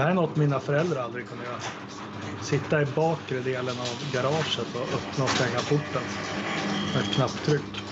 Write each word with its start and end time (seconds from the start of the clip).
Det 0.00 0.04
här 0.04 0.10
är 0.10 0.14
något 0.14 0.36
mina 0.36 0.60
föräldrar 0.60 1.02
aldrig 1.02 1.28
kunde 1.28 1.44
göra. 1.44 1.58
Sitta 2.42 2.82
i 2.82 2.84
bakre 2.84 3.40
delen 3.40 3.80
av 3.80 4.12
garaget 4.12 4.74
och 4.74 4.94
öppna 4.96 5.24
och 5.24 5.30
stänga 5.30 5.60
porten 5.62 6.02
med 6.92 7.02
ett 7.04 7.14
knapptryck. 7.14 7.89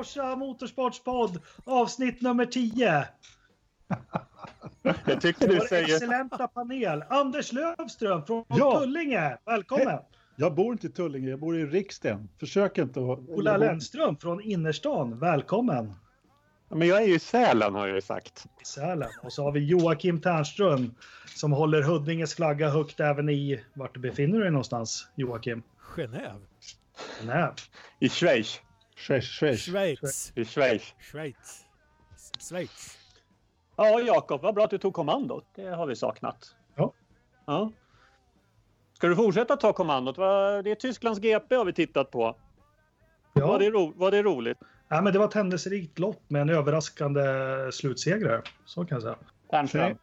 Forsa 0.00 0.36
Motorsportspodd 0.36 1.40
avsnitt 1.64 2.20
nummer 2.20 2.46
10. 2.46 3.04
Jag 5.04 5.20
tycker 5.20 5.48
du 5.48 5.58
Vår 5.58 5.66
säger... 5.66 5.84
excellenta 5.94 6.48
panel. 6.48 7.04
Anders 7.08 7.52
Lövström 7.52 8.24
från 8.26 8.44
Ja. 8.48 8.80
Tullinge. 8.80 9.38
Välkommen. 9.46 9.98
Jag 10.36 10.54
bor 10.54 10.72
inte 10.72 10.86
i 10.86 10.90
Tullinge, 10.90 11.30
jag 11.30 11.38
bor 11.40 11.56
i 11.58 11.66
Riksten. 11.66 12.28
Försök 12.38 12.78
inte 12.78 13.00
att... 13.00 13.18
Ola 13.28 13.56
Lennström 13.56 14.16
från 14.16 14.40
innerstan. 14.40 15.18
Välkommen. 15.18 15.94
Men 16.68 16.88
jag 16.88 17.02
är 17.02 17.06
ju 17.06 17.14
i 17.14 17.18
Sälen 17.18 17.74
har 17.74 17.86
jag 17.86 17.94
ju 17.94 18.02
sagt. 18.02 18.46
i 18.62 18.64
Sälen. 18.64 19.08
Och 19.22 19.32
så 19.32 19.44
har 19.44 19.52
vi 19.52 19.60
Joakim 19.64 20.20
Ternström 20.20 20.94
som 21.26 21.52
håller 21.52 21.82
Huddinges 21.82 22.34
flagga 22.34 22.68
högt 22.70 23.00
även 23.00 23.28
i... 23.28 23.64
Vart 23.74 23.94
du 23.94 24.00
befinner 24.00 24.36
du 24.36 24.42
dig 24.42 24.50
någonstans, 24.52 25.08
Joakim? 25.14 25.62
Genève. 25.96 26.40
Nej. 27.26 27.50
I 28.00 28.08
Schweiz. 28.08 28.60
Schweiz, 29.00 29.24
Schweiz. 29.24 29.60
Schweiz. 29.60 30.32
Schweiz. 31.00 31.64
Schweiz. 32.48 32.96
Ja, 33.76 34.00
Jakob, 34.00 34.42
vad 34.42 34.54
bra 34.54 34.64
att 34.64 34.70
du 34.70 34.78
tog 34.78 34.94
kommandot. 34.94 35.44
Det 35.54 35.66
har 35.68 35.86
vi 35.86 35.96
saknat. 35.96 36.54
Ja. 36.74 36.92
ja. 37.46 37.72
Ska 38.92 39.06
du 39.08 39.16
fortsätta 39.16 39.56
ta 39.56 39.72
kommandot? 39.72 40.16
Det 40.16 40.70
är 40.70 40.74
Tysklands 40.74 41.20
GP 41.20 41.54
har 41.54 41.64
vi 41.64 41.72
tittat 41.72 42.10
på. 42.10 42.36
Ja. 43.32 43.46
Var, 43.46 43.58
det 43.58 43.70
ro- 43.70 43.92
var 43.96 44.10
det 44.10 44.22
roligt? 44.22 44.58
ja, 44.88 45.00
men 45.02 45.12
det 45.12 45.18
var 45.18 45.26
ett 45.26 45.34
händelserikt 45.34 45.98
lopp 45.98 46.22
med 46.28 46.42
en 46.42 46.48
överraskande 46.50 47.22
slutsegrare. 47.72 48.42
Så 48.64 48.84
kan 48.84 48.96
jag 48.96 49.02
säga. 49.02 49.16
Ternström? 49.50 49.98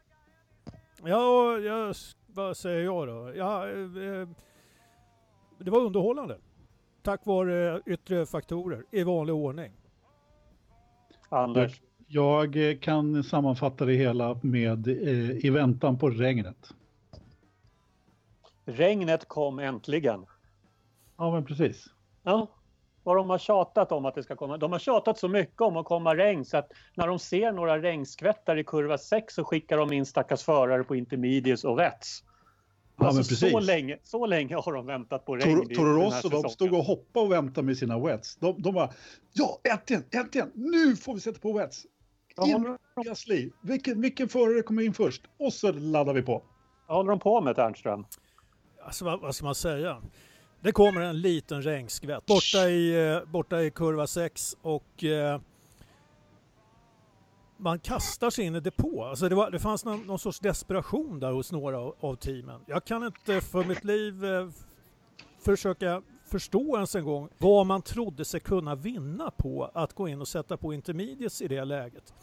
Ja, 1.03 1.57
jag, 1.57 1.95
vad 2.27 2.57
säger 2.57 2.83
jag 2.83 3.07
då? 3.07 3.31
Ja, 3.35 3.69
eh, 3.69 4.27
det 5.59 5.71
var 5.71 5.79
underhållande. 5.79 6.37
Tack 7.07 7.25
vare 7.25 7.81
yttre 7.85 8.25
faktorer 8.25 8.83
i 8.91 9.03
vanlig 9.03 9.35
ordning. 9.35 9.71
Anders? 11.29 11.81
Jag 12.07 12.69
eh, 12.69 12.77
kan 12.77 13.23
sammanfatta 13.23 13.85
det 13.85 13.93
hela 13.93 14.39
med 14.43 14.87
eh, 14.87 15.45
i 15.45 15.49
väntan 15.49 15.97
på 15.97 16.09
regnet. 16.09 16.69
Regnet 18.65 19.27
kom 19.27 19.59
äntligen. 19.59 20.25
Ja, 21.17 21.31
men 21.31 21.45
precis. 21.45 21.85
Ja. 22.23 22.47
Vad 23.03 23.17
de 23.17 23.29
har 23.29 23.37
tjatat 23.37 23.91
om 23.91 24.05
att 24.05 24.15
det 24.15 24.23
ska 24.23 24.35
komma. 24.35 24.57
De 24.57 24.71
har 24.71 24.79
tjatat 24.79 25.17
så 25.17 25.27
mycket 25.27 25.61
om 25.61 25.77
att 25.77 25.85
komma 25.85 26.15
regn 26.15 26.45
så 26.45 26.57
att 26.57 26.71
när 26.95 27.07
de 27.07 27.19
ser 27.19 27.51
några 27.51 27.81
regnskvättar 27.81 28.57
i 28.57 28.63
kurva 28.63 28.97
6 28.97 29.33
så 29.33 29.43
skickar 29.43 29.77
de 29.77 29.93
in 29.93 30.05
stackars 30.05 30.43
förare 30.43 30.83
på 30.83 30.95
intermedius 30.95 31.63
och 31.63 31.79
vets. 31.79 32.23
Ja, 32.99 33.07
Alltså, 33.07 33.35
så, 33.35 33.59
länge, 33.59 33.97
så 34.03 34.25
länge 34.25 34.55
har 34.55 34.73
de 34.73 34.85
väntat 34.85 35.25
på 35.25 35.35
regn. 35.35 35.55
Toro, 35.55 35.71
i 35.71 35.75
Toro 35.75 35.93
Rosso, 36.03 36.29
de 36.29 36.49
stod 36.49 36.73
och 36.73 36.83
hoppade 36.83 37.25
och 37.25 37.31
väntade 37.31 37.65
med 37.65 37.77
sina 37.77 37.99
wets. 37.99 38.35
De, 38.35 38.61
de 38.61 38.73
bara, 38.73 38.89
ja, 39.33 39.59
äntligen, 39.63 40.03
äntligen, 40.11 40.51
nu 40.55 40.95
får 40.95 41.13
vi 41.13 41.19
sätta 41.19 41.39
på 41.39 41.53
wets. 41.53 41.85
In 42.45 42.77
i 43.01 43.03
Gasly. 43.03 43.49
Vilken, 43.61 44.01
vilken 44.01 44.29
förare 44.29 44.61
kommer 44.61 44.83
in 44.83 44.93
först? 44.93 45.21
Och 45.39 45.53
så 45.53 45.71
laddar 45.71 46.13
vi 46.13 46.21
på. 46.21 46.43
vad 46.87 46.97
håller 46.97 47.09
de 47.09 47.19
på 47.19 47.41
med 47.41 47.55
Ternström? 47.55 48.05
Alltså 48.85 49.05
vad, 49.05 49.21
vad 49.21 49.35
ska 49.35 49.45
man 49.45 49.55
säga? 49.55 50.01
Det 50.61 50.71
kommer 50.71 51.01
en 51.01 51.21
liten 51.21 51.61
regnskvätt 51.61 52.25
borta 52.25 52.69
i, 52.69 53.09
eh, 53.11 53.31
borta 53.31 53.61
i 53.61 53.71
kurva 53.71 54.07
6 54.07 54.57
och 54.61 55.03
eh, 55.03 55.41
man 57.57 57.79
kastar 57.79 58.29
sig 58.29 58.45
in 58.45 58.55
i 58.55 58.59
depå. 58.59 59.03
Alltså 59.03 59.29
det, 59.29 59.35
var, 59.35 59.51
det 59.51 59.59
fanns 59.59 59.85
någon, 59.85 60.01
någon 60.01 60.19
sorts 60.19 60.39
desperation 60.39 61.19
där 61.19 61.31
hos 61.31 61.51
några 61.51 61.79
av, 61.79 61.95
av 61.99 62.15
teamen. 62.15 62.61
Jag 62.65 62.85
kan 62.85 63.03
inte 63.03 63.41
för 63.41 63.63
mitt 63.63 63.83
liv 63.83 64.25
eh, 64.25 64.49
försöka 65.39 66.01
förstå 66.25 66.75
ens 66.75 66.95
en 66.95 67.05
gång 67.05 67.29
vad 67.37 67.65
man 67.65 67.81
trodde 67.81 68.25
sig 68.25 68.39
kunna 68.39 68.75
vinna 68.75 69.31
på 69.31 69.71
att 69.73 69.93
gå 69.93 70.07
in 70.07 70.21
och 70.21 70.27
sätta 70.27 70.57
på 70.57 70.73
intermediates 70.73 71.41
i 71.41 71.47
det 71.47 71.65
läget. 71.65 72.13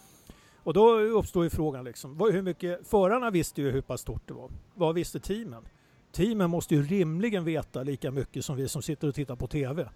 Och 0.65 0.75
då 0.75 0.99
uppstår 0.99 1.45
ju 1.45 1.51
frågan 1.51 1.85
liksom, 1.85 2.19
vad, 2.19 2.33
hur 2.33 2.43
mycket, 2.43 2.87
förarna 2.87 3.31
visste 3.31 3.63
ju 3.63 3.71
hur 3.71 3.81
pass 3.81 4.01
stort 4.01 4.23
det 4.29 4.35
var. 4.35 4.51
Vad 4.75 4.95
visste 4.95 5.21
teamen? 5.21 5.65
Teamen 6.13 6.51
måste 6.51 6.75
ju 6.75 6.83
rimligen 6.83 7.45
veta 7.45 7.83
lika 7.83 8.11
mycket 8.11 8.45
som 8.45 8.57
vi 8.57 8.69
som 8.69 8.83
sitter 8.83 9.09
och 9.09 9.15
tittar 9.15 9.37
på 9.37 9.47
TV. 9.47 9.89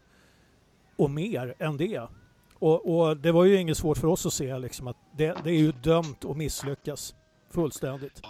Och 0.97 1.10
mer 1.10 1.54
än 1.59 1.77
det. 1.77 2.09
Och, 2.58 2.98
och 2.98 3.16
det 3.16 3.32
var 3.32 3.44
ju 3.44 3.60
inget 3.60 3.76
svårt 3.76 3.98
för 3.98 4.08
oss 4.08 4.26
att 4.26 4.32
se 4.32 4.58
liksom 4.58 4.86
att 4.86 4.96
det, 5.16 5.36
det 5.44 5.50
är 5.50 5.58
ju 5.58 5.72
dömt 5.72 6.24
att 6.24 6.36
misslyckas 6.36 7.14
fullständigt. 7.50 8.22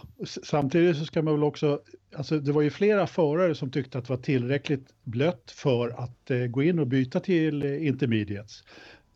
Samtidigt 0.42 0.96
så 0.96 1.04
ska 1.04 1.22
man 1.22 1.34
väl 1.34 1.44
också, 1.44 1.80
alltså 2.16 2.38
det 2.38 2.52
var 2.52 2.62
ju 2.62 2.70
flera 2.70 3.06
förare 3.06 3.54
som 3.54 3.70
tyckte 3.70 3.98
att 3.98 4.04
det 4.04 4.12
var 4.12 4.22
tillräckligt 4.22 4.94
blött 5.04 5.50
för 5.50 5.88
att 5.88 6.30
eh, 6.30 6.38
gå 6.38 6.62
in 6.62 6.78
och 6.78 6.86
byta 6.86 7.20
till 7.20 7.64
eh, 7.64 7.86
intermediates. 7.86 8.64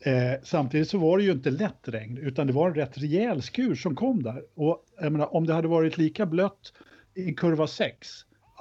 Eh, 0.00 0.40
samtidigt 0.42 0.88
så 0.88 0.98
var 0.98 1.18
det 1.18 1.24
ju 1.24 1.32
inte 1.32 1.50
lätt 1.50 1.88
regn 1.88 2.18
utan 2.18 2.46
det 2.46 2.52
var 2.52 2.68
en 2.68 2.74
rätt 2.74 2.98
rejäl 2.98 3.42
skur 3.42 3.74
som 3.74 3.96
kom 3.96 4.22
där. 4.22 4.42
Och 4.54 4.84
jag 5.00 5.12
menar, 5.12 5.34
om 5.34 5.46
det 5.46 5.54
hade 5.54 5.68
varit 5.68 5.98
lika 5.98 6.26
blött 6.26 6.72
i 7.14 7.34
kurva 7.34 7.66
6, 7.66 8.08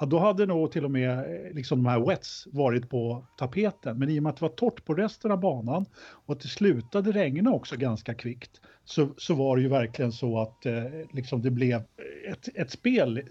ja, 0.00 0.06
då 0.06 0.18
hade 0.18 0.46
nog 0.46 0.72
till 0.72 0.84
och 0.84 0.90
med 0.90 1.18
eh, 1.18 1.54
liksom 1.54 1.82
de 1.82 1.90
här 1.90 2.00
wets 2.00 2.48
varit 2.52 2.90
på 2.90 3.26
tapeten. 3.38 3.98
Men 3.98 4.08
i 4.08 4.18
och 4.18 4.22
med 4.22 4.30
att 4.30 4.36
det 4.36 4.42
var 4.42 4.48
torrt 4.48 4.84
på 4.84 4.94
resten 4.94 5.30
av 5.30 5.40
banan 5.40 5.86
och 6.26 6.34
att 6.34 6.40
det 6.40 6.48
slutade 6.48 7.12
regna 7.12 7.52
också 7.52 7.76
ganska 7.76 8.14
kvickt 8.14 8.60
så, 8.84 9.08
så 9.16 9.34
var 9.34 9.56
det 9.56 9.62
ju 9.62 9.68
verkligen 9.68 10.12
så 10.12 10.40
att 10.40 10.66
eh, 10.66 10.84
liksom 11.12 11.42
det 11.42 11.50
blev 11.50 11.82
ett, 12.28 12.48
ett 12.54 12.70
spel 12.70 13.22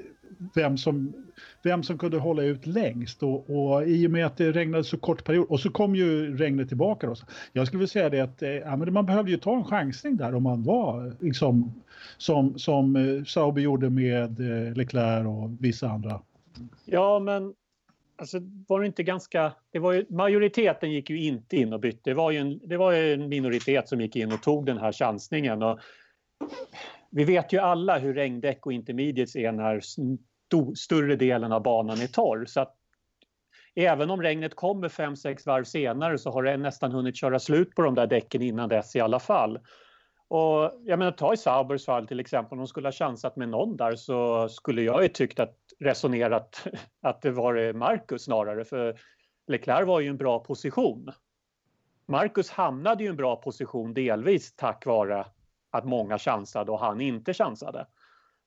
vem 0.56 0.78
som, 0.78 1.14
vem 1.64 1.84
som 1.84 1.98
kunde 1.98 2.18
hålla 2.18 2.44
ut 2.44 2.66
längst 2.66 3.24
och, 3.24 3.50
och 3.50 3.88
i 3.88 4.08
och 4.08 4.12
med 4.12 4.26
att 4.26 4.38
det 4.38 4.52
regnade 4.52 4.84
så 4.84 4.98
kort 4.98 5.24
period 5.24 5.46
och 5.50 5.60
så 5.60 5.70
kom 5.70 5.96
ju 5.96 6.38
regnet 6.38 6.68
tillbaka 6.68 7.08
då. 7.08 7.16
Jag 7.54 7.68
skulle 7.68 7.80
vilja 7.80 7.90
säga 7.90 8.10
det 8.10 8.20
att 8.20 8.42
eh, 8.42 8.50
ja, 8.50 8.76
men 8.76 8.94
man 8.94 9.06
behövde 9.06 9.32
ju 9.32 9.38
ta 9.38 9.56
en 9.56 9.64
chansning 9.64 10.18
där 10.18 10.36
om 10.36 10.44
man 10.44 10.64
var 10.64 11.16
liksom 11.20 11.82
som, 12.18 12.60
som 12.60 12.96
eh, 12.96 13.24
Sauber 13.24 13.62
gjorde 13.62 13.90
med 13.90 14.40
eh, 14.40 14.74
Leclerc 14.74 15.28
och 15.28 15.50
vissa 15.60 15.90
andra. 15.90 16.22
Ja, 16.86 17.20
men 17.20 17.54
alltså, 18.16 18.40
var 18.68 18.80
det 18.80 18.86
inte 18.86 19.04
ganska... 19.04 19.54
Det 19.72 19.80
var 19.80 19.94
ju, 19.94 20.06
majoriteten 20.10 20.92
gick 20.92 21.10
ju 21.10 21.24
inte 21.24 21.58
in 21.58 21.74
och 21.74 21.80
bytte. 21.80 22.10
Det 22.10 22.14
var, 22.14 22.32
ju 22.32 22.38
en, 22.38 22.68
det 22.68 22.78
var 22.78 22.92
ju 22.92 23.14
en 23.14 23.30
minoritet 23.30 23.90
som 23.90 24.02
gick 24.02 24.16
in 24.16 24.32
och 24.32 24.44
tog 24.44 24.66
den 24.66 24.78
här 24.78 24.92
chansningen. 24.92 25.64
Och 25.64 25.80
vi 27.12 27.24
vet 27.24 27.54
ju 27.54 27.60
alla 27.60 27.98
hur 27.98 28.14
regndäck 28.14 28.66
och 28.66 28.74
intermediates 28.74 29.36
är 29.36 29.52
när 29.52 29.78
st 29.78 30.02
större 30.76 31.16
delen 31.16 31.52
av 31.52 31.64
banan 31.64 32.02
är 32.02 32.08
torr. 32.08 32.46
Så 32.46 32.62
att 32.62 32.76
även 33.76 34.10
om 34.10 34.22
regnet 34.22 34.56
kommer 34.56 34.90
5-6 34.90 35.46
varv 35.46 35.64
senare 35.64 36.18
så 36.18 36.32
har 36.32 36.44
det 36.44 36.58
nästan 36.58 36.92
hunnit 36.92 37.16
köra 37.16 37.40
slut 37.40 37.76
på 37.76 37.82
de 37.82 37.96
där 37.96 38.08
däcken 38.08 38.42
innan 38.42 38.70
dess 38.70 38.96
i 38.96 39.00
alla 39.00 39.20
fall. 39.20 39.60
Och 40.28 40.82
jag 40.84 41.00
menar, 41.00 41.12
ta 41.12 41.34
i 41.34 41.38
Saubers 41.38 41.86
fall 41.86 42.08
till 42.08 42.20
exempel, 42.20 42.52
om 42.52 42.58
de 42.58 42.68
skulle 42.68 42.88
ha 42.88 42.92
chansat 42.92 43.36
med 43.36 43.50
någon 43.50 43.78
där 43.78 43.96
så 43.96 44.50
skulle 44.50 44.82
jag 44.82 45.04
ju 45.04 45.10
tyckt 45.10 45.40
att 45.40 45.58
resonerat 45.82 46.68
att 47.02 47.22
det 47.22 47.32
var 47.32 47.56
eh, 47.56 47.74
Marcus 47.74 48.24
snarare 48.24 48.66
för 48.66 49.00
Leclerc 49.48 49.88
var 49.88 50.00
ju 50.00 50.10
en 50.10 50.18
bra 50.18 50.40
position. 50.40 51.12
Marcus 52.06 52.50
hamnade 52.50 53.04
ju 53.04 53.08
i 53.08 53.10
en 53.10 53.16
bra 53.16 53.36
position 53.36 53.94
delvis 53.94 54.56
tack 54.56 54.86
vare 54.86 55.26
att 55.72 55.86
många 55.86 56.18
chansade 56.18 56.72
och 56.72 56.80
han 56.80 57.02
inte 57.02 57.34
chansade. 57.34 57.88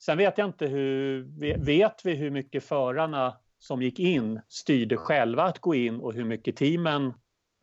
Sen 0.02 0.18
vet 0.18 0.38
jag 0.38 0.48
inte 0.48 0.66
hur, 0.66 1.24
vet 1.64 2.00
vi 2.04 2.14
hur 2.14 2.30
mycket 2.30 2.64
förarna 2.64 3.36
som 3.58 3.82
gick 3.82 3.98
in 3.98 4.40
styrde 4.48 4.96
själva 4.96 5.42
att 5.42 5.58
gå 5.58 5.74
in 5.74 6.00
och 6.00 6.12
hur 6.12 6.24
mycket 6.24 6.56
teamen 6.56 7.14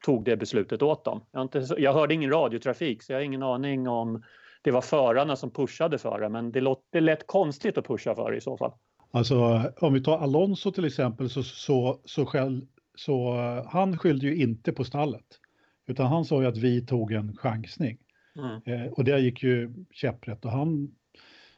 tog 0.05 0.23
det 0.23 0.37
beslutet 0.37 0.81
åt 0.81 1.05
dem. 1.05 1.25
Jag, 1.31 1.41
inte, 1.41 1.67
jag 1.77 1.93
hörde 1.93 2.13
ingen 2.13 2.31
radiotrafik 2.31 3.03
så 3.03 3.11
jag 3.11 3.17
har 3.17 3.23
ingen 3.23 3.43
aning 3.43 3.87
om 3.87 4.23
det 4.61 4.71
var 4.71 4.81
förarna 4.81 5.35
som 5.35 5.51
pushade 5.51 5.97
för 5.97 6.19
det 6.19 6.29
men 6.29 6.51
det, 6.51 6.75
det 6.89 7.01
lät 7.01 7.27
konstigt 7.27 7.77
att 7.77 7.87
pusha 7.87 8.15
för 8.15 8.31
det 8.31 8.37
i 8.37 8.41
så 8.41 8.57
fall. 8.57 8.73
Alltså 9.11 9.63
om 9.81 9.93
vi 9.93 10.03
tar 10.03 10.17
Alonso 10.17 10.71
till 10.71 10.85
exempel 10.85 11.29
så, 11.29 11.43
så, 11.43 12.01
så, 12.05 12.25
själv, 12.25 12.61
så 12.95 13.33
han 13.67 13.97
skyllde 13.97 14.27
ju 14.27 14.35
inte 14.35 14.71
på 14.71 14.83
stallet. 14.83 15.25
Utan 15.87 16.07
han 16.07 16.25
sa 16.25 16.41
ju 16.41 16.47
att 16.47 16.57
vi 16.57 16.85
tog 16.85 17.11
en 17.11 17.37
chansning. 17.37 17.97
Mm. 18.35 18.85
Eh, 18.85 18.91
och 18.91 19.03
det 19.03 19.19
gick 19.19 19.43
ju 19.43 19.73
käpprätt 19.91 20.45
och 20.45 20.51
han, 20.51 20.95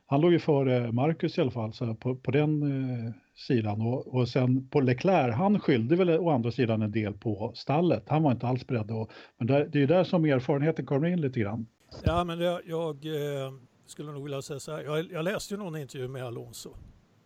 han 0.05 0.21
låg 0.21 0.31
ju 0.31 0.39
före 0.39 0.91
Marcus 0.91 1.37
i 1.37 1.41
alla 1.41 1.51
fall 1.51 1.73
så 1.73 1.95
på, 1.95 2.15
på 2.15 2.31
den 2.31 2.63
eh, 2.63 3.13
sidan. 3.35 3.81
Och, 3.81 4.15
och 4.15 4.29
sen 4.29 4.67
på 4.69 4.81
Leclerc, 4.81 5.35
han 5.35 5.59
skyllde 5.59 5.95
väl 5.95 6.09
å 6.09 6.29
andra 6.29 6.51
sidan 6.51 6.81
en 6.81 6.91
del 6.91 7.13
på 7.13 7.51
stallet. 7.55 8.03
Han 8.07 8.23
var 8.23 8.31
inte 8.31 8.47
alls 8.47 8.67
beredd 8.67 8.91
att... 8.91 9.09
Men 9.37 9.47
där, 9.47 9.65
det 9.65 9.77
är 9.77 9.81
ju 9.81 9.87
där 9.87 10.03
som 10.03 10.25
erfarenheten 10.25 10.85
kommer 10.85 11.07
in 11.07 11.21
lite 11.21 11.39
grann. 11.39 11.67
Ja, 12.03 12.23
men 12.23 12.39
det, 12.39 12.61
jag 12.65 13.05
eh, 13.05 13.53
skulle 13.85 14.11
nog 14.11 14.23
vilja 14.23 14.41
säga 14.41 14.59
så 14.59 14.71
här. 14.71 14.83
Jag, 14.83 15.11
jag 15.11 15.23
läste 15.23 15.53
ju 15.53 15.57
någon 15.57 15.77
intervju 15.77 16.07
med 16.07 16.23
Alonso. 16.23 16.75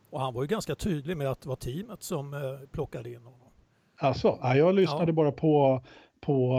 Och 0.09 0.21
han 0.21 0.33
var 0.33 0.41
ju 0.41 0.47
ganska 0.47 0.75
tydlig 0.75 1.17
med 1.17 1.27
att 1.27 1.41
det 1.41 1.49
var 1.49 1.55
teamet 1.55 2.03
som 2.03 2.33
eh, 2.33 2.39
plockade 2.71 3.09
in 3.09 3.23
honom. 3.23 3.49
Alltså, 3.99 4.39
jag 4.41 4.75
lyssnade 4.75 5.05
ja. 5.05 5.11
bara 5.11 5.31
på, 5.31 5.83
på 6.21 6.53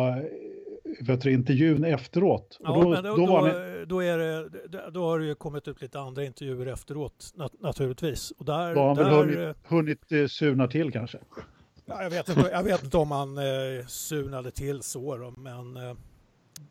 vet 1.00 1.20
du, 1.20 1.32
intervjun 1.32 1.84
efteråt. 1.84 2.58
Ja, 2.60 2.74
då, 2.74 2.88
men 2.88 3.04
då, 3.04 3.16
då, 3.16 3.26
då, 3.26 3.40
ni... 3.40 3.84
då, 3.84 4.00
är 4.00 4.18
det, 4.18 4.90
då 4.90 5.04
har 5.04 5.18
det 5.18 5.26
ju 5.26 5.34
kommit 5.34 5.68
ut 5.68 5.82
lite 5.82 6.00
andra 6.00 6.24
intervjuer 6.24 6.66
efteråt 6.66 7.32
nat 7.34 7.52
naturligtvis. 7.60 8.30
Och 8.30 8.44
där, 8.44 8.74
då 8.74 8.80
har 8.80 8.86
han 8.86 8.96
väl 8.96 9.06
hunnit, 9.06 9.56
hunnit 9.64 10.12
eh, 10.12 10.26
surna 10.26 10.68
till 10.68 10.92
kanske? 10.92 11.18
Ja, 11.86 12.02
jag, 12.02 12.10
vet 12.10 12.28
inte, 12.28 12.48
jag 12.52 12.62
vet 12.62 12.84
inte 12.84 12.96
om 12.96 13.10
han 13.10 13.38
eh, 13.38 13.86
surnade 13.86 14.50
till 14.50 14.82
så 14.82 15.16
då, 15.16 15.34
men 15.36 15.76
eh, 15.76 15.94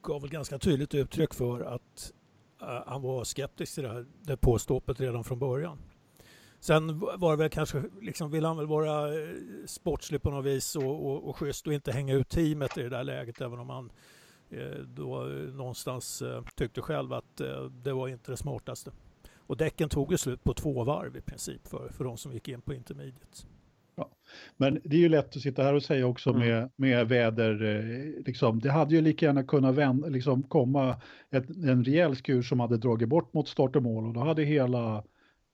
gav 0.02 0.22
väl 0.22 0.30
ganska 0.30 0.58
tydligt 0.58 0.96
uttryck 0.96 1.34
för 1.34 1.62
att 1.62 2.14
eh, 2.62 2.84
han 2.86 3.02
var 3.02 3.24
skeptisk 3.24 3.74
till 3.74 3.84
det 3.84 3.90
här 3.90 4.06
det 4.26 5.04
redan 5.04 5.24
från 5.24 5.40
början. 5.40 5.78
Sen 6.60 7.00
var 7.00 7.32
det 7.32 7.38
väl 7.38 7.50
kanske, 7.50 7.84
liksom 8.02 8.32
vill 8.32 8.46
han 8.46 8.58
väl 8.58 8.68
vara 8.68 9.14
eh, 9.14 9.30
sportslig 9.66 10.22
på 10.22 10.32
något 10.32 10.46
vis 10.46 10.76
och, 10.76 11.06
och, 11.06 11.30
och 11.30 11.38
schysst 11.38 11.68
och 11.68 11.74
inte 11.74 11.92
hänga 11.92 12.14
ut 12.14 12.30
teamet 12.30 12.78
i 12.78 12.84
det 12.84 12.90
där 12.90 13.04
läget 13.04 13.42
även 13.42 13.60
om 13.60 13.70
han 13.70 13.92
eh, 14.50 14.80
då 14.88 15.20
någonstans 15.54 16.22
eh, 16.22 16.44
tyckte 16.56 16.82
själv 16.82 17.14
att 17.14 17.42
det 17.84 17.94
var 17.94 18.08
inte 18.08 18.32
det 18.32 18.38
smartaste. 18.38 18.92
Och 19.36 19.58
däcken 19.58 19.90
tog 19.90 20.12
ju 20.12 20.18
slut 20.18 20.44
på 20.44 20.54
två 20.54 20.84
varv 20.84 21.18
i 21.18 21.22
princip 21.22 21.68
för, 21.68 21.90
för 21.90 22.04
de 22.04 22.18
som 22.18 22.34
gick 22.34 22.48
in 22.48 22.62
på 22.62 22.74
intermediate. 22.74 23.48
Ja. 23.96 24.10
Men 24.58 24.82
det 24.84 24.96
är 24.96 25.00
ju 25.00 25.10
lätt 25.10 25.36
att 25.36 25.42
sitta 25.42 25.64
här 25.64 25.74
och 25.74 25.84
säga 25.84 26.08
också 26.08 26.30
mm. 26.30 26.42
med, 26.42 26.70
med 26.76 27.08
väder, 27.08 28.24
liksom, 28.26 28.60
det 28.60 28.72
hade 28.72 28.96
ju 28.96 29.02
lika 29.02 29.26
gärna 29.26 29.44
kunnat 29.44 29.76
vända, 29.76 30.08
liksom, 30.08 30.44
komma 30.44 31.02
ett, 31.30 31.50
en 31.50 31.84
rejäl 31.84 32.16
skur 32.16 32.42
som 32.42 32.60
hade 32.60 32.78
dragit 32.78 33.10
bort 33.10 33.34
mot 33.34 33.48
start 33.48 33.76
och 33.76 33.84
mål 33.84 34.06
och 34.06 34.14
då 34.14 34.20
hade 34.20 34.44
hela 34.44 35.04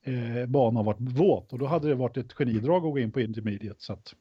eh, 0.03 0.45
banan 0.45 0.85
varit 0.85 0.99
våt 0.99 1.53
och 1.53 1.59
då 1.59 1.65
hade 1.65 1.87
det 1.87 1.95
varit 1.95 2.17
ett 2.17 2.33
genidrag 2.33 2.85
att 2.85 2.91
gå 2.91 2.99
in 2.99 3.11
på 3.11 3.21
intermediate. 3.21 3.83
Så 3.83 3.93
att... 3.93 4.15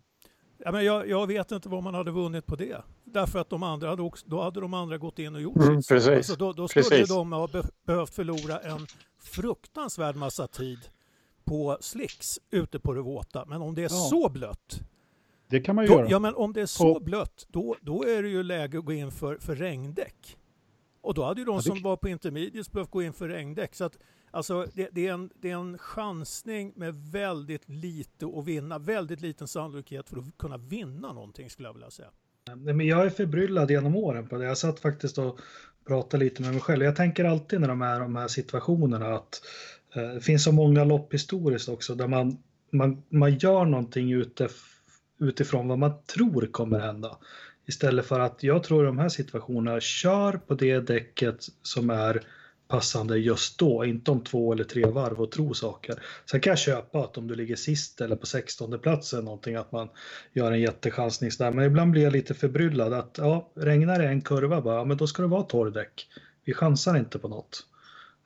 ja, 0.59 0.73
men 0.73 0.85
jag, 0.85 1.09
jag, 1.09 1.27
vet 1.27 1.53
inte 1.53 1.69
vad 1.69 1.83
man 1.83 1.95
hade 1.95 2.11
vunnit 2.11 2.47
på 2.47 2.57
det. 2.57 2.83
Därför 3.05 3.39
att 3.39 3.51
de 3.51 3.63
andra 3.63 3.89
hade 3.89 4.03
också, 4.03 4.27
då 4.29 4.43
hade 4.43 4.61
de 4.61 4.75
andra 4.75 4.99
gått 4.99 5.19
in 5.19 5.35
och 5.35 5.41
gjort 5.41 5.57
mm, 5.57 5.83
sitt. 5.83 6.09
Alltså 6.09 6.37
då, 6.37 6.53
då 6.53 6.69
skulle 6.69 6.85
precis. 6.85 7.09
de 7.09 7.33
ha 7.33 7.49
be 7.53 7.63
behövt 7.87 8.15
förlora 8.15 8.59
en 8.59 8.87
fruktansvärd 9.23 10.17
massa 10.17 10.47
tid 10.47 10.79
på 11.45 11.77
slicks 11.81 12.39
ute 12.51 12.79
på 12.79 12.95
det 12.95 13.03
våta. 13.03 13.45
Men 13.45 13.63
om 13.63 13.75
det 13.75 13.81
är 13.81 13.85
ja. 13.85 13.89
så 13.89 14.29
blött 14.29 14.83
det 15.53 15.61
kan 15.61 15.77
man 15.77 15.87
då, 15.87 15.93
göra. 15.93 16.07
Ja, 16.11 16.19
men 16.19 16.35
om 16.35 16.53
det 16.53 16.63
är 16.63 16.67
så 16.67 16.89
och... 16.89 17.03
blött, 17.03 17.47
då, 17.49 17.77
då 17.81 18.05
är 18.05 18.23
det 18.23 18.29
ju 18.29 18.43
läge 18.43 18.79
att 18.79 18.85
gå 18.85 18.93
in 18.93 19.11
för, 19.11 19.37
för 19.37 19.57
regndäck. 19.57 20.37
Och 21.01 21.15
då 21.15 21.25
hade 21.25 21.41
ju 21.41 21.45
de 21.45 21.53
ja, 21.53 21.57
det... 21.57 21.63
som 21.63 21.83
var 21.83 21.97
på 21.97 22.09
intermediates 22.09 22.73
behövt 22.73 22.91
gå 22.91 23.03
in 23.03 23.13
för 23.13 23.29
regndäck. 23.29 23.75
Så 23.75 23.85
att 23.85 23.99
Alltså 24.35 24.67
det, 24.75 24.89
det, 24.93 25.07
är 25.07 25.13
en, 25.13 25.31
det 25.35 25.51
är 25.51 25.57
en 25.57 25.79
chansning 25.79 26.73
med 26.77 26.95
väldigt 26.95 27.69
lite 27.69 28.27
att 28.27 28.45
vinna, 28.45 28.79
väldigt 28.79 29.21
liten 29.21 29.49
sannolikhet 29.49 30.09
för 30.09 30.19
att 30.19 30.39
kunna 30.39 30.57
vinna 30.57 31.13
någonting 31.13 31.51
skulle 31.51 31.69
jag 31.69 31.73
vilja 31.73 31.91
säga. 31.91 32.09
Nej, 32.57 32.75
men 32.75 32.87
jag 32.87 33.07
är 33.07 33.11
förbryllad 33.11 33.71
genom 33.71 33.97
åren 33.97 34.29
på 34.29 34.39
det. 34.39 34.45
Jag 34.45 34.59
satt 34.59 34.81
faktiskt 34.81 35.19
och 35.19 35.41
pratade 35.87 36.25
lite 36.25 36.43
med 36.43 36.51
mig 36.51 36.61
själv. 36.61 36.85
Jag 36.85 36.97
tänker 36.97 37.25
alltid 37.25 37.61
när 37.61 37.69
de 37.69 37.83
är 37.83 38.01
de 38.01 38.17
här 38.17 38.29
situationerna 38.29 39.15
att 39.15 39.43
eh, 39.95 40.09
det 40.09 40.21
finns 40.21 40.45
så 40.45 40.53
många 40.53 40.85
lopp 40.85 41.15
historiskt 41.15 41.69
också 41.69 41.95
där 41.95 42.09
man, 42.09 42.39
man, 42.71 43.03
man 43.09 43.35
gör 43.35 43.65
någonting 43.65 44.13
ute, 44.13 44.49
utifrån 45.21 45.69
vad 45.69 45.79
man 45.79 45.93
tror 46.07 46.47
kommer 46.47 46.81
hända. 46.81 47.19
Istället 47.67 48.07
för 48.07 48.21
att 48.21 48.43
jag 48.43 48.63
tror 48.63 48.83
i 48.83 48.87
de 48.87 48.99
här 48.99 49.09
situationerna, 49.09 49.81
kör 49.81 50.33
på 50.33 50.55
det 50.55 50.81
däcket 50.81 51.37
som 51.63 51.91
är 51.91 52.23
passande 52.73 53.19
just 53.19 53.59
då, 53.59 53.85
inte 53.85 54.11
om 54.11 54.25
två 54.25 54.53
eller 54.53 54.65
tre 54.65 54.87
varv 54.87 55.21
och 55.21 55.31
tro 55.31 55.55
saker. 55.55 56.03
Sen 56.31 56.41
kan 56.41 56.51
jag 56.51 56.59
köpa 56.59 56.99
att 56.99 57.19
om 57.19 57.29
du 57.29 57.35
ligger 57.35 57.57
sist 57.57 58.01
eller 58.01 58.17
på 58.17 58.27
16 58.27 58.79
plats 58.79 59.13
eller 59.13 59.23
någonting 59.23 59.57
att 59.57 59.73
man 59.73 59.89
gör 60.33 60.53
en 60.53 60.61
jättechansning 60.61 61.31
där. 61.39 61.53
Men 61.53 61.65
ibland 61.65 61.91
blir 61.91 62.03
jag 62.03 62.13
lite 62.13 62.35
förbryllad 62.35 62.93
att 62.93 63.19
ja, 63.19 63.51
regnar 63.55 63.99
det 63.99 64.09
en 64.09 64.21
kurva 64.21 64.61
bara, 64.61 64.85
men 64.85 64.97
då 64.97 65.07
ska 65.07 65.23
det 65.23 65.29
vara 65.29 65.43
torrdäck. 65.43 66.09
Vi 66.45 66.55
chansar 66.55 66.97
inte 66.97 67.19
på 67.19 67.29
något. 67.29 67.67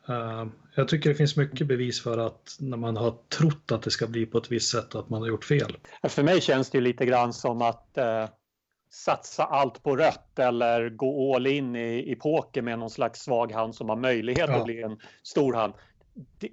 Uh, 0.09 0.47
jag 0.75 0.89
tycker 0.89 1.11
det 1.11 1.17
finns 1.17 1.37
mycket 1.37 1.67
bevis 1.67 2.03
för 2.03 2.19
att 2.19 2.57
när 2.61 2.77
man 2.77 2.97
har 2.97 3.15
trott 3.39 3.73
att 3.73 3.83
det 3.83 3.91
ska 3.91 4.07
bli 4.07 4.27
på 4.27 4.39
ett 4.39 4.53
visst 4.53 4.71
sätt 4.71 4.95
att 4.95 5.09
man 5.09 5.21
har 5.21 5.29
gjort 5.29 5.45
fel. 5.45 5.77
För 6.09 6.23
mig 6.23 6.41
känns 6.41 6.71
det 6.71 6.79
ju 6.79 6.85
lite 6.85 7.07
grann 7.07 7.33
som 7.33 7.63
att 7.63 7.99
uh 7.99 8.29
satsa 8.91 9.44
allt 9.44 9.83
på 9.83 9.97
rött 9.97 10.38
eller 10.38 10.88
gå 10.88 11.35
all 11.35 11.47
in 11.47 11.77
i, 11.77 12.12
i 12.12 12.15
poker 12.15 12.62
med 12.62 12.79
någon 12.79 12.91
slags 12.91 13.21
svag 13.21 13.53
hand 13.53 13.75
som 13.75 13.88
har 13.88 13.97
möjlighet 13.97 14.50
ja. 14.50 14.56
att 14.56 14.65
bli 14.65 14.83
en 14.83 14.99
stor 15.23 15.55
hand. 15.55 15.73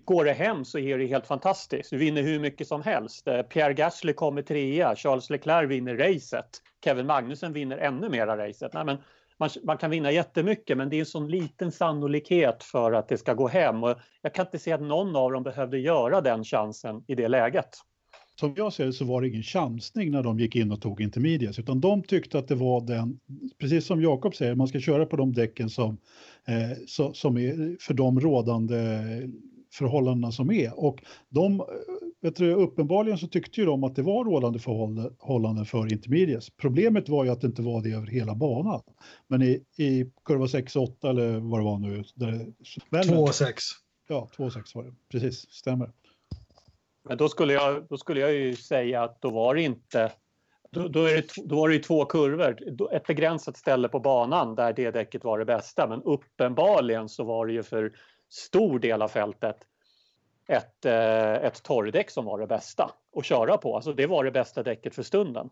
Går 0.06 0.26
det 0.26 0.34
hem 0.34 0.66
så 0.66 0.80
är 0.80 0.98
det 0.98 1.06
helt 1.06 1.28
fantastiskt. 1.28 1.90
Du 1.90 1.98
vinner 1.98 2.22
hur 2.22 2.40
mycket 2.40 2.68
som 2.68 2.82
helst. 2.82 3.28
Eh, 3.28 3.42
Pierre 3.42 3.74
Gasly 3.74 4.14
kommer 4.14 4.42
trea, 4.42 4.96
Charles 4.96 5.30
Leclerc 5.30 5.70
vinner 5.70 5.96
racet. 5.96 6.62
Kevin 6.84 7.06
Magnussen 7.06 7.54
vinner 7.54 7.78
ännu 7.78 8.10
mera 8.10 8.48
racet. 8.48 8.74
Nej, 8.74 8.86
men 8.86 8.98
man, 9.38 9.50
man, 9.64 9.78
kan 9.78 9.90
vinna 9.90 10.12
jättemycket 10.12 10.78
men 10.78 10.90
det 10.90 10.96
är 10.96 11.00
en 11.00 11.06
sån 11.06 11.28
liten 11.28 11.72
sannolikhet 11.72 12.64
för 12.64 12.92
att 12.92 13.08
det 13.08 13.18
ska 13.18 13.34
gå 13.34 13.48
hem. 13.48 13.84
Och 13.84 13.98
jag 14.22 14.34
kan 14.34 14.46
inte 14.46 14.60
se 14.60 14.72
att 14.72 14.82
någon 14.82 15.16
av 15.16 15.32
dem 15.32 15.44
behövde 15.44 15.80
göra 15.80 16.22
den 16.22 16.44
chansen 16.44 17.04
i 17.08 17.16
det 17.16 17.28
läget 17.28 17.78
som 18.40 18.54
jag 18.56 18.74
ser 18.74 18.86
det 18.86 18.94
så 18.94 19.06
var 19.06 19.22
det 19.22 19.28
ingen 19.28 19.44
chansning 19.44 20.12
när 20.12 20.24
de 20.24 20.40
gick 20.40 20.56
in 20.56 20.72
och 20.72 20.82
tog 20.82 21.02
intermediates, 21.02 21.60
utan 21.60 21.82
de 21.82 22.04
tyckte 22.04 22.40
att 22.40 22.48
det 22.48 22.56
var 22.56 22.82
den, 22.82 23.20
precis 23.60 23.86
som 23.86 24.02
Jakob 24.02 24.36
säger, 24.36 24.56
man 24.56 24.68
ska 24.68 24.80
köra 24.80 25.06
på 25.06 25.16
de 25.16 25.34
däcken 25.34 25.70
som, 25.70 25.98
eh, 26.48 26.78
så, 26.88 27.14
som 27.14 27.38
är 27.38 27.78
för 27.80 27.94
de 27.94 28.20
rådande 28.20 28.78
förhållandena 29.74 30.32
som 30.32 30.52
är. 30.52 30.80
Och 30.80 31.04
de, 31.30 31.64
vet 32.22 32.36
du, 32.36 32.54
uppenbarligen 32.54 33.18
så 33.18 33.28
tyckte 33.28 33.60
ju 33.60 33.66
de 33.66 33.84
att 33.84 33.96
det 33.96 34.02
var 34.02 34.26
rådande 34.26 34.60
förhållanden 34.60 35.66
för 35.66 35.94
intermediates. 35.94 36.50
Problemet 36.50 37.10
var 37.10 37.26
ju 37.26 37.32
att 37.32 37.42
det 37.42 37.48
inte 37.48 37.62
var 37.62 37.82
det 37.82 37.92
över 37.92 38.08
hela 38.08 38.36
banan. 38.36 38.82
Men 39.28 39.42
i, 39.42 39.64
i 39.78 40.12
kurva 40.26 40.48
6 40.48 40.76
8 40.76 41.10
eller 41.10 41.40
vad 41.40 41.60
det 41.60 41.64
var 41.64 41.80
nu. 41.80 42.04
2 43.08 43.28
6. 43.28 43.64
Ja, 44.08 44.30
2 44.36 44.50
6 44.50 44.76
var 44.76 44.84
det, 44.84 44.94
precis, 45.12 45.52
stämmer. 45.52 45.92
Men 47.04 47.18
då 47.18 47.30
skulle, 47.30 47.54
jag, 47.54 47.86
då 47.90 47.98
skulle 47.98 48.20
jag 48.20 48.34
ju 48.34 48.56
säga 48.56 49.04
att 49.04 49.22
då 49.22 49.30
var 49.30 49.56
det 49.56 49.62
inte 49.62 50.12
då, 50.72 50.88
då, 50.88 51.06
är 51.06 51.16
det, 51.16 51.28
då 51.46 51.56
var 51.56 51.70
det 51.70 51.76
ju 51.76 51.82
två 51.82 52.06
kurvor, 52.06 52.58
ett 52.92 53.08
begränsat 53.08 53.58
ställe 53.58 53.88
på 53.88 54.00
banan 54.00 54.56
där 54.56 54.74
det 54.74 54.92
däcket 54.92 55.24
var 55.24 55.40
det 55.40 55.46
bästa 55.46 55.88
men 55.88 56.02
uppenbarligen 56.04 57.10
så 57.10 57.24
var 57.24 57.48
det 57.48 57.54
ju 57.54 57.64
för 57.64 57.92
stor 58.30 58.80
del 58.80 59.02
av 59.02 59.08
fältet 59.08 59.58
ett, 60.48 60.86
eh, 60.86 61.34
ett 61.34 61.64
torrdäck 61.64 62.10
som 62.10 62.26
var 62.26 62.40
det 62.40 62.48
bästa 62.48 62.92
att 63.16 63.26
köra 63.26 63.58
på. 63.58 63.76
Alltså 63.76 63.94
det 63.94 64.08
var 64.08 64.24
det 64.24 64.32
bästa 64.32 64.64
däcket 64.64 64.96
för 64.96 65.04
stunden. 65.04 65.50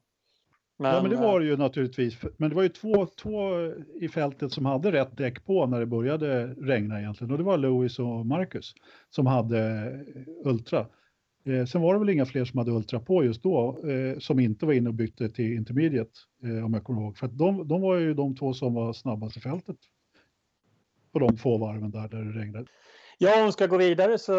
Men, 0.78 0.96
ja 0.96 1.02
men 1.02 1.12
det 1.12 1.18
var 1.18 1.40
det 1.40 1.46
ju 1.46 1.58
naturligtvis. 1.58 2.18
Men 2.38 2.50
det 2.50 2.56
var 2.56 2.64
ju 2.64 2.70
två, 2.70 3.06
två 3.06 3.50
i 4.02 4.10
fältet 4.10 4.52
som 4.52 4.66
hade 4.66 4.92
rätt 4.92 5.18
däck 5.18 5.46
på 5.46 5.66
när 5.66 5.80
det 5.80 5.86
började 5.86 6.48
regna 6.48 7.00
egentligen 7.00 7.32
och 7.32 7.38
det 7.38 7.44
var 7.44 7.58
Lewis 7.58 8.00
och 8.00 8.26
Marcus 8.26 8.74
som 9.10 9.28
hade 9.28 9.92
Ultra. 10.44 10.86
Eh, 11.46 11.66
sen 11.66 11.82
var 11.82 11.94
det 11.94 12.00
väl 12.00 12.10
inga 12.10 12.26
fler 12.26 12.46
som 12.46 12.58
hade 12.58 12.72
Ultra 12.72 13.00
på 13.00 13.24
just 13.24 13.44
då 13.44 13.80
eh, 13.90 14.20
som 14.20 14.40
inte 14.40 14.66
var 14.66 14.74
inne 14.74 14.90
och 14.90 14.96
bytte 14.96 15.30
till 15.30 15.54
Intermediate 15.54 16.12
eh, 16.44 16.66
om 16.66 16.74
jag 16.74 16.84
kommer 16.84 17.02
ihåg. 17.02 17.18
För 17.18 17.26
att 17.26 17.38
de, 17.38 17.68
de 17.68 17.82
var 17.82 17.96
ju 17.96 18.14
de 18.14 18.36
två 18.36 18.54
som 18.54 18.74
var 18.74 18.94
snabbast 18.94 19.38
i 19.38 19.40
fältet 19.40 19.78
på 21.14 21.20
de 21.20 21.38
få 21.38 21.58
varven 21.58 21.92
där, 21.92 22.08
där 22.08 22.24
det 22.24 22.40
regnade. 22.40 22.66
Ja, 23.18 23.40
om 23.40 23.46
vi 23.46 23.52
ska 23.52 23.68
gå 23.68 23.78
vidare 23.78 24.18
så 24.18 24.34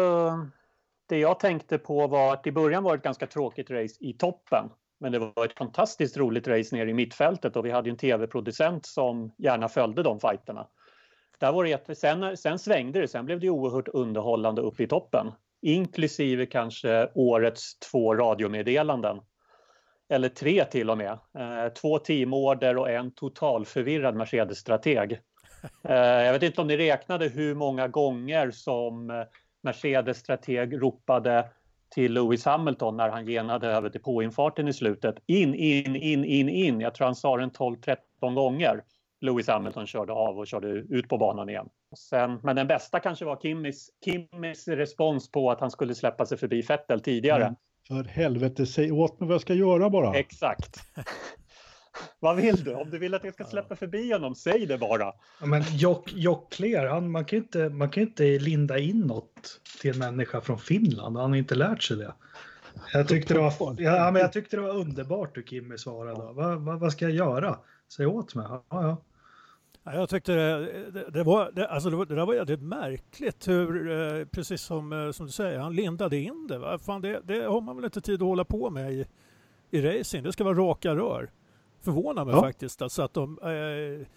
det 1.09 1.17
jag 1.17 1.39
tänkte 1.39 1.77
på 1.77 2.07
var 2.07 2.33
att 2.33 2.47
i 2.47 2.51
början 2.51 2.83
var 2.83 2.91
det 2.91 2.97
ett 2.97 3.03
ganska 3.03 3.27
tråkigt 3.27 3.71
race 3.71 3.95
i 3.99 4.13
toppen. 4.13 4.69
Men 4.99 5.11
det 5.11 5.19
var 5.19 5.45
ett 5.45 5.57
fantastiskt 5.57 6.17
roligt 6.17 6.47
race 6.47 6.75
nere 6.75 6.89
i 6.89 6.93
mittfältet 6.93 7.55
och 7.55 7.65
vi 7.65 7.71
hade 7.71 7.89
en 7.89 7.97
tv-producent 7.97 8.85
som 8.85 9.31
gärna 9.37 9.69
följde 9.69 10.03
de 10.03 10.19
fighterna. 10.19 10.67
Där 11.39 11.51
var 11.51 11.63
det, 11.63 11.95
sen, 11.95 12.37
sen 12.37 12.59
svängde 12.59 13.01
det, 13.01 13.07
sen 13.07 13.25
blev 13.25 13.39
det 13.39 13.49
oerhört 13.49 13.87
underhållande 13.87 14.61
uppe 14.61 14.83
i 14.83 14.87
toppen 14.87 15.31
inklusive 15.63 16.45
kanske 16.45 17.09
årets 17.15 17.79
två 17.79 18.15
radiomeddelanden. 18.15 19.21
Eller 20.09 20.29
tre 20.29 20.65
till 20.65 20.89
och 20.89 20.97
med. 20.97 21.11
Eh, 21.11 21.73
två 21.81 21.99
teamorder 21.99 22.77
och 22.77 22.89
en 22.89 23.11
totalförvirrad 23.11 24.15
Mercedes-strateg. 24.15 25.19
Eh, 25.83 25.95
jag 25.95 26.33
vet 26.33 26.43
inte 26.43 26.61
om 26.61 26.67
ni 26.67 26.77
räknade 26.77 27.27
hur 27.27 27.55
många 27.55 27.87
gånger 27.87 28.51
som 28.51 29.09
eh, 29.09 29.23
Mercedes-strateg 29.61 30.81
ropade 30.81 31.49
till 31.95 32.13
Lewis 32.13 32.45
Hamilton 32.45 32.97
när 32.97 33.09
han 33.09 33.25
genade 33.25 33.67
över 33.67 33.89
depåinfarten 33.89 34.67
i 34.67 34.73
slutet. 34.73 35.15
In, 35.25 35.53
in, 35.55 35.95
in, 35.95 36.25
in, 36.25 36.49
in. 36.49 36.81
Jag 36.81 36.95
tror 36.95 37.05
han 37.05 37.15
sa 37.15 37.37
den 37.37 37.51
12-13 37.51 37.97
gånger 38.21 38.83
Lewis 39.23 39.47
Hamilton 39.47 39.87
körde 39.87 40.13
av 40.13 40.39
och 40.39 40.47
körde 40.47 40.67
ut 40.67 41.09
på 41.09 41.17
banan 41.17 41.49
igen. 41.49 41.69
Sen, 41.97 42.39
men 42.43 42.55
den 42.55 42.67
bästa 42.67 42.99
kanske 42.99 43.25
var 43.25 43.37
Kimmis, 43.41 43.89
Kimmis 44.05 44.67
respons 44.67 45.31
på 45.31 45.51
att 45.51 45.59
han 45.59 45.71
skulle 45.71 45.95
släppa 45.95 46.25
sig 46.25 46.37
förbi 46.37 46.63
Fettel 46.63 47.01
tidigare. 47.01 47.43
Mm. 47.43 47.55
För 47.87 48.03
helvete, 48.03 48.65
säg 48.65 48.91
åt 48.91 49.19
mig 49.19 49.27
vad 49.27 49.33
jag 49.33 49.41
ska 49.41 49.53
göra 49.53 49.89
bara. 49.89 50.15
Exakt. 50.15 50.79
vad 52.19 52.35
vill 52.35 52.63
du? 52.63 52.73
Om 52.73 52.89
du 52.89 52.99
vill 52.99 53.13
att 53.13 53.23
jag 53.23 53.33
ska 53.33 53.43
släppa 53.43 53.75
förbi 53.75 54.11
honom, 54.11 54.35
säg 54.35 54.65
det 54.65 54.77
bara. 54.77 55.13
Ja, 55.39 55.45
men 55.45 55.63
Jock, 55.71 56.13
Jock 56.13 56.53
Clear, 56.53 56.87
han, 56.87 57.11
man, 57.11 57.25
kan 57.25 57.39
inte, 57.39 57.69
man 57.69 57.89
kan 57.89 58.03
inte 58.03 58.23
linda 58.23 58.79
in 58.79 58.99
något 58.99 59.61
till 59.81 59.91
en 59.91 59.99
människa 59.99 60.41
från 60.41 60.59
Finland. 60.59 61.17
Han 61.17 61.29
har 61.29 61.37
inte 61.37 61.55
lärt 61.55 61.83
sig 61.83 61.97
det. 61.97 62.13
Jag 62.93 63.07
tyckte 63.07 63.33
det 63.33 63.39
var, 63.39 63.81
ja, 63.81 64.11
men 64.11 64.21
jag 64.21 64.33
tyckte 64.33 64.55
det 64.55 64.61
var 64.61 64.75
underbart 64.75 65.37
hur 65.37 65.43
Kimmy 65.43 65.77
svarade. 65.77 66.33
Vad, 66.33 66.61
vad, 66.61 66.79
vad 66.79 66.91
ska 66.91 67.05
jag 67.05 67.15
göra? 67.15 67.57
Säg 67.95 68.05
åt 68.05 68.35
mig. 68.35 68.45
Ja, 68.49 68.63
ja. 68.69 68.97
Ja, 69.83 69.93
jag 69.93 70.09
tyckte 70.09 70.33
det, 70.33 70.91
det, 70.91 71.09
det 71.09 71.23
var, 71.23 71.51
det, 71.51 71.67
alltså 71.67 71.89
det, 71.89 71.95
var, 71.95 72.05
det 72.05 72.15
där 72.15 72.25
var 72.25 72.33
jävligt 72.33 72.61
märkligt 72.61 73.47
hur, 73.47 73.91
eh, 73.91 74.25
precis 74.25 74.61
som, 74.61 74.93
eh, 74.93 75.11
som 75.11 75.25
du 75.25 75.31
säger, 75.31 75.59
han 75.59 75.75
lindade 75.75 76.17
in 76.17 76.47
det. 76.47 76.57
Va? 76.57 76.79
Fan, 76.79 77.01
det, 77.01 77.21
det 77.23 77.43
har 77.43 77.61
man 77.61 77.75
väl 77.75 77.85
inte 77.85 78.01
tid 78.01 78.21
att 78.21 78.27
hålla 78.27 78.45
på 78.45 78.69
med 78.69 78.93
i, 78.93 79.05
i 79.71 79.81
racing. 79.81 80.23
Det 80.23 80.33
ska 80.33 80.43
vara 80.43 80.57
raka 80.57 80.95
rör. 80.95 81.31
Förvånar 81.81 82.25
mig 82.25 82.35
ja. 82.35 82.41
faktiskt 82.41 82.81
alltså 82.81 83.01
att, 83.01 83.13
de, 83.13 83.39
eh, 83.39 84.07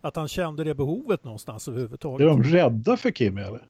att 0.00 0.16
han 0.16 0.28
kände 0.28 0.64
det 0.64 0.74
behovet 0.74 1.24
någonstans 1.24 1.68
överhuvudtaget. 1.68 2.24
Är 2.24 2.30
de 2.30 2.42
rädda 2.42 2.96
för 2.96 3.10
Kimi 3.10 3.42
eller? 3.42 3.62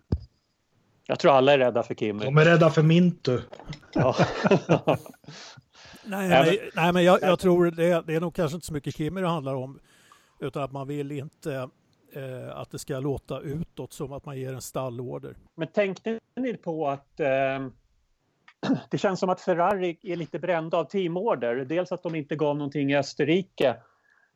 Jag 1.06 1.18
tror 1.18 1.32
alla 1.32 1.52
är 1.52 1.58
rädda 1.58 1.82
för 1.82 1.94
Kimi. 1.94 2.24
De 2.24 2.38
är 2.38 2.44
rädda 2.44 2.70
för 2.70 2.82
Mintu. 2.82 3.40
Ja. 3.96 4.16
nej, 6.04 6.28
men, 6.28 6.56
nej, 6.76 6.92
men 6.92 7.04
jag, 7.04 7.22
jag 7.22 7.38
tror 7.38 7.70
det, 7.70 8.02
det, 8.06 8.14
är 8.14 8.20
nog 8.20 8.34
kanske 8.34 8.54
inte 8.54 8.66
så 8.66 8.72
mycket 8.72 8.96
Kimi 8.96 9.20
det 9.20 9.28
handlar 9.28 9.54
om. 9.54 9.78
Utan 10.44 10.62
att 10.62 10.72
man 10.72 10.88
vill 10.88 11.12
inte 11.12 11.68
eh, 12.12 12.56
att 12.56 12.70
det 12.70 12.78
ska 12.78 13.00
låta 13.00 13.40
utåt 13.40 13.92
som 13.92 14.12
att 14.12 14.26
man 14.26 14.38
ger 14.38 14.52
en 14.52 14.60
stallorder. 14.60 15.36
Men 15.54 15.68
tänkte 15.68 16.20
ni 16.36 16.56
på 16.56 16.88
att 16.88 17.20
eh, 17.20 17.66
det 18.90 18.98
känns 18.98 19.20
som 19.20 19.28
att 19.28 19.40
Ferrari 19.40 19.98
är 20.02 20.16
lite 20.16 20.38
brända 20.38 20.76
av 20.78 20.84
teamorder. 20.84 21.56
Dels 21.56 21.92
att 21.92 22.02
de 22.02 22.14
inte 22.14 22.36
gav 22.36 22.56
någonting 22.56 22.90
i 22.90 22.96
Österrike 22.96 23.76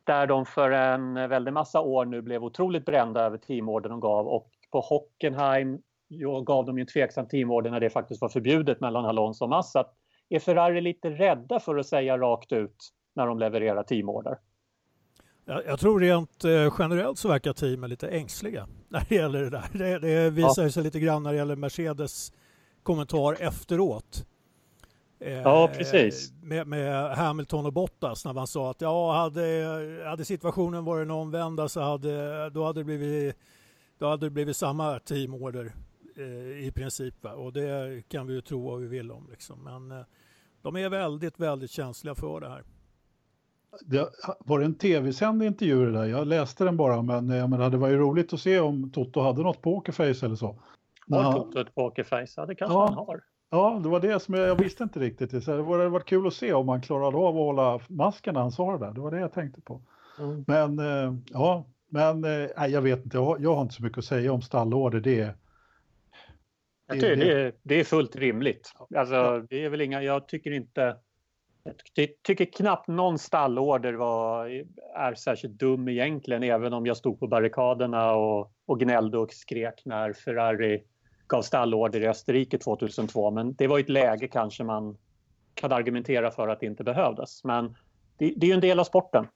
där 0.03 0.27
de 0.27 0.45
för 0.45 0.71
en 0.71 1.13
väldig 1.13 1.53
massa 1.53 1.81
år 1.81 2.05
nu 2.05 2.21
blev 2.21 2.43
otroligt 2.43 2.85
brända 2.85 3.21
över 3.21 3.37
teamorder 3.37 3.89
de 3.89 3.99
gav 3.99 4.27
och 4.27 4.49
på 4.71 4.79
Hockenheim 4.79 5.81
jag 6.07 6.45
gav 6.45 6.65
de 6.65 6.77
ju 6.77 6.81
en 6.81 6.87
tveksam 6.87 7.27
teamorder 7.27 7.71
när 7.71 7.79
det 7.79 7.89
faktiskt 7.89 8.21
var 8.21 8.29
förbjudet 8.29 8.79
mellan 8.79 9.05
Alonso 9.05 9.43
och 9.43 9.49
Massa. 9.49 9.85
Är 10.29 10.39
Ferrari 10.39 10.81
lite 10.81 11.09
rädda 11.09 11.59
för 11.59 11.77
att 11.77 11.85
säga 11.85 12.17
rakt 12.17 12.51
ut 12.51 12.89
när 13.15 13.27
de 13.27 13.39
levererar 13.39 13.83
teamorder? 13.83 14.37
Jag, 15.49 15.65
jag 15.65 15.79
tror 15.79 15.99
rent 15.99 16.45
eh, 16.45 16.73
generellt 16.79 17.19
så 17.19 17.27
verkar 17.27 17.53
teamen 17.53 17.89
lite 17.89 18.07
ängsliga 18.07 18.67
när 18.89 19.05
det 19.09 19.15
gäller 19.15 19.41
det 19.41 19.49
där. 19.49 19.69
Det, 19.73 19.99
det 19.99 20.29
visar 20.29 20.63
ja. 20.63 20.71
sig 20.71 20.83
lite 20.83 20.99
grann 20.99 21.23
när 21.23 21.31
det 21.31 21.37
gäller 21.37 21.55
Mercedes 21.55 22.33
kommentar 22.83 23.37
efteråt. 23.39 24.25
Eh, 25.19 25.33
ja, 25.33 25.69
precis. 25.77 26.31
Med, 26.41 26.67
med, 26.67 27.17
Hamilton 27.17 27.65
och 27.65 27.73
Bottas 27.73 28.25
när 28.25 28.33
man 28.33 28.47
sa 28.47 28.71
att 28.71 28.81
ja, 28.81 29.13
hade, 29.13 30.03
hade 30.05 30.25
situationen 30.25 30.85
varit 30.85 31.07
den 31.07 31.11
omvända 31.11 31.69
så 31.69 31.81
hade, 31.81 32.49
då 32.49 32.65
hade 32.65 32.79
det 32.79 32.83
blivit, 32.83 33.35
då 33.97 34.09
hade 34.09 34.25
det 34.25 34.29
blivit 34.29 34.57
samma 34.57 34.99
teamorder 34.99 35.73
eh, 36.17 36.67
i 36.67 36.71
princip. 36.75 37.23
Va? 37.23 37.33
Och 37.33 37.53
det 37.53 38.03
kan 38.09 38.27
vi 38.27 38.33
ju 38.33 38.41
tro 38.41 38.69
vad 38.69 38.79
vi 38.79 38.87
vill 38.87 39.11
om. 39.11 39.27
Liksom. 39.31 39.63
Men 39.63 39.99
eh, 39.99 40.05
de 40.61 40.75
är 40.75 40.89
väldigt, 40.89 41.39
väldigt 41.39 41.71
känsliga 41.71 42.15
för 42.15 42.39
det 42.39 42.49
här. 42.49 42.63
Det 43.85 44.09
var 44.39 44.59
det 44.59 44.65
en 44.65 44.77
tv-sänd 44.77 45.43
intervju 45.43 45.85
det 45.85 45.91
där? 45.91 46.05
Jag 46.05 46.27
läste 46.27 46.63
den 46.63 46.77
bara, 46.77 47.01
men 47.01 47.29
jag 47.29 47.49
menar, 47.49 47.69
det 47.69 47.77
var 47.77 47.87
ju 47.87 47.97
roligt 47.97 48.33
att 48.33 48.39
se 48.39 48.59
om 48.59 48.91
Toto 48.91 49.21
hade 49.21 49.41
något 49.41 49.61
pokerface 49.61 50.25
eller 50.25 50.35
så. 50.35 50.61
Har 51.09 51.33
Toto 51.33 51.59
ett 51.59 51.75
pokerface? 51.75 52.33
Ja, 52.35 52.45
det 52.45 52.55
kanske 52.55 52.77
ja, 52.77 52.85
han 52.85 52.93
har. 52.93 53.21
Ja, 53.49 53.79
det 53.83 53.89
var 53.89 53.99
det 53.99 54.19
som 54.19 54.33
jag, 54.33 54.47
jag 54.47 54.55
visste 54.55 54.83
inte 54.83 54.99
riktigt. 54.99 55.31
Det 55.31 55.47
hade 55.47 55.89
varit 55.89 56.05
kul 56.05 56.27
att 56.27 56.33
se 56.33 56.53
om 56.53 56.69
han 56.69 56.81
klarade 56.81 57.17
av 57.17 57.27
att 57.27 57.33
hålla 57.33 57.79
masken 57.87 58.33
när 58.33 58.41
han 58.41 58.51
sa 58.51 58.77
det 58.77 58.85
där. 58.85 58.93
Det 58.93 59.01
var 59.01 59.11
det 59.11 59.19
jag 59.19 59.33
tänkte 59.33 59.61
på. 59.61 59.81
Mm. 60.19 60.43
Men 60.47 60.79
eh, 60.79 61.13
ja, 61.25 61.65
men 61.89 62.23
eh, 62.23 62.67
jag 62.67 62.81
vet 62.81 63.03
inte. 63.03 63.17
Jag 63.17 63.25
har, 63.25 63.37
jag 63.39 63.55
har, 63.55 63.61
inte 63.61 63.73
så 63.73 63.83
mycket 63.83 63.97
att 63.97 64.05
säga 64.05 64.33
om 64.33 64.41
stallorder. 64.41 64.99
Det, 64.99 65.33
tycker 66.91 67.15
det, 67.15 67.31
är, 67.31 67.53
det 67.63 67.79
är 67.79 67.83
fullt 67.83 68.15
rimligt. 68.15 68.71
Alltså, 68.95 69.45
det 69.49 69.65
är 69.65 69.69
väl 69.69 69.81
inga, 69.81 70.01
jag 70.01 70.27
tycker 70.27 70.51
inte... 70.51 70.95
Jag 71.93 72.07
tycker 72.23 72.45
knappt 72.45 72.87
någon 72.87 73.19
stallorder 73.19 73.93
var, 73.93 74.45
är 74.95 75.15
särskilt 75.15 75.59
dum 75.59 75.87
egentligen, 75.87 76.43
även 76.43 76.73
om 76.73 76.85
jag 76.85 76.97
stod 76.97 77.19
på 77.19 77.27
barrikaderna 77.27 78.13
och, 78.13 78.51
och 78.65 78.79
gnällde 78.79 79.17
och 79.17 79.33
skrek 79.33 79.81
när 79.85 80.13
Ferrari 80.13 80.83
gav 81.27 81.41
stallorder 81.41 82.01
i 82.01 82.07
Österrike 82.07 82.57
2002. 82.57 83.31
Men 83.31 83.53
det 83.53 83.67
var 83.67 83.79
ett 83.79 83.89
läge 83.89 84.27
kanske 84.27 84.63
man 84.63 84.97
kan 85.53 85.71
argumentera 85.71 86.31
för 86.31 86.47
att 86.47 86.59
det 86.59 86.65
inte 86.65 86.83
behövdes. 86.83 87.43
Men 87.43 87.75
det, 88.17 88.33
det 88.37 88.45
är 88.45 88.49
ju 88.49 88.53
en 88.53 88.61
del 88.61 88.79
av 88.79 88.83
sporten. 88.83 89.27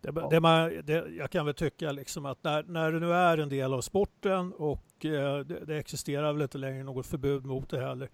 Det, 0.00 0.28
det 0.30 0.40
man, 0.40 0.80
det, 0.84 1.04
jag 1.18 1.30
kan 1.30 1.46
väl 1.46 1.54
tycka 1.54 1.92
liksom 1.92 2.26
att 2.26 2.44
när, 2.44 2.62
när 2.62 2.92
det 2.92 3.00
nu 3.00 3.12
är 3.12 3.38
en 3.38 3.48
del 3.48 3.74
av 3.74 3.80
sporten 3.80 4.52
och 4.52 5.04
eh, 5.04 5.38
det, 5.38 5.64
det, 5.64 5.76
existerar 5.76 6.32
väl 6.32 6.42
inte 6.42 6.58
längre 6.58 6.84
något 6.84 7.06
förbud 7.06 7.44
mot 7.44 7.70
det 7.70 7.80
heller. 7.80 8.10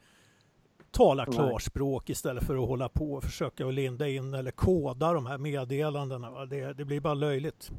Tala 0.96 1.26
klarspråk 1.26 2.10
istället 2.10 2.44
för 2.44 2.62
att 2.62 2.68
hålla 2.68 2.88
på 2.88 3.12
och 3.12 3.24
försöka 3.24 3.66
att 3.66 3.74
linda 3.74 4.08
in 4.08 4.34
eller 4.34 4.50
koda 4.50 5.12
de 5.12 5.26
här 5.26 5.38
meddelandena. 5.38 6.46
Det, 6.46 6.72
det 6.72 6.84
blir 6.84 7.00
bara 7.00 7.14
löjligt. 7.14 7.70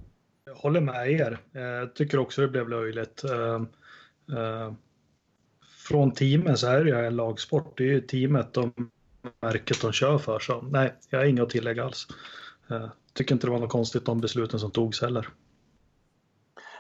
Jag 0.46 0.56
håller 0.56 0.82
med 0.82 1.12
er. 1.12 1.40
Jag 1.52 1.96
tycker 1.96 2.20
också 2.20 2.42
det 2.42 2.48
blev 2.48 2.70
löjligt. 2.70 3.24
Uh, 3.26 3.62
uh, 4.38 4.74
från 5.88 6.12
teamen 6.12 6.58
så 6.58 6.68
är 6.68 6.84
det 6.84 6.90
ju 6.90 7.06
en 7.06 7.16
lagsport. 7.16 7.78
Det 7.78 7.84
är 7.84 7.88
ju 7.88 8.02
teamet 8.02 8.58
och 8.58 8.70
märket 9.42 9.82
de 9.82 9.92
kör 9.92 10.18
för. 10.18 10.40
Så 10.40 10.62
nej, 10.62 10.94
jag 11.10 11.20
har 11.20 11.26
inget 11.26 11.44
att 11.44 11.50
tillägga 11.50 11.86
alls. 11.86 12.08
Uh, 12.72 12.88
tycker 13.14 13.36
inte 13.36 13.48
det 13.48 13.52
var 13.52 13.60
något 13.60 13.70
konstigt 13.70 14.06
de 14.06 14.22
besluten 14.22 14.60
som 14.60 14.72
togs 14.72 15.02
heller. 15.02 15.28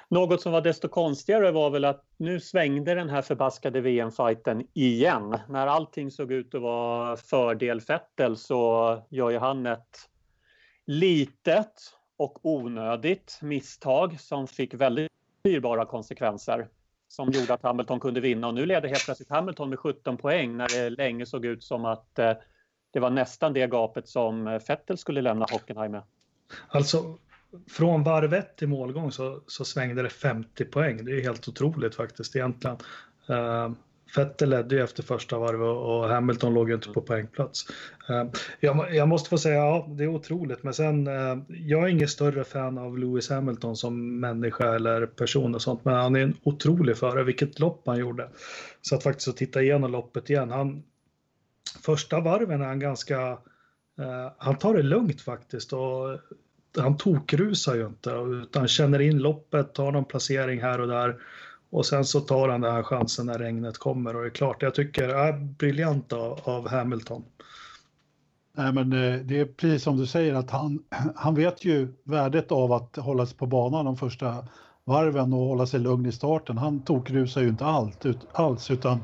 Något 0.09 0.41
som 0.41 0.51
var 0.51 0.61
desto 0.61 0.87
konstigare 0.87 1.51
var 1.51 1.69
väl 1.69 1.85
att 1.85 2.03
nu 2.17 2.39
svängde 2.39 2.95
den 2.95 3.09
här 3.09 3.21
förbaskade 3.21 3.81
VM-fighten 3.81 4.67
igen. 4.73 5.39
När 5.49 5.67
allting 5.67 6.11
såg 6.11 6.31
ut 6.31 6.55
att 6.55 6.61
vara 6.61 7.17
fördel 7.17 7.81
Fettel 7.81 8.37
så 8.37 9.01
gör 9.09 9.29
ju 9.29 9.37
han 9.37 9.65
ett 9.65 10.09
litet 10.85 11.73
och 12.17 12.39
onödigt 12.45 13.39
misstag 13.41 14.19
som 14.19 14.47
fick 14.47 14.73
väldigt 14.73 15.11
dyrbara 15.43 15.85
konsekvenser 15.85 16.67
som 17.07 17.31
gjorde 17.31 17.53
att 17.53 17.63
Hamilton 17.63 17.99
kunde 17.99 18.19
vinna 18.19 18.47
och 18.47 18.53
nu 18.53 18.65
leder 18.65 18.89
helt 18.89 19.05
plötsligt 19.05 19.29
Hamilton 19.29 19.69
med 19.69 19.79
17 19.79 20.17
poäng 20.17 20.57
när 20.57 20.67
det 20.67 20.89
länge 20.89 21.25
såg 21.25 21.45
ut 21.45 21.63
som 21.63 21.85
att 21.85 22.19
eh, 22.19 22.33
det 22.91 22.99
var 22.99 23.09
nästan 23.09 23.53
det 23.53 23.67
gapet 23.67 24.07
som 24.07 24.47
eh, 24.47 24.59
Fettel 24.59 24.97
skulle 24.97 25.21
lämna 25.21 25.45
Hockenheim 25.51 25.91
med. 25.91 26.03
Alltså 26.67 27.17
från 27.67 28.03
varv 28.03 28.33
1 28.33 28.57
till 28.57 28.67
målgång 28.67 29.11
så, 29.11 29.41
så 29.47 29.65
svängde 29.65 30.01
det 30.01 30.09
50 30.09 30.65
poäng. 30.65 31.05
Det 31.05 31.11
är 31.11 31.21
helt 31.21 31.47
otroligt 31.47 31.95
faktiskt 31.95 32.35
egentligen. 32.35 32.77
Uh, 33.29 33.71
Vettel 34.15 34.49
ledde 34.49 34.75
ju 34.75 34.83
efter 34.83 35.03
första 35.03 35.37
varvet 35.37 35.67
och 35.67 36.09
Hamilton 36.09 36.53
låg 36.53 36.69
ju 36.69 36.75
inte 36.75 36.89
på 36.89 37.01
poängplats. 37.01 37.65
Uh, 38.09 38.23
jag, 38.59 38.95
jag, 38.95 39.07
måste 39.07 39.29
få 39.29 39.37
säga, 39.37 39.55
ja, 39.55 39.87
det 39.89 40.03
är 40.03 40.07
otroligt, 40.07 40.63
men 40.63 40.73
sen, 40.73 41.07
uh, 41.07 41.37
jag 41.47 41.83
är 41.83 41.87
ingen 41.87 42.07
större 42.07 42.43
fan 42.43 42.77
av 42.77 42.97
Lewis 42.97 43.29
Hamilton 43.29 43.75
som 43.75 44.19
människa 44.19 44.75
eller 44.75 45.05
person 45.05 45.55
och 45.55 45.61
sånt, 45.61 45.85
men 45.85 45.93
han 45.93 46.15
är 46.15 46.19
en 46.19 46.37
otrolig 46.43 46.97
förare, 46.97 47.23
vilket 47.23 47.59
lopp 47.59 47.81
han 47.85 47.97
gjorde. 47.97 48.29
Så 48.81 48.95
att 48.95 49.03
faktiskt 49.03 49.27
att 49.27 49.37
titta 49.37 49.61
igenom 49.61 49.91
loppet 49.91 50.29
igen, 50.29 50.51
han, 50.51 50.83
första 51.85 52.19
varven 52.19 52.61
är 52.61 52.65
han 52.65 52.79
ganska 52.79 53.37
han 54.37 54.57
tar 54.57 54.73
det 54.73 54.83
lugnt 54.83 55.21
faktiskt 55.21 55.73
och 55.73 56.19
han 56.79 56.97
tokrusar 56.97 57.75
ju 57.75 57.85
inte 57.85 58.09
utan 58.09 58.67
känner 58.67 59.01
in 59.01 59.17
loppet, 59.17 59.73
tar 59.73 59.91
någon 59.91 60.05
placering 60.05 60.61
här 60.61 60.81
och 60.81 60.87
där 60.87 61.15
och 61.69 61.85
sen 61.85 62.05
så 62.05 62.19
tar 62.19 62.49
han 62.49 62.61
den 62.61 62.73
här 62.73 62.83
chansen 62.83 63.25
när 63.25 63.39
regnet 63.39 63.77
kommer 63.77 64.15
och 64.15 64.21
det 64.21 64.27
är 64.27 64.31
klart, 64.31 64.61
jag 64.61 64.75
tycker 64.75 65.07
det 65.07 65.13
är 65.13 65.33
briljant 65.33 66.13
av, 66.13 66.39
av 66.43 66.69
Hamilton. 66.69 67.23
Nej, 68.57 68.73
men 68.73 68.93
eh, 68.93 69.19
det 69.19 69.39
är 69.39 69.45
precis 69.45 69.83
som 69.83 69.97
du 69.97 70.05
säger 70.05 70.33
att 70.33 70.51
han, 70.51 70.83
han 71.15 71.35
vet 71.35 71.65
ju 71.65 71.93
värdet 72.03 72.51
av 72.51 72.71
att 72.71 72.95
hålla 72.95 73.25
sig 73.25 73.37
på 73.37 73.45
banan 73.45 73.85
de 73.85 73.97
första 73.97 74.47
varven 74.83 75.33
och 75.33 75.39
hålla 75.39 75.65
sig 75.65 75.79
lugn 75.79 76.05
i 76.05 76.11
starten. 76.11 76.57
Han 76.57 76.81
tokrusar 76.81 77.41
ju 77.41 77.47
inte 77.47 77.65
allt, 77.65 78.05
ut, 78.05 78.27
alls 78.31 78.71
utan, 78.71 78.99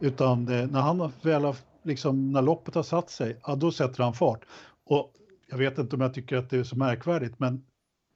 utan 0.00 0.44
det, 0.44 0.66
när 0.66 0.80
han 0.80 1.12
väl 1.22 1.44
har 1.44 1.56
liksom 1.82 2.32
när 2.32 2.42
loppet 2.42 2.74
har 2.74 2.82
satt 2.82 3.10
sig, 3.10 3.40
ja, 3.46 3.54
då 3.54 3.72
sätter 3.72 4.02
han 4.02 4.14
fart. 4.14 4.40
Och 4.86 5.12
jag 5.52 5.58
vet 5.58 5.78
inte 5.78 5.96
om 5.96 6.02
jag 6.02 6.14
tycker 6.14 6.36
att 6.36 6.50
det 6.50 6.58
är 6.58 6.64
så 6.64 6.76
märkvärdigt, 6.76 7.34
men, 7.38 7.62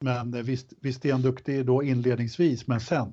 men 0.00 0.42
visst, 0.42 0.72
visst 0.80 1.04
är 1.04 1.12
han 1.12 1.22
duktig 1.22 1.66
då 1.66 1.82
inledningsvis, 1.82 2.66
men 2.66 2.80
sen, 2.80 3.12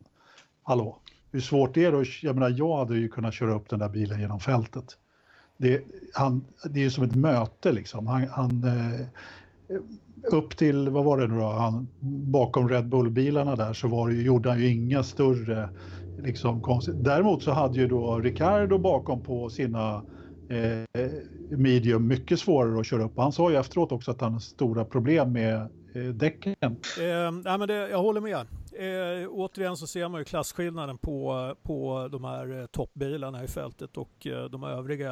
hallå, 0.63 0.99
hur 1.31 1.39
svårt 1.39 1.77
är 1.77 1.91
det? 1.91 2.05
Jag 2.21 2.35
menar, 2.35 2.55
jag 2.57 2.77
hade 2.77 2.97
ju 2.97 3.09
kunnat 3.09 3.33
köra 3.33 3.55
upp 3.55 3.69
den 3.69 3.79
där 3.79 3.89
bilen 3.89 4.19
genom 4.19 4.39
fältet. 4.39 4.97
Det, 5.57 5.83
han, 6.13 6.45
det 6.69 6.79
är 6.79 6.83
ju 6.83 6.89
som 6.89 7.03
ett 7.03 7.15
möte 7.15 7.71
liksom. 7.71 8.07
Han, 8.07 8.27
han, 8.27 8.63
eh, 8.63 9.05
upp 10.31 10.57
till, 10.57 10.89
vad 10.89 11.03
var 11.03 11.17
det 11.17 11.27
nu 11.27 11.35
då, 11.35 11.49
han, 11.49 11.87
bakom 12.31 12.69
Red 12.69 12.87
Bull-bilarna 12.89 13.55
där 13.55 13.73
så 13.73 13.87
var 13.87 14.09
det, 14.09 14.15
gjorde 14.15 14.49
han 14.49 14.59
ju 14.59 14.67
inga 14.67 15.03
större 15.03 15.69
liksom 16.17 16.61
konstigt. 16.61 17.03
Däremot 17.03 17.43
så 17.43 17.51
hade 17.51 17.79
ju 17.79 17.87
då 17.87 18.19
Ricardo 18.19 18.77
bakom 18.77 19.21
på 19.21 19.49
sina 19.49 20.03
eh, 20.53 21.11
medium 21.49 22.07
mycket 22.07 22.39
svårare 22.39 22.79
att 22.79 22.85
köra 22.85 23.03
upp. 23.03 23.17
Han 23.17 23.31
sa 23.31 23.51
ju 23.51 23.57
efteråt 23.57 23.91
också 23.91 24.11
att 24.11 24.21
han 24.21 24.33
har 24.33 24.39
stora 24.39 24.85
problem 24.85 25.33
med 25.33 25.55
eh, 25.93 26.03
däcken. 26.03 26.55
Eh, 26.99 27.31
nej 27.31 27.57
men 27.57 27.67
det, 27.67 27.89
jag 27.89 28.01
håller 28.01 28.21
med. 28.21 28.47
Eh, 28.73 29.29
återigen 29.29 29.77
så 29.77 29.87
ser 29.87 30.09
man 30.09 30.21
ju 30.21 30.25
klasskillnaden 30.25 30.97
på, 30.97 31.55
på 31.63 32.07
de 32.11 32.23
här 32.23 32.59
eh, 32.59 32.65
toppbilarna 32.65 33.43
i 33.43 33.47
fältet 33.47 33.97
och 33.97 34.27
eh, 34.27 34.45
de 34.45 34.63
övriga. 34.63 35.09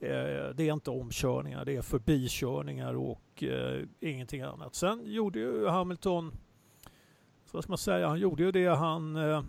Eh, 0.00 0.54
det 0.54 0.68
är 0.68 0.72
inte 0.72 0.90
omkörningar, 0.90 1.64
det 1.64 1.76
är 1.76 1.82
förbikörningar 1.82 2.94
och 2.94 3.42
eh, 3.42 3.82
ingenting 4.00 4.42
annat. 4.42 4.74
Sen 4.74 5.02
gjorde 5.04 5.38
ju 5.38 5.66
Hamilton, 5.66 6.32
vad 7.52 7.62
ska 7.62 7.70
man 7.70 7.78
säga, 7.78 8.08
han 8.08 8.18
gjorde 8.18 8.42
ju 8.42 8.52
det 8.52 8.66
han 8.66 9.16
eh, 9.16 9.42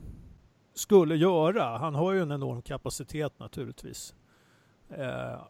skulle 0.73 1.15
göra. 1.15 1.77
Han 1.77 1.95
har 1.95 2.13
ju 2.13 2.21
en 2.21 2.31
enorm 2.31 2.61
kapacitet 2.61 3.39
naturligtvis. 3.39 4.15
Eh, 4.97 5.41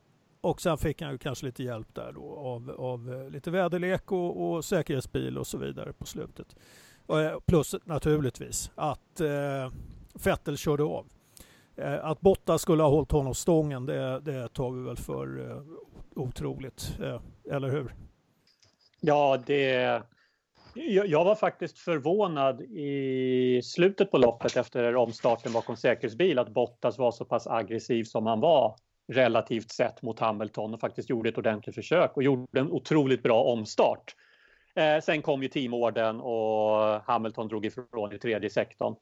och 0.42 0.62
sen 0.62 0.78
fick 0.78 1.02
han 1.02 1.12
ju 1.12 1.18
kanske 1.18 1.46
lite 1.46 1.64
hjälp 1.64 1.96
där 1.96 2.12
då 2.12 2.36
av, 2.36 2.76
av 2.78 3.14
eh, 3.14 3.30
lite 3.30 3.52
väderlek 3.52 4.12
och, 4.12 4.52
och 4.52 4.66
säkerhetsbil 4.66 5.38
och 5.38 5.48
så 5.48 5.58
vidare 5.58 5.94
på 5.94 6.06
slutet. 6.06 6.56
Eh, 7.10 7.40
plus 7.46 7.76
naturligtvis 7.86 8.72
att 8.76 9.22
eh, 9.22 9.72
Vettel 10.26 10.58
körde 10.58 10.84
av. 10.84 11.06
Eh, 11.76 12.06
att 12.06 12.22
Botta 12.22 12.58
skulle 12.58 12.84
ha 12.84 12.90
hållit 12.90 13.12
honom 13.12 13.36
stången 13.36 13.86
det, 13.86 14.20
det 14.20 14.48
tar 14.48 14.72
vi 14.72 14.82
väl 14.82 14.98
för 14.98 15.52
eh, 15.52 15.62
otroligt, 16.16 16.98
eh, 17.04 17.22
eller 17.56 17.70
hur? 17.70 17.94
Ja, 19.00 19.44
det... 19.46 20.02
Jag 21.06 21.26
var 21.26 21.36
faktiskt 21.36 21.78
förvånad 21.78 22.62
i 22.62 23.62
slutet 23.64 24.12
på 24.12 24.18
loppet 24.18 24.58
efter 24.58 24.96
omstarten 24.96 25.54
bakom 25.54 25.76
säkerhetsbil 25.76 26.40
att 26.40 26.50
Bottas 26.50 26.98
var 26.98 27.12
så 27.12 27.26
pass 27.26 27.48
aggressiv 27.48 28.04
som 28.04 28.26
han 28.26 28.40
var 28.40 28.76
relativt 29.08 29.72
sett 29.72 30.02
mot 30.02 30.20
Hamilton 30.20 30.74
och 30.74 30.80
faktiskt 30.80 31.10
gjorde 31.10 31.30
ett 31.30 31.38
ordentligt 31.38 31.76
försök 31.76 32.18
och 32.18 32.24
gjorde 32.24 32.60
en 32.60 32.72
otroligt 32.72 33.24
bra 33.24 33.44
omstart. 33.44 34.16
Eh, 34.76 35.02
sen 35.04 35.22
kom 35.22 35.44
ju 35.44 35.50
teamorden 35.50 36.22
och 36.22 37.02
Hamilton 37.06 37.48
drog 37.48 37.66
ifrån 37.66 38.14
i 38.14 38.20
tredje 38.20 38.50
sektorn. 38.50 38.96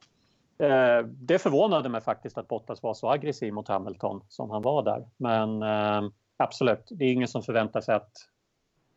Eh, 0.57 1.05
det 1.07 1.39
förvånade 1.39 1.89
mig 1.89 2.01
faktiskt 2.01 2.37
att 2.37 2.47
Bottas 2.47 2.83
var 2.83 2.93
så 2.93 3.09
aggressiv 3.09 3.53
mot 3.53 3.67
Hamilton 3.67 4.23
som 4.29 4.49
han 4.49 4.61
var 4.61 4.83
där. 4.83 5.07
Men 5.17 5.61
eh, 5.61 6.11
absolut, 6.37 6.87
det 6.89 7.05
är 7.05 7.11
ingen 7.11 7.27
som 7.27 7.43
förväntar 7.43 7.81
sig 7.81 7.95
att 7.95 8.11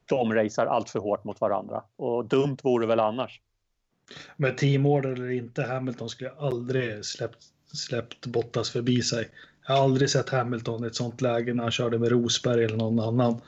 de 0.05 0.35
racear 0.35 0.67
allt 0.67 0.91
för 0.91 0.99
hårt 0.99 1.25
mot 1.25 1.41
varandra. 1.41 1.85
Och 1.97 2.25
dumt 2.25 2.57
vore 2.63 2.87
väl 2.87 3.01
annars. 3.01 3.41
Med 4.37 4.59
teamorder 4.59 5.11
eller 5.11 5.31
inte, 5.31 5.63
Hamilton 5.63 6.09
skulle 6.09 6.31
aldrig 6.31 7.05
släppt, 7.05 7.45
släppt 7.73 8.27
Bottas 8.27 8.71
förbi 8.71 9.03
sig. 9.03 9.31
Jag 9.67 9.75
har 9.75 9.85
aldrig 9.85 10.11
sett 10.11 10.31
Hamilton 10.31 10.85
i 10.85 10.87
ett 10.87 10.95
sånt 10.95 11.21
läge 11.21 11.55
när 11.55 11.63
han 11.63 11.73
körde 11.73 11.99
med 11.99 12.09
Rosberg 12.09 12.65
eller 12.65 12.77
någon 12.77 13.01
annan. 13.01 13.41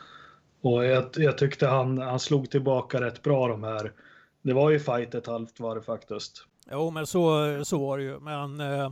Och 0.60 0.84
jag, 0.84 1.04
jag 1.16 1.38
tyckte 1.38 1.66
han, 1.66 1.98
han 1.98 2.20
slog 2.20 2.50
tillbaka 2.50 3.00
rätt 3.00 3.22
bra 3.22 3.48
de 3.48 3.62
här. 3.62 3.92
Det 4.42 4.52
var 4.52 4.70
ju 4.70 4.80
fight 4.80 5.14
ett 5.14 5.26
halvt 5.26 5.60
var 5.60 5.74
det 5.74 5.82
faktiskt. 5.82 6.46
Jo, 6.70 6.90
men 6.90 7.06
så, 7.06 7.60
så 7.64 7.78
var 7.78 7.98
det 7.98 8.04
ju. 8.04 8.20
Men 8.20 8.60
eh, 8.60 8.90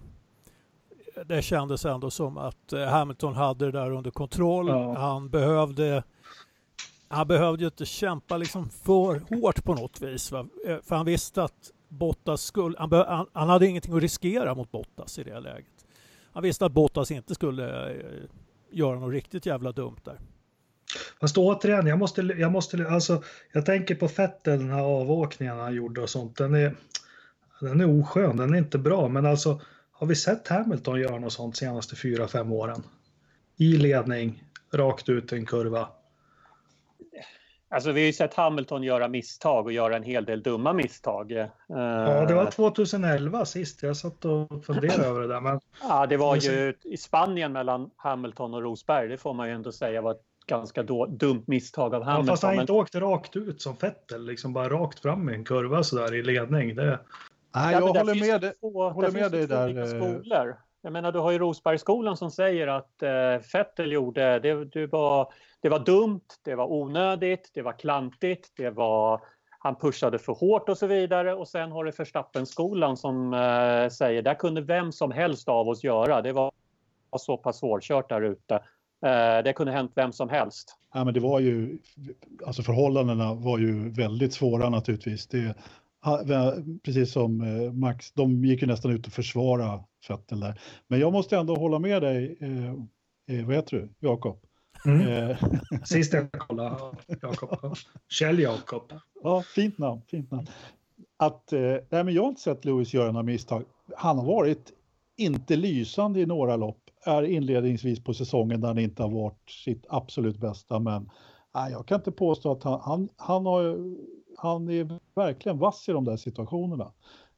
det 1.27 1.43
kändes 1.43 1.85
ändå 1.85 2.11
som 2.11 2.39
att 2.39 2.73
eh, 2.73 2.85
Hamilton 2.85 3.35
hade 3.35 3.65
det 3.65 3.73
där 3.73 3.91
under 3.91 4.11
kontroll. 4.11 4.69
Ja. 4.69 4.95
Han 4.99 5.29
behövde 5.29 6.03
han 7.09 7.29
behövde 7.29 7.63
ju 7.63 7.67
inte 7.67 7.87
kämpa 7.87 8.37
liksom 8.37 8.69
för 8.69 9.23
hårt 9.31 9.65
på 9.65 9.75
något 9.75 10.01
vis. 10.01 10.33
Va? 10.33 10.47
Eh, 10.67 10.77
för 10.83 10.97
han 10.97 11.07
visste 11.07 11.43
att 11.43 11.71
Bottas 11.89 12.43
skulle... 12.43 12.79
Han, 12.79 12.93
han, 12.93 13.27
han, 13.33 13.49
hade 13.49 13.67
ingenting 13.67 13.97
att 13.97 14.03
riskera 14.03 14.55
mot 14.55 14.73
Bottas 14.73 15.19
i 15.19 15.25
det 15.25 15.41
läget. 15.41 15.74
Han 16.35 16.43
visste 16.43 16.67
att 16.67 16.73
Bottas 16.73 17.11
inte 17.11 17.35
skulle 17.35 17.91
eh, 17.91 18.29
göra 18.71 18.99
något 18.99 19.13
riktigt 19.13 19.47
jävla 19.47 19.73
dumt 19.73 20.01
där. 20.05 20.21
Fast 21.21 21.39
återigen, 21.39 21.87
jag 21.87 21.99
måste, 21.99 22.23
jag 22.23 22.53
måste, 22.53 22.89
alltså, 22.89 23.23
jag 23.53 23.67
tänker 23.67 23.95
på 23.95 24.09
Fettel, 24.09 24.59
den 24.59 24.71
här 24.71 24.83
avåkningen 24.83 25.59
han 25.59 25.75
gjorde 25.75 26.01
och 26.01 26.11
sånt. 26.11 26.37
Den 26.37 26.55
är, 26.55 26.77
den 27.61 27.81
är 27.81 28.01
oskön, 28.01 28.37
den 28.37 28.55
är 28.55 28.59
inte 28.59 28.79
bra. 28.79 29.09
Men 29.09 29.27
alltså, 29.27 29.61
har 29.93 30.07
vi 30.07 30.15
sett 30.15 30.49
Hamilton 30.49 31.01
göra 31.01 31.19
något 31.19 31.33
sånt 31.33 31.57
senaste 31.57 31.97
fyra, 31.97 32.29
fem 32.29 32.53
åren? 32.53 32.83
I 33.57 33.77
ledning, 33.77 34.45
rakt 34.73 35.09
ut 35.09 35.33
i 35.33 35.37
en 35.37 35.47
kurva. 35.47 35.89
Alltså 37.75 37.93
vi 37.93 38.01
har 38.01 38.07
ju 38.07 38.13
sett 38.13 38.35
Hamilton 38.35 38.83
göra 38.83 39.09
misstag 39.09 39.67
och 39.67 39.73
göra 39.73 39.97
en 39.97 40.03
hel 40.03 40.25
del 40.25 40.43
dumma 40.43 40.73
misstag. 40.73 41.33
Ja, 41.67 42.25
det 42.29 42.35
var 42.35 42.51
2011 42.51 43.45
sist. 43.45 43.83
Jag 43.83 43.97
satt 43.97 44.25
och 44.25 44.65
funderade 44.65 45.05
över 45.05 45.21
det 45.21 45.29
där. 45.29 45.41
Men... 45.41 45.61
Ja, 45.89 46.07
det 46.07 46.17
var 46.17 46.37
ju 46.37 46.75
i 46.83 46.97
Spanien 46.97 47.53
mellan 47.53 47.91
Hamilton 47.97 48.55
och 48.55 48.63
Rosberg. 48.63 49.09
Det 49.09 49.17
får 49.17 49.35
man 49.35 49.49
ju 49.49 49.55
ändå 49.55 49.73
säga 49.73 50.03
var 50.03 50.11
ett 50.11 50.23
ganska 50.47 50.83
då, 50.83 51.07
dumt 51.07 51.45
misstag 51.47 51.95
av 51.95 52.03
Hamilton. 52.03 52.27
Ja, 52.27 52.33
fast 52.33 52.43
han 52.43 52.55
men... 52.55 52.61
inte 52.61 52.73
åkte 52.73 53.01
rakt 53.01 53.37
ut 53.37 53.63
som 53.63 53.77
Vettel, 53.81 54.27
liksom 54.27 54.53
bara 54.53 54.69
rakt 54.69 55.01
fram 55.01 55.31
i 55.31 55.35
en 55.35 55.45
kurva 55.45 55.83
sådär 55.83 56.15
i 56.15 56.23
ledning. 56.23 56.75
Det... 56.75 56.99
Nej, 57.55 57.73
jag 57.73 57.81
håller 57.81 58.21
med, 58.21 58.41
dig, 58.41 58.53
håller 58.61 59.11
med 59.11 59.33
dig 59.33 59.47
där. 59.47 59.79
Eh. 59.79 59.87
Skolor. 59.87 60.57
Jag 60.85 60.93
menar, 60.93 61.13
du 61.13 61.19
har 61.19 61.31
ju 61.31 61.39
Rosbergsskolan 61.39 62.17
som 62.17 62.31
säger 62.31 62.67
att 62.67 63.03
eh, 63.03 63.43
Vettel 63.53 63.93
gjorde, 63.93 64.39
det, 64.39 64.65
det, 64.65 64.87
var, 64.87 65.33
det 65.61 65.69
var 65.69 65.79
dumt, 65.79 66.21
det 66.45 66.55
var 66.55 66.73
onödigt, 66.73 67.51
det 67.55 67.63
var 67.63 67.73
klantigt, 67.73 68.53
det 68.57 68.71
var, 68.71 69.21
han 69.59 69.77
pushade 69.77 70.19
för 70.19 70.33
hårt 70.33 70.69
och 70.69 70.79
så 70.79 70.87
vidare. 70.87 71.35
Och 71.35 71.49
sen 71.49 71.73
har 71.73 71.85
du 71.85 71.91
Verstappen-skolan 71.91 72.97
som 72.97 73.35
eh, 73.35 73.89
säger, 73.89 74.23
där 74.23 74.35
kunde 74.35 74.61
vem 74.61 74.93
som 74.93 75.13
helst 75.13 75.49
av 75.49 75.69
oss 75.69 75.85
göra. 75.85 76.23
Det 76.23 76.33
var 76.33 76.53
så 77.19 77.37
pass 77.37 77.59
svårkört 77.59 78.09
där 78.09 78.23
ute. 78.23 78.55
Eh, 79.07 79.45
det 79.45 79.53
kunde 79.57 79.73
hänt 79.73 79.93
vem 79.95 80.13
som 80.13 80.29
helst. 80.29 80.77
Ja, 80.95 81.05
men 81.05 81.15
det 81.15 81.21
var 81.21 81.41
ju, 81.41 81.79
alltså 82.47 82.63
förhållandena 82.63 83.35
var 83.35 83.59
ju 83.59 83.91
väldigt 83.91 84.35
svåra 84.35 84.69
naturligtvis. 84.69 85.27
Det, 85.27 85.55
precis 86.83 87.13
som 87.13 87.41
eh, 87.41 87.73
Max, 87.73 88.13
de 88.13 88.45
gick 88.45 88.63
ju 88.63 88.67
nästan 88.67 88.91
ut 88.91 89.07
och 89.07 89.13
försvara 89.13 89.81
Vettel 90.09 90.41
där. 90.41 90.61
Men 90.89 91.01
jag 91.01 91.13
måste 91.13 91.37
ändå 91.37 91.55
hålla 91.55 91.79
med 91.79 92.03
dig, 92.03 92.39
eh, 92.41 92.71
eh 93.39 93.47
vad 93.47 93.57
heter 93.57 93.77
du, 93.77 93.89
Jakob? 93.99 94.39
Mm. 94.87 95.31
Eh, 95.31 95.39
Sist 95.85 96.13
jag 96.13 96.33
kollade, 96.33 96.77
Jakob. 97.23 97.77
Kjell 98.09 98.39
Jakob. 98.39 98.93
Ja, 99.23 99.43
fint 99.55 99.79
namn, 99.79 100.03
fint 100.07 100.31
namn. 100.31 100.47
Att, 101.17 101.53
eh, 101.53 101.61
nej, 101.61 102.05
men 102.05 102.15
jag 102.15 102.23
har 102.23 102.29
inte 102.29 102.41
sett 102.41 102.65
Lewis 102.65 102.95
göra 102.95 103.13
några 103.13 103.23
misstag. 103.23 103.65
Han 103.97 104.19
har 104.19 104.27
varit 104.27 104.73
inte 105.17 105.57
lysande 105.57 106.21
i 106.21 106.27
några 106.27 106.57
lopp. 106.57 106.81
Är 107.07 107.23
inledningsvis 107.23 108.05
på 108.05 108.15
säsongen 108.15 108.61
där 108.61 108.69
han 108.69 108.79
inte 108.79 109.03
har 109.03 109.11
varit 109.11 109.51
sitt 109.51 109.87
absolut 109.89 110.39
bästa. 110.39 110.79
Men 110.79 111.11
nej, 111.55 111.73
jag 111.73 111.87
kan 111.87 112.01
inte 112.01 112.13
påstå 112.13 112.53
att 112.53 112.63
han, 112.63 112.81
han, 112.81 113.09
han 113.17 113.47
har 113.47 113.77
han 114.37 114.69
är 114.69 114.99
verkligen 115.15 115.59
vass 115.59 115.89
i 115.89 115.93
de 115.93 116.05
där 116.05 116.17
situationerna. 116.17 116.93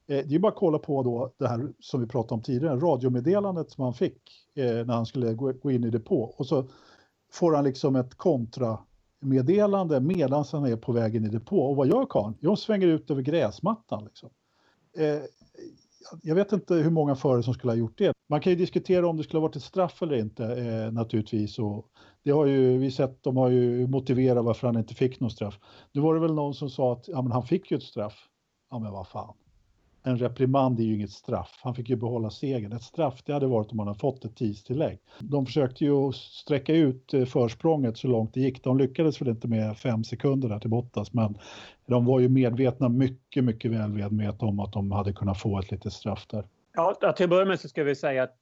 Eh, 0.07 0.27
det 0.27 0.35
är 0.35 0.39
bara 0.39 0.53
att 0.53 0.59
kolla 0.59 0.79
på 0.79 1.03
då 1.03 1.33
det 1.39 1.49
här 1.49 1.73
som 1.81 2.01
vi 2.01 2.07
pratade 2.07 2.35
om 2.35 2.43
tidigare, 2.43 2.77
radiomeddelandet 2.77 3.71
som 3.71 3.85
han 3.85 3.95
fick 3.95 4.21
eh, 4.55 4.65
när 4.65 4.95
han 4.95 5.07
skulle 5.07 5.35
gå 5.35 5.71
in 5.71 5.85
i 5.85 5.91
depå. 5.91 6.35
Och 6.37 6.47
så 6.47 6.69
får 7.33 7.55
han 7.55 7.65
liksom 7.65 7.97
ett 7.97 8.15
kontrameddelande 8.15 10.01
medan 10.01 10.45
han 10.53 10.67
är 10.67 10.77
på 10.77 10.93
vägen 10.93 11.25
i 11.25 11.29
depå. 11.29 11.61
Och 11.63 11.77
vad 11.77 11.87
gör 11.87 12.07
karln? 12.11 12.35
Jo, 12.41 12.57
svänger 12.57 12.87
ut 12.87 13.11
över 13.11 13.23
gräsmattan. 13.23 14.05
Liksom. 14.05 14.31
Eh, 14.97 15.21
jag 16.23 16.35
vet 16.35 16.53
inte 16.53 16.75
hur 16.75 16.91
många 16.91 17.15
före 17.15 17.43
som 17.43 17.55
skulle 17.55 17.73
ha 17.73 17.77
gjort 17.77 17.99
det. 17.99 18.13
Man 18.29 18.41
kan 18.41 18.53
ju 18.53 18.57
diskutera 18.57 19.09
om 19.09 19.17
det 19.17 19.23
skulle 19.23 19.39
ha 19.41 19.47
varit 19.49 19.57
ett 19.57 19.63
straff 19.63 20.03
eller 20.03 20.17
inte 20.17 20.45
eh, 20.45 20.93
naturligtvis. 20.93 21.59
Och 21.59 21.87
det 22.25 22.31
har 22.31 22.47
ju 22.47 22.79
vi 22.79 22.91
sett, 22.91 23.23
de 23.23 23.37
har 23.37 23.49
ju 23.49 23.87
motiverat 23.87 24.45
varför 24.45 24.67
han 24.67 24.79
inte 24.79 24.95
fick 24.95 25.21
något 25.21 25.33
straff. 25.33 25.59
Nu 25.93 26.01
var 26.01 26.15
det 26.15 26.21
väl 26.21 26.35
någon 26.35 26.55
som 26.55 26.71
sa 26.71 26.93
att 26.93 27.09
ja, 27.09 27.23
men 27.23 27.33
han 27.33 27.43
fick 27.43 27.71
ju 27.71 27.77
ett 27.77 27.83
straff. 27.83 28.29
Ja 28.71 28.79
men 28.79 28.93
vad 28.93 29.09
fan. 29.09 29.35
En 30.07 30.19
reprimand 30.19 30.81
är 30.81 30.85
ju 30.85 30.95
inget 30.95 31.11
straff. 31.11 31.61
Han 31.63 31.75
fick 31.75 31.89
ju 31.89 31.97
behålla 31.97 32.31
segern. 32.31 32.73
Ett 32.73 32.83
straff 32.83 33.23
det 33.25 33.33
hade 33.33 33.47
varit 33.47 33.73
om 33.73 33.79
han 33.79 33.89
hade 33.89 34.01
fått 34.01 34.25
ett 34.25 34.37
tidstillägg. 34.37 34.99
De 35.19 35.47
försökte 35.47 35.85
ju 35.85 36.13
sträcka 36.13 36.75
ut 36.75 37.15
eh, 37.15 37.25
försprånget 37.25 37.99
så 37.99 38.09
långt 38.09 38.35
det 38.35 38.41
gick. 38.41 38.65
De 38.65 38.79
lyckades 38.79 39.21
väl 39.21 39.29
inte 39.29 39.49
med 39.49 39.79
fem 39.79 40.05
sekunder 40.05 40.49
där 40.49 40.59
till 40.59 40.71
Bottas 40.71 41.13
men 41.13 41.39
de 41.87 42.05
var 42.05 42.21
ju 42.21 42.29
medvetna, 42.29 42.89
mycket, 42.89 43.45
mycket 43.45 43.71
väl 43.71 43.91
medvetna 43.91 44.49
om 44.49 44.61
att 44.61 44.73
de 44.73 44.91
hade 44.91 45.13
kunnat 45.13 45.41
få 45.41 45.59
ett 45.59 45.71
litet 45.71 45.93
straff 45.93 46.27
där. 46.27 46.45
Ja, 46.75 46.95
till 47.17 47.25
att 47.25 47.31
börja 47.31 47.45
med 47.45 47.61
så 47.61 47.69
ska 47.69 47.85
vi 47.85 47.95
säga 47.95 48.23
att 48.23 48.37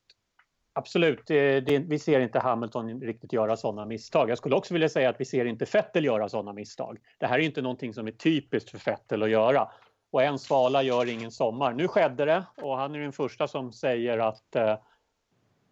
Absolut, 0.77 1.31
eh, 1.31 1.35
det, 1.35 1.61
det, 1.61 1.79
vi 1.79 1.99
ser 1.99 2.21
inte 2.21 2.39
Hamilton 2.39 3.01
riktigt 3.01 3.33
göra 3.33 3.57
sådana 3.57 3.87
misstag. 3.87 4.31
Jag 4.31 4.39
skulle 4.39 4.55
också 4.55 4.75
vilja 4.75 4.89
säga 4.89 5.09
att 5.09 5.21
vi 5.21 5.25
ser 5.25 5.45
inte 5.45 5.67
Vettel 5.73 6.05
göra 6.05 6.29
sådana 6.29 6.53
misstag. 6.53 6.99
Det 7.19 7.27
här 7.27 7.39
är 7.39 7.43
inte 7.43 7.63
någonting 7.63 7.95
som 7.95 8.07
är 8.07 8.11
typiskt 8.11 8.71
för 8.71 8.91
Vettel 8.91 9.23
att 9.23 9.31
göra. 9.31 9.69
Och 10.15 10.23
en 10.23 10.39
svala 10.39 10.83
gör 10.83 11.09
ingen 11.09 11.31
sommar. 11.31 11.73
Nu 11.73 11.89
skedde 11.89 12.25
det 12.25 12.45
och 12.63 12.77
han 12.77 12.95
är 12.95 12.99
den 12.99 13.13
första 13.13 13.49
som 13.49 13.73
säger 13.73 14.19
att 14.19 14.57
eh, 14.57 14.77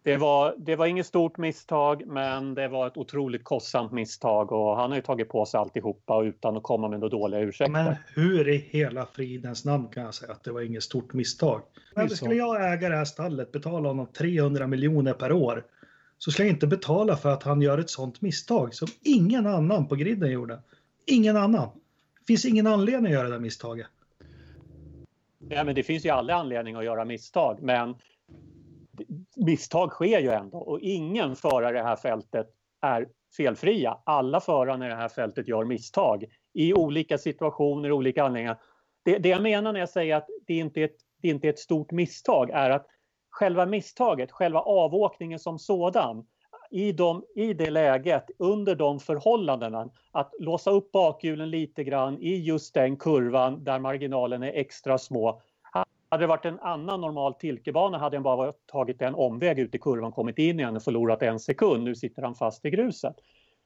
det 0.03 0.17
var, 0.17 0.55
det 0.57 0.75
var 0.75 0.85
inget 0.85 1.05
stort 1.05 1.37
misstag, 1.37 2.03
men 2.07 2.53
det 2.53 2.67
var 2.67 2.87
ett 2.87 2.97
otroligt 2.97 3.43
kostsamt 3.43 3.91
misstag 3.91 4.51
och 4.51 4.75
han 4.75 4.89
har 4.91 4.95
ju 4.95 5.01
tagit 5.01 5.29
på 5.29 5.45
sig 5.45 5.59
alltihopa 5.59 6.23
utan 6.23 6.57
att 6.57 6.63
komma 6.63 6.87
med 6.87 6.99
några 6.99 7.09
dåliga 7.09 7.39
ursäkter. 7.39 7.71
Men 7.71 7.95
hur 8.15 8.49
i 8.49 8.57
hela 8.57 9.05
fridens 9.05 9.65
namn 9.65 9.87
kan 9.87 10.03
jag 10.03 10.13
säga 10.13 10.31
att 10.31 10.43
det 10.43 10.51
var 10.51 10.61
inget 10.61 10.83
stort 10.83 11.13
misstag? 11.13 11.61
Men 11.95 12.09
skulle 12.09 12.35
jag 12.35 12.73
äga 12.73 12.89
det 12.89 12.95
här 12.95 13.05
stallet, 13.05 13.51
betala 13.51 13.87
honom 13.87 14.07
300 14.07 14.67
miljoner 14.67 15.13
per 15.13 15.31
år, 15.31 15.65
så 16.17 16.31
skulle 16.31 16.47
jag 16.47 16.55
inte 16.55 16.67
betala 16.67 17.15
för 17.15 17.29
att 17.29 17.43
han 17.43 17.61
gör 17.61 17.77
ett 17.77 17.89
sånt 17.89 18.21
misstag 18.21 18.75
som 18.75 18.87
ingen 19.03 19.47
annan 19.47 19.87
på 19.87 19.95
griden 19.95 20.31
gjorde. 20.31 20.59
Ingen 21.05 21.37
annan. 21.37 21.69
Det 22.19 22.25
finns 22.27 22.45
ingen 22.45 22.67
anledning 22.67 23.13
att 23.13 23.19
göra 23.19 23.29
det 23.29 23.39
misstaget. 23.39 23.87
Ja, 25.49 25.63
men 25.63 25.75
det 25.75 25.83
finns 25.83 26.05
ju 26.05 26.09
aldrig 26.09 26.35
anledning 26.35 26.75
att 26.75 26.85
göra 26.85 27.05
misstag, 27.05 27.61
men 27.61 27.95
misstag 29.35 29.91
sker 29.91 30.19
ju 30.19 30.29
ändå 30.29 30.57
och 30.57 30.79
ingen 30.79 31.35
förare 31.35 31.69
i 31.69 31.73
det 31.73 31.87
här 31.87 31.95
fältet 31.95 32.47
är 32.81 33.07
felfria. 33.37 33.97
Alla 34.03 34.39
förare 34.39 34.85
i 34.85 34.89
det 34.89 34.95
här 34.95 35.09
fältet 35.09 35.47
gör 35.47 35.65
misstag 35.65 36.25
i 36.53 36.73
olika 36.73 37.17
situationer, 37.17 37.91
olika 37.91 38.23
anledningar. 38.23 38.57
Det, 39.05 39.17
det 39.17 39.29
jag 39.29 39.41
menar 39.41 39.73
när 39.73 39.79
jag 39.79 39.89
säger 39.89 40.15
att 40.15 40.27
det 40.47 40.53
inte 40.53 40.79
är 40.79 40.85
ett, 40.85 40.97
det 41.21 41.27
inte 41.27 41.47
är 41.47 41.49
ett 41.49 41.59
stort 41.59 41.91
misstag 41.91 42.49
är 42.49 42.69
att 42.69 42.87
själva 43.29 43.65
misstaget, 43.65 44.31
själva 44.31 44.59
avåkningen 44.59 45.39
som 45.39 45.59
sådan, 45.59 46.25
i, 46.73 46.91
de, 46.91 47.23
i 47.35 47.53
det 47.53 47.69
läget, 47.69 48.25
under 48.37 48.75
de 48.75 48.99
förhållandena, 48.99 49.89
att 50.11 50.33
låsa 50.39 50.71
upp 50.71 50.91
bakhjulen 50.91 51.49
lite 51.49 51.83
grann 51.83 52.17
i 52.19 52.35
just 52.35 52.73
den 52.73 52.97
kurvan 52.97 53.63
där 53.63 53.79
marginalen 53.79 54.43
är 54.43 54.53
extra 54.53 54.97
små. 54.97 55.41
Hade 56.09 56.23
det 56.23 56.27
varit 56.27 56.45
en 56.45 56.59
annan 56.59 57.01
normal 57.01 57.33
Tilkebana 57.33 57.97
hade 57.97 58.17
han 58.17 58.23
bara 58.23 58.53
tagit 58.65 59.01
en 59.01 59.15
omväg 59.15 59.59
ut 59.59 59.75
i 59.75 59.79
kurvan, 59.79 60.11
kommit 60.11 60.37
in 60.37 60.59
igen 60.59 60.75
och 60.75 60.83
förlorat 60.83 61.21
en 61.21 61.39
sekund. 61.39 61.83
Nu 61.83 61.95
sitter 61.95 62.21
han 62.21 62.35
fast 62.35 62.65
i 62.65 62.69
gruset. 62.69 63.15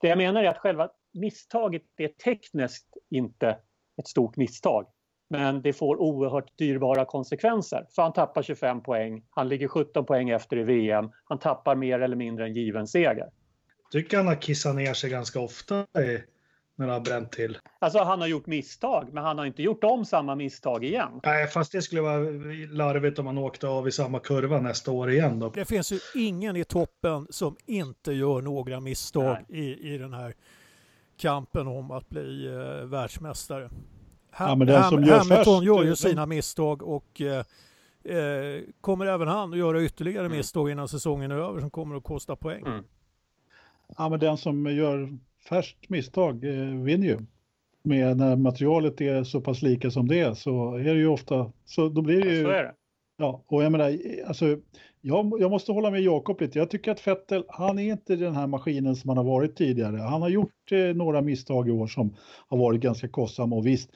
Det 0.01 0.07
jag 0.07 0.17
menar 0.17 0.43
är 0.43 0.49
att 0.49 0.57
själva 0.57 0.89
misstaget 1.13 1.83
är 1.97 2.07
tekniskt 2.07 2.97
inte 3.09 3.57
ett 3.97 4.07
stort 4.07 4.37
misstag. 4.37 4.85
Men 5.29 5.61
det 5.61 5.73
får 5.73 6.01
oerhört 6.01 6.57
dyrbara 6.57 7.05
konsekvenser. 7.05 7.85
För 7.95 8.01
han 8.01 8.13
tappar 8.13 8.41
25 8.41 8.83
poäng, 8.83 9.23
han 9.29 9.49
ligger 9.49 9.67
17 9.67 10.05
poäng 10.05 10.29
efter 10.29 10.57
i 10.57 10.63
VM, 10.63 11.09
han 11.25 11.39
tappar 11.39 11.75
mer 11.75 11.99
eller 11.99 12.15
mindre 12.15 12.45
en 12.45 12.53
given 12.53 12.87
seger. 12.87 13.29
Tycker 13.91 14.17
han 14.17 14.27
har 14.27 14.35
kissat 14.35 14.75
ner 14.75 14.93
sig 14.93 15.09
ganska 15.09 15.39
ofta 15.39 15.79
i, 15.79 16.23
när 16.75 16.85
han 16.85 16.89
har 16.89 16.99
bränt 16.99 17.31
till. 17.31 17.57
Alltså 17.79 17.99
han 17.99 18.21
har 18.21 18.27
gjort 18.27 18.47
misstag, 18.47 19.09
men 19.13 19.23
han 19.23 19.37
har 19.37 19.45
inte 19.45 19.63
gjort 19.63 19.83
om 19.83 20.05
samma 20.05 20.35
misstag 20.35 20.83
igen. 20.83 21.19
Nej, 21.23 21.47
fast 21.47 21.71
det 21.71 21.81
skulle 21.81 22.01
vara 22.01 22.19
larvigt 22.71 23.19
om 23.19 23.25
han 23.25 23.37
åkte 23.37 23.67
av 23.67 23.87
i 23.87 23.91
samma 23.91 24.19
kurva 24.19 24.59
nästa 24.59 24.91
år 24.91 25.11
igen. 25.11 25.39
Då. 25.39 25.49
Det 25.49 25.65
finns 25.65 25.91
ju 25.91 25.99
ingen 26.15 26.55
i 26.55 26.63
toppen 26.63 27.27
som 27.29 27.55
inte 27.65 28.13
gör 28.13 28.41
några 28.41 28.79
misstag 28.79 29.37
i, 29.49 29.93
i 29.93 29.97
den 29.97 30.13
här 30.13 30.33
kampen 31.17 31.67
om 31.67 31.91
att 31.91 32.09
bli 32.09 32.47
eh, 32.47 32.85
världsmästare. 32.85 33.69
Ja, 34.39 34.55
men 34.55 34.67
den 34.67 34.83
som 34.83 35.03
gör 35.03 35.17
Hamilton 35.17 35.43
först, 35.45 35.63
gör 35.65 35.81
ju 35.81 35.87
den- 35.87 35.95
sina 35.95 36.25
misstag 36.25 36.83
och 36.83 37.21
eh, 37.21 37.37
eh, 38.17 38.61
kommer 38.81 39.05
även 39.05 39.27
han 39.27 39.51
att 39.53 39.59
göra 39.59 39.83
ytterligare 39.83 40.25
Mm. 40.25 40.37
misstag 40.37 40.71
innan 40.71 40.87
säsongen 40.87 41.31
är 41.31 41.35
över 41.35 41.59
som 41.61 41.69
kommer 41.69 41.95
att 41.95 42.03
kosta 42.03 42.35
poäng. 42.35 42.63
Mm. 42.65 42.83
Ja, 43.97 44.09
men 44.09 44.19
den 44.19 44.37
som 44.37 44.65
gör 44.65 45.17
färskt 45.49 45.89
misstag 45.89 46.43
eh, 46.43 46.81
vinner 46.83 47.07
ju. 47.07 47.17
Med 47.83 48.17
när 48.17 48.35
materialet 48.35 49.01
är 49.01 49.23
så 49.23 49.41
pass 49.41 49.61
lika 49.61 49.91
som 49.91 50.07
det 50.07 50.19
är 50.19 50.33
så 50.33 50.75
är 50.75 50.83
det 50.83 50.99
ju 50.99 51.07
ofta, 51.07 51.51
så 51.65 51.89
då 51.89 52.01
blir 52.01 52.21
det 52.21 52.29
ju... 52.35 52.43
Så 52.43 52.49
är 52.49 52.63
det. 52.63 52.73
Ja, 53.17 53.43
och 53.47 53.63
jag 53.63 53.71
menar, 53.71 53.97
alltså, 54.27 54.57
jag, 55.01 55.33
jag 55.39 55.51
måste 55.51 55.71
hålla 55.71 55.91
med 55.91 56.01
Jakob 56.01 56.41
lite. 56.41 56.59
Jag 56.59 56.69
tycker 56.69 56.91
att 56.91 57.07
Vettel, 57.07 57.43
han 57.47 57.79
är 57.79 57.91
inte 57.91 58.15
den 58.15 58.35
här 58.35 58.47
maskinen 58.47 58.95
som 58.95 59.09
han 59.09 59.17
har 59.17 59.23
varit 59.23 59.55
tidigare. 59.55 59.97
Han 59.97 60.21
har 60.21 60.29
gjort 60.29 60.71
eh, 60.71 60.79
några 60.79 61.21
misstag 61.21 61.67
i 61.67 61.71
år 61.71 61.87
som 61.87 62.15
har 62.47 62.57
varit 62.57 62.81
ganska 62.81 63.07
kostsamma 63.07 63.55
och 63.55 63.65
visst, 63.67 63.89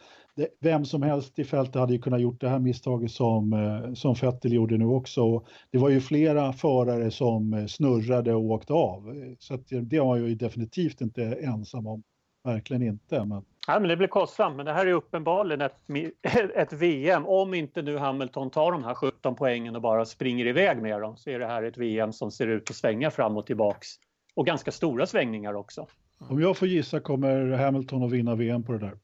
vem 0.59 0.85
som 0.85 1.01
helst 1.01 1.39
i 1.39 1.43
fältet 1.43 1.75
hade 1.75 1.93
ju 1.93 2.01
kunnat 2.01 2.21
gjort 2.21 2.41
det 2.41 2.49
här 2.49 2.59
misstaget 2.59 3.11
som, 3.11 3.53
eh, 3.53 3.93
som 3.93 4.13
Vettel 4.13 4.53
gjorde 4.53 4.77
nu 4.77 4.85
också. 4.85 5.23
Och 5.23 5.47
det 5.71 5.77
var 5.77 5.89
ju 5.89 6.01
flera 6.01 6.53
förare 6.53 7.11
som 7.11 7.53
eh, 7.53 7.65
snurrade 7.65 8.33
och 8.33 8.43
åkte 8.43 8.73
av. 8.73 9.15
Så 9.39 9.57
det 9.67 9.99
var 9.99 10.17
jag 10.17 10.29
ju 10.29 10.35
definitivt 10.35 11.01
inte 11.01 11.23
ensam 11.23 11.87
om. 11.87 12.03
Verkligen 12.43 12.81
inte. 12.81 13.25
Men... 13.25 13.45
Ja, 13.67 13.79
men 13.79 13.89
det 13.89 13.97
blir 13.97 14.07
kostsamt, 14.07 14.55
men 14.55 14.65
det 14.65 14.73
här 14.73 14.85
är 14.85 14.91
uppenbarligen 14.91 15.61
ett, 15.61 15.75
ett 16.55 16.73
VM. 16.73 17.25
Om 17.25 17.53
inte 17.53 17.81
nu 17.81 17.97
Hamilton 17.97 18.49
tar 18.49 18.71
de 18.71 18.83
här 18.83 18.93
17 18.93 19.35
poängen 19.35 19.75
och 19.75 19.81
bara 19.81 20.05
springer 20.05 20.47
iväg 20.47 20.81
med 20.81 21.01
dem 21.01 21.17
så 21.17 21.29
är 21.29 21.39
det 21.39 21.47
här 21.47 21.63
ett 21.63 21.77
VM 21.77 22.13
som 22.13 22.31
ser 22.31 22.47
ut 22.47 22.69
att 22.69 22.75
svänga 22.75 23.11
fram 23.11 23.37
och 23.37 23.45
tillbaks. 23.45 23.87
Och 24.35 24.45
ganska 24.45 24.71
stora 24.71 25.05
svängningar 25.05 25.53
också. 25.53 25.87
Om 26.29 26.41
jag 26.41 26.57
får 26.57 26.67
gissa 26.67 26.99
kommer 26.99 27.51
Hamilton 27.51 28.03
att 28.03 28.11
vinna 28.11 28.35
VM 28.35 28.63
på 28.63 28.71
det 28.71 28.79
där. 28.79 28.97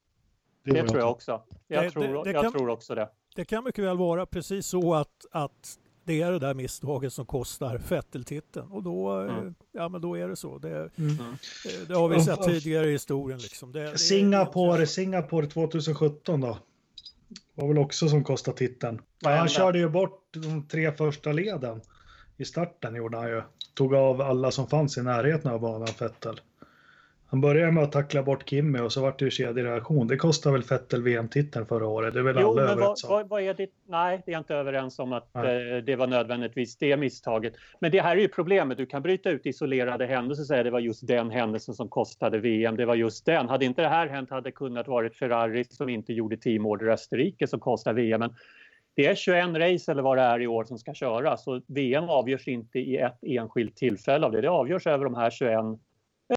Är 0.72 0.76
Det 0.76 0.82
vad 0.82 0.90
tror 0.90 1.02
jag 1.02 1.12
också. 1.12 1.42
Jag, 1.68 1.84
Det- 1.84 1.92
tror, 1.92 2.04
det- 2.04 2.24
det 2.24 2.32
jag 2.32 2.44
kan- 2.44 2.52
tror 2.52 2.70
också 2.70 2.96
det. 2.96 3.10
Det 3.36 3.46
kan 3.46 3.64
mycket 3.64 3.84
väl 3.84 3.98
vara 3.98 4.26
precis 4.26 4.66
så 4.68 4.94
att, 4.94 5.26
att 5.32 5.80
det 6.04 6.22
är 6.22 6.32
det 6.32 6.40
där 6.40 6.54
misstaget 6.54 7.14
som 7.14 7.26
kostar 7.26 7.78
Vettel-titeln 7.90 8.72
och 8.72 8.84
då, 8.84 9.22
eh, 9.22 9.38
Mm. 9.38 9.56
ja, 9.72 9.90
men 9.90 10.02
då 10.02 10.18
är 10.18 10.28
det 10.28 10.36
så. 10.36 10.58
Det, 10.58 10.70
eh, 10.78 10.86
Mm. 10.98 11.16
det 11.88 11.94
har 11.94 12.10
vi 12.10 12.22
sett 12.22 12.42
tidigare 12.44 12.88
i 12.88 12.92
historien. 12.92 13.40
Liksom. 13.40 13.72
Det, 13.72 13.92
det, 13.92 13.98
Singapore, 13.98 14.80
det- 14.80 14.88
Singapore 14.88 15.48
2017 15.48 16.42
då. 16.42 16.58
Var 17.56 17.68
väl 17.68 17.78
också 17.78 18.10
som 18.10 18.24
kostade 18.24 18.58
titeln. 18.58 19.02
Vad 19.24 19.34
han 19.34 19.48
körde 19.48 19.80
ju 19.80 19.90
bort 19.90 20.28
de 20.34 20.68
tre 20.68 20.92
första 20.92 21.32
leden. 21.32 21.82
I 22.38 22.46
starten 22.46 22.96
gjorde 22.96 23.18
han 23.18 23.28
ju. 23.30 23.42
Tog 23.74 23.96
av 23.96 24.22
alla 24.22 24.52
som 24.52 24.68
fanns 24.68 24.98
i 24.98 25.02
närheten 25.02 25.52
av 25.52 25.60
banan, 25.60 25.88
Vettel. 26.00 26.40
Han 27.30 27.42
började 27.42 27.72
med 27.72 27.84
att 27.84 27.92
tackla 27.92 28.24
bort 28.24 28.50
Kimmy 28.50 28.80
och 28.80 28.92
så 28.92 29.02
vart 29.02 29.20
det 29.20 29.26
ju 29.26 29.32
kedjereaktion. 29.32 30.08
Det 30.08 30.18
kostade 30.18 30.54
väl 30.54 30.62
Vettel 30.62 31.04
VM-titeln 31.04 31.66
förra 31.66 31.88
året. 31.88 32.14
Det 32.14 32.20
är 32.20 32.24
väl 32.24 32.36
Jo, 32.42 32.52
alla 32.52 32.62
överens 32.62 33.04
om. 33.04 33.10
vad, 33.10 33.30
vad 33.30 33.42
är 33.42 33.54
det? 33.54 33.68
Nej, 33.88 34.22
det 34.26 34.34
är 34.34 34.38
inte 34.38 34.56
överens 34.56 35.00
om 35.00 35.14
att 35.14 35.36
eh, 35.36 35.42
det 35.86 35.96
var 35.96 36.08
nödvändigtvis 36.08 36.78
det 36.78 36.98
misstaget. 36.98 37.54
Men 37.80 37.92
det 37.92 38.02
här 38.02 38.18
är 38.18 38.22
ju 38.22 38.28
problemet. 38.28 38.78
Du 38.78 38.86
kan 38.86 39.02
bryta 39.02 39.30
ut 39.30 39.46
isolerade 39.46 40.06
händelser 40.06 40.44
och 40.44 40.48
säga 40.48 40.64
det 40.64 40.72
var 40.72 40.80
just 40.80 41.08
den 41.08 41.30
händelsen 41.30 41.74
som 41.74 41.90
kostade 41.90 42.40
VM. 42.40 42.78
Det 42.78 42.86
var 42.86 42.96
just 42.96 43.26
den. 43.26 43.50
Hade 43.50 43.66
inte 43.66 43.82
det 43.82 43.90
här 43.90 44.08
hänt 44.08 44.30
hade 44.30 44.42
det 44.42 44.52
kunnat 44.52 44.88
varit 44.88 45.16
Ferrari 45.16 45.64
som 45.64 45.90
inte 45.90 46.14
gjorde 46.14 46.38
teamorder 46.38 46.88
Österrike 46.88 47.48
som 47.48 47.60
kostar 47.60 47.94
VM. 47.94 48.20
Men 48.20 48.36
det 48.96 49.06
är 49.06 49.16
21 49.16 49.46
race 49.48 49.92
eller 49.92 50.02
vad 50.04 50.18
det 50.18 50.24
är 50.24 50.42
i 50.42 50.48
år 50.48 50.64
som 50.64 50.78
ska 50.78 50.94
köras. 50.94 51.44
Så 51.44 51.62
VM 51.68 52.10
avgörs 52.10 52.48
inte 52.48 52.80
i 52.80 52.98
ett 52.98 53.20
enskilt 53.22 53.76
tillfälle 53.76 54.26
av 54.26 54.32
det. 54.32 54.42
Det 54.42 54.50
avgörs 54.50 54.88
över 54.88 55.04
de 55.04 55.16
här 55.16 55.30
21 55.30 55.56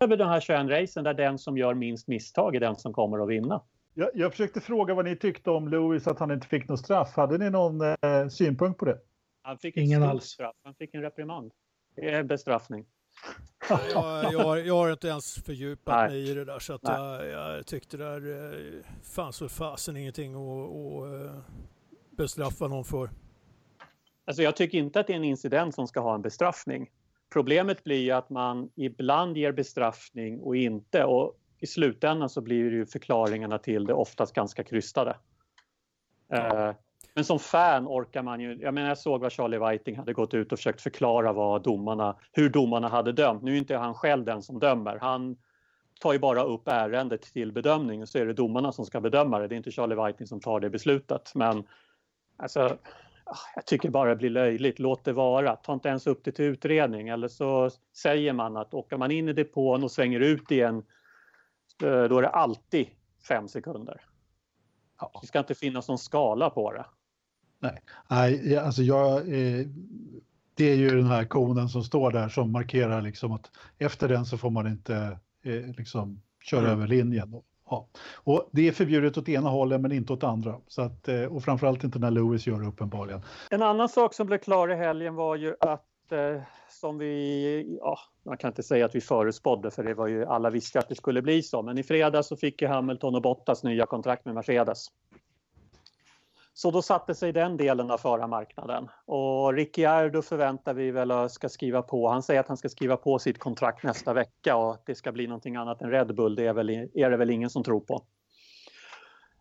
över 0.00 0.16
de 0.16 0.24
här 0.24 0.40
21 0.40 0.70
racen 0.70 1.05
där 1.05 1.14
den 1.14 1.38
som 1.38 1.59
gör 1.59 1.74
minst 1.74 2.09
misstag 2.09 2.57
är 2.57 2.61
den 2.61 2.76
som 2.76 2.92
kommer 2.92 3.22
att 3.22 3.29
vinna. 3.29 3.62
Jag, 3.94 4.11
jag 4.14 4.31
försökte 4.31 4.61
fråga 4.61 4.94
vad 4.94 5.05
ni 5.05 5.16
tyckte 5.16 5.50
om 5.50 5.68
Lewis 5.68 6.07
att 6.07 6.18
han 6.18 6.31
inte 6.31 6.46
fick 6.46 6.68
något 6.68 6.81
straff. 6.81 7.16
Hade 7.16 7.38
ni 7.38 7.50
någon 7.50 7.81
eh, 7.81 8.29
synpunkt 8.31 8.79
på 8.79 8.85
det? 8.85 8.98
Han 9.42 9.59
fick 9.59 9.76
Ingen 9.76 10.03
alls. 10.03 10.24
straff. 10.24 10.57
Han 10.64 10.74
fick 10.74 10.94
en 10.94 11.03
reprimand. 11.03 11.53
Det 11.96 12.11
är 12.11 12.22
bestraffning. 12.22 12.87
Jag, 13.68 14.33
jag, 14.33 14.40
har, 14.40 14.57
jag 14.57 14.74
har 14.74 14.92
inte 14.92 15.09
ens 15.09 15.35
fördjupat 15.35 15.94
Nej. 15.94 16.11
mig 16.11 16.31
i 16.31 16.35
det 16.35 16.44
där 16.44 16.59
så 16.59 16.74
att 16.74 16.81
jag, 16.83 17.26
jag 17.29 17.66
tyckte 17.66 17.96
det 17.96 18.05
där 18.05 18.53
eh, 18.53 18.85
fanns 19.03 19.42
väl 19.42 19.48
fasen 19.48 19.96
ingenting 19.96 20.35
att, 20.35 20.70
att 20.70 21.26
eh, 21.26 21.40
bestraffa 22.11 22.68
någon 22.68 22.85
för. 22.85 23.11
Alltså 24.24 24.42
jag 24.42 24.57
tycker 24.57 24.79
inte 24.79 25.00
att 25.00 25.07
det 25.07 25.12
är 25.12 25.16
en 25.16 25.24
incident 25.24 25.74
som 25.74 25.87
ska 25.87 26.00
ha 26.00 26.14
en 26.14 26.22
bestraffning. 26.22 26.90
Problemet 27.32 27.84
blir 27.84 28.00
ju 28.00 28.10
att 28.10 28.30
man 28.30 28.70
ibland 28.74 29.36
ger 29.36 29.52
bestraffning 29.52 30.40
och 30.40 30.56
inte 30.56 31.04
och 31.04 31.36
i 31.60 31.66
slutändan 31.66 32.28
så 32.28 32.40
blir 32.40 32.70
ju 32.70 32.86
förklaringarna 32.86 33.58
till 33.58 33.86
det 33.86 33.94
oftast 33.94 34.34
ganska 34.34 34.64
krystade. 34.64 35.16
Eh, 36.32 36.70
Men 37.14 37.24
som 37.24 37.38
fan 37.38 37.86
orkar 37.86 38.22
man 38.22 38.40
ju, 38.40 38.58
jag 38.60 38.74
menar 38.74 38.88
jag 38.88 38.98
såg 38.98 39.20
vad 39.20 39.32
Charlie 39.32 39.58
Whiting 39.58 39.96
hade 39.96 40.12
gått 40.12 40.34
ut 40.34 40.52
och 40.52 40.58
försökt 40.58 40.80
förklara 40.80 41.32
vad 41.32 41.62
domarna, 41.62 42.16
hur 42.32 42.48
domarna 42.48 42.88
hade 42.88 43.12
dömt. 43.12 43.42
Nu 43.42 43.52
är 43.54 43.58
inte 43.58 43.76
han 43.76 43.94
själv 43.94 44.24
den 44.24 44.42
som 44.42 44.58
dömer. 44.58 44.98
Han 45.00 45.36
tar 46.00 46.12
ju 46.12 46.18
bara 46.18 46.42
upp 46.42 46.68
ärendet 46.68 47.22
till 47.22 47.52
bedömning 47.52 48.02
och 48.02 48.08
så 48.08 48.18
är 48.18 48.26
det 48.26 48.32
domarna 48.32 48.72
som 48.72 48.84
ska 48.84 49.00
bedöma 49.00 49.38
det. 49.38 49.48
Det 49.48 49.54
är 49.54 49.56
inte 49.56 49.70
Charlie 49.70 50.06
Whiting 50.06 50.26
som 50.26 50.40
tar 50.40 50.60
det 50.60 50.70
beslutet. 50.70 51.32
Men 51.34 51.64
alltså, 52.36 52.78
jag 53.54 53.66
tycker 53.66 53.90
bara 53.90 54.10
det 54.10 54.16
blir 54.16 54.30
löjligt. 54.30 54.78
Låt 54.78 55.04
det 55.04 55.12
vara. 55.12 55.56
Ta 55.56 55.72
inte 55.72 55.88
ens 55.88 56.06
upp 56.06 56.24
det 56.24 56.32
till 56.32 56.44
utredning. 56.44 57.08
Eller 57.08 57.28
så 57.28 57.70
säger 57.96 58.32
man 58.32 58.56
att 58.56 58.74
åker 58.74 58.96
man 58.96 59.10
in 59.10 59.28
i 59.28 59.32
depån 59.32 59.84
och 59.84 59.90
svänger 59.90 60.20
ut 60.20 60.50
igen 60.50 60.76
eh, 61.82 62.02
då 62.04 62.18
är 62.18 62.22
det 62.22 62.28
alltid 62.28 62.86
fem 63.28 63.48
sekunder. 63.48 64.00
Ja. 65.00 65.18
Det 65.20 65.26
ska 65.26 65.38
inte 65.38 65.54
finnas 65.54 65.88
någon 65.88 65.98
skala 65.98 66.50
på 66.50 66.72
det. 66.72 66.84
Nej, 67.58 67.82
ja, 68.52 68.60
alltså 68.60 68.82
jag, 68.82 69.18
eh, 69.18 69.66
det 70.54 70.64
är 70.64 70.76
ju 70.76 70.88
den 70.90 71.06
här 71.06 71.24
konen 71.24 71.68
som 71.68 71.82
står 71.82 72.10
där 72.10 72.28
som 72.28 72.52
markerar 72.52 73.02
liksom 73.02 73.32
att 73.32 73.50
efter 73.78 74.08
den 74.08 74.24
så 74.24 74.38
får 74.38 74.50
man 74.50 74.66
inte 74.66 75.18
eh, 75.42 75.76
liksom 75.76 76.22
köra 76.42 76.60
Mm. 76.60 76.72
över 76.72 76.86
linjen. 76.86 77.34
Ja. 77.70 77.88
Och 78.14 78.48
det 78.52 78.68
är 78.68 78.72
förbjudet 78.72 79.18
åt 79.18 79.28
ena 79.28 79.50
hållet 79.50 79.80
men 79.80 79.92
inte 79.92 80.12
åt 80.12 80.24
andra. 80.24 80.54
Så 80.66 80.83
att, 80.83 81.09
eh, 81.09 81.22
och 81.22 81.44
framförallt 81.44 81.85
inte 81.85 81.98
när 81.98 82.11
Lewis 82.11 82.46
gör 82.46 82.61
det 82.61 82.66
uppenbarligen. 82.66 83.22
En 83.50 83.62
annan 83.62 83.88
sak 83.88 84.14
som 84.14 84.26
blev 84.26 84.38
klar 84.38 84.72
i 84.72 84.74
helgen 84.74 85.14
var 85.14 85.37
ju 85.37 85.54
att 85.61 85.87
att 86.12 86.37
eh, 86.37 86.42
som 86.68 86.98
vi, 86.98 87.78
ja, 87.80 87.98
man 88.24 88.37
kan 88.37 88.48
inte 88.48 88.62
säga 88.62 88.85
att 88.85 88.94
vi 88.94 89.00
förutspådde 89.00 89.70
för 89.70 89.85
det 89.85 89.94
var 89.94 90.06
ju, 90.06 90.24
alla 90.24 90.50
visste 90.50 90.78
att 90.78 90.88
det 90.88 90.94
skulle 90.94 91.22
bli 91.22 91.42
så. 91.42 91.62
Men 91.62 91.78
i 91.78 91.83
fredags 91.83 92.28
så 92.28 92.37
fick 92.37 92.62
ju 92.62 92.68
Hamilton 92.68 93.14
och 93.14 93.22
Bottas 93.22 93.64
nya 93.64 93.87
kontrakt 93.87 94.24
med 94.24 94.35
Mercedes. 94.35 94.87
Så 96.52 96.70
då 96.70 96.82
satte 96.82 97.14
sig 97.14 97.32
den 97.32 97.56
delen 97.56 97.90
av 97.90 97.98
förarmarknaden. 97.98 98.88
Och 99.06 99.54
Ricciardo 99.54 100.22
förväntar 100.22 100.74
vi 100.74 100.90
väl 100.90 101.30
ska 101.30 101.48
skriva 101.48 101.82
på. 101.82 102.08
Han 102.08 102.22
säger 102.22 102.40
att 102.40 102.48
han 102.48 102.56
ska 102.56 102.68
skriva 102.68 102.96
på 102.96 103.18
sitt 103.18 103.38
kontrakt 103.38 103.84
nästa 103.84 104.12
vecka 104.12 104.56
och 104.56 104.70
att 104.72 104.86
det 104.86 104.94
ska 104.94 105.12
bli 105.12 105.26
någonting 105.26 105.56
annat 105.56 105.82
än 105.82 105.90
Red 105.90 106.14
Bull. 106.14 106.34
Det 106.34 106.46
är, 106.46 106.52
väl, 106.52 106.70
är 106.70 107.10
det 107.10 107.16
väl 107.16 107.30
ingen 107.30 107.50
som 107.50 107.64
tror 107.64 107.80
på. 107.80 108.04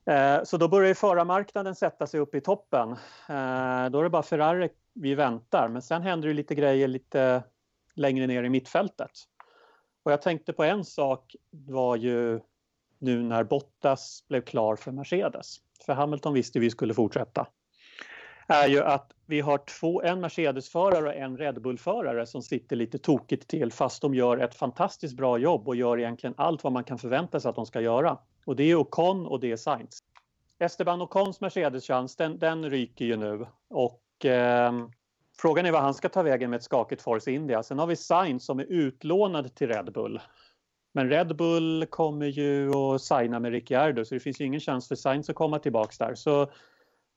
Eh, 0.05 0.43
så 0.43 0.57
då 0.57 0.67
börjar 0.67 0.93
förarmarknaden 0.93 1.75
sätta 1.75 2.07
sig 2.07 2.19
upp 2.19 2.35
i 2.35 2.41
toppen. 2.41 2.91
Eh, 3.29 3.89
då 3.91 3.99
är 3.99 4.03
det 4.03 4.09
bara 4.09 4.23
Ferrari 4.23 4.69
vi 4.93 5.15
väntar. 5.15 5.67
Men 5.67 5.81
sen 5.81 6.01
händer 6.01 6.27
det 6.27 6.33
lite 6.33 6.55
grejer 6.55 6.87
lite 6.87 7.43
längre 7.95 8.27
ner 8.27 8.43
i 8.43 8.49
mittfältet. 8.49 9.11
Och 10.03 10.11
jag 10.11 10.21
tänkte 10.21 10.53
på 10.53 10.63
en 10.63 10.85
sak 10.85 11.35
var 11.51 11.95
ju 11.95 12.39
nu 12.99 13.23
när 13.23 13.43
Bottas 13.43 14.25
blev 14.27 14.41
klar 14.41 14.75
för 14.75 14.91
Mercedes. 14.91 15.57
För 15.85 15.93
Hamilton 15.93 16.33
visste 16.33 16.59
vi 16.59 16.69
skulle 16.69 16.93
fortsätta. 16.93 17.47
Är 18.47 18.67
ju 18.67 18.83
att 18.83 19.11
vi 19.25 19.41
har 19.41 19.57
två, 19.57 20.01
en 20.01 20.19
Mercedes-förare 20.19 21.07
och 21.07 21.15
en 21.15 21.37
Red 21.37 21.61
Bull-förare 21.61 22.25
som 22.25 22.41
sitter 22.41 22.75
lite 22.75 22.97
tokigt 22.97 23.47
till 23.47 23.71
fast 23.71 24.01
de 24.01 24.13
gör 24.13 24.37
ett 24.37 24.55
fantastiskt 24.55 25.17
bra 25.17 25.37
jobb 25.37 25.67
och 25.67 25.75
gör 25.75 25.99
egentligen 25.99 26.33
allt 26.37 26.63
vad 26.63 26.73
man 26.73 26.83
kan 26.83 26.97
förvänta 26.97 27.39
sig 27.39 27.49
att 27.49 27.55
de 27.55 27.65
ska 27.65 27.81
göra. 27.81 28.17
Och 28.45 28.55
det 28.55 28.63
är 28.63 28.75
Ocon 28.75 29.25
och 29.25 29.39
det 29.39 29.51
är 29.51 29.57
Sainz. 29.57 29.99
Esteban 30.59 31.01
Ocons 31.01 31.41
Mercedes-chans 31.41 32.15
den, 32.15 32.39
den 32.39 32.69
ryker 32.69 33.05
ju 33.05 33.17
nu 33.17 33.45
och 33.69 34.25
eh, 34.25 34.73
frågan 35.37 35.65
är 35.65 35.71
vad 35.71 35.81
han 35.81 35.93
ska 35.93 36.09
ta 36.09 36.23
vägen 36.23 36.49
med 36.49 36.57
ett 36.57 36.63
skakigt 36.63 37.01
Force 37.01 37.31
India. 37.31 37.63
Sen 37.63 37.79
har 37.79 37.87
vi 37.87 37.95
Sainz 37.95 38.45
som 38.45 38.59
är 38.59 38.65
utlånad 38.69 39.55
till 39.55 39.67
Red 39.67 39.93
Bull. 39.93 40.21
Men 40.91 41.09
Red 41.09 41.35
Bull 41.35 41.85
kommer 41.89 42.25
ju 42.25 42.75
att 42.75 43.01
signa 43.01 43.39
med 43.39 43.51
Ricciardo 43.51 44.05
så 44.05 44.13
det 44.13 44.19
finns 44.19 44.41
ju 44.41 44.45
ingen 44.45 44.59
chans 44.59 44.87
för 44.87 44.95
Sainz 44.95 45.29
att 45.29 45.35
komma 45.35 45.59
tillbaks 45.59 45.97
där. 45.97 46.15
Så 46.15 46.47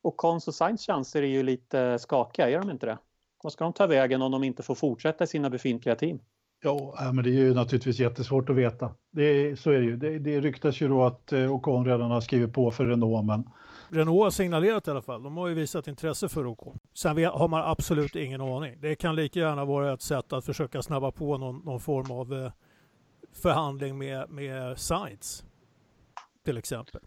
Ocons 0.03 0.49
och 0.49 0.55
Sainz 0.55 0.87
chanser 0.87 1.23
är 1.23 1.27
ju 1.27 1.43
lite 1.43 1.99
skakiga, 1.99 2.51
är 2.51 2.59
de 2.59 2.71
inte 2.71 2.87
det? 2.87 2.99
Vad 3.43 3.53
ska 3.53 3.65
de 3.65 3.73
ta 3.73 3.87
vägen 3.87 4.23
om 4.23 4.33
de 4.33 4.45
inte 4.45 4.63
får 4.63 4.75
fortsätta 4.75 5.27
sina 5.27 5.51
befintliga 5.51 5.95
team? 5.95 6.19
Ja, 6.65 7.11
men 7.15 7.25
det 7.25 7.31
är 7.31 7.33
ju 7.33 7.55
naturligtvis 7.55 7.99
jättesvårt 7.99 8.51
att 8.51 8.57
veta. 8.57 8.91
Det 9.11 9.23
är, 9.23 9.57
så 9.57 9.71
är 9.71 9.79
det 9.79 9.85
ju. 9.85 9.97
Det, 9.97 10.19
det 10.19 10.41
ryktas 10.41 10.81
ju 10.81 10.89
då 10.89 11.05
att 11.05 11.33
eh, 11.33 11.55
Ocon 11.55 11.87
redan 11.87 12.11
har 12.11 12.21
skrivit 12.21 12.55
på 12.55 12.71
för 12.71 12.87
Renault, 12.87 13.27
men... 13.27 13.51
Renault 13.89 14.23
har 14.23 14.31
signalerat 14.31 14.89
i 14.89 14.91
alla 14.91 15.03
fall. 15.03 15.23
De 15.23 15.37
har 15.37 15.49
ju 15.49 15.55
visat 15.55 15.89
intresse 15.89 16.29
för 16.29 16.47
Ocon. 16.47 16.79
Sen 16.95 17.25
har 17.25 17.49
man 17.49 17.71
absolut 17.71 18.17
ingen 18.17 18.41
aning. 18.41 18.79
Det 18.81 18.95
kan 18.95 19.17
lika 19.17 19.41
gärna 19.41 19.65
vara 19.65 19.93
ett 19.93 20.03
sätt 20.03 20.33
att 20.33 20.45
försöka 20.45 20.83
snabba 20.83 21.11
på 21.11 21.39
någon, 21.39 21.59
någon 21.65 21.81
form 21.81 22.11
av 22.11 22.33
eh, 22.33 22.53
förhandling 23.33 23.99
med, 23.99 24.31
med 24.31 24.79
Sainz. 24.79 25.45
Till 26.45 26.59
exempel. 26.59 27.01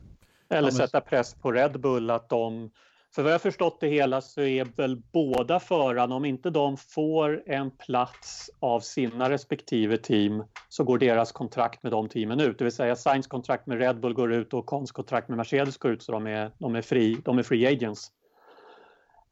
Eller 0.49 0.71
sätta 0.71 1.01
press 1.01 1.33
på 1.33 1.51
Red 1.51 1.79
Bull 1.79 2.09
att 2.09 2.29
de 2.29 2.71
för 3.15 3.23
vad 3.23 3.33
jag 3.33 3.41
förstått 3.41 3.79
det 3.79 3.87
hela 3.87 4.21
så 4.21 4.41
är 4.41 4.65
väl 4.65 5.01
båda 5.11 5.59
förarna, 5.59 6.15
om 6.15 6.25
inte 6.25 6.49
de 6.49 6.77
får 6.77 7.43
en 7.45 7.71
plats 7.71 8.49
av 8.59 8.79
sina 8.79 9.29
respektive 9.29 9.97
team 9.97 10.43
så 10.69 10.83
går 10.83 10.97
deras 10.97 11.31
kontrakt 11.31 11.83
med 11.83 11.91
de 11.91 12.09
teamen 12.09 12.39
ut. 12.39 12.57
Det 12.57 12.63
vill 12.63 12.73
säga 12.73 12.95
Sainz 12.95 13.27
kontrakt 13.27 13.67
med 13.67 13.77
Red 13.77 13.99
Bull 13.99 14.13
går 14.13 14.33
ut 14.33 14.53
och 14.53 14.65
Cons 14.65 14.91
kontrakt 14.91 15.29
med 15.29 15.37
Mercedes 15.37 15.77
går 15.77 15.91
ut 15.91 16.03
så 16.03 16.11
de 16.11 16.27
är, 16.27 16.51
de 16.57 16.75
är, 16.75 16.81
free, 16.81 17.17
de 17.25 17.37
är 17.37 17.43
free 17.43 17.67
agents. 17.67 18.11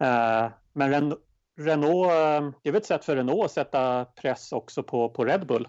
Uh, 0.04 0.52
men 0.74 0.92
Ren 0.92 1.16
Renault, 1.58 2.08
uh, 2.08 2.52
det 2.64 2.70
är 2.70 2.72
väl 2.72 2.76
ett 2.82 2.86
sätt 2.86 3.06
för 3.06 3.16
Renault 3.16 3.46
att 3.46 3.52
sätta 3.52 4.06
press 4.06 4.52
också 4.52 4.84
på, 4.84 5.10
på 5.10 5.26
Red 5.26 5.48
Bull. 5.48 5.68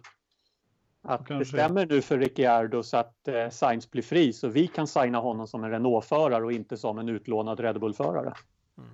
Att 1.05 1.29
bestämmer 1.29 1.87
nu 1.87 2.03
för 2.03 2.19
Ricciardo 2.19 2.83
så 2.83 2.97
att 2.97 3.29
eh, 3.29 3.49
Sainz 3.51 3.91
blir 3.91 4.03
fri 4.03 4.33
så 4.33 4.49
vi 4.49 4.67
kan 4.67 4.87
signa 4.87 5.19
honom 5.19 5.47
som 5.47 5.65
en 5.65 5.71
Renault-förare 5.71 6.45
och 6.45 6.53
inte 6.53 6.77
som 6.77 6.99
en 6.99 7.09
utlånad 7.09 7.61
Red 7.61 7.81
Bull-förare. 7.81 8.33
Mm. 8.79 8.91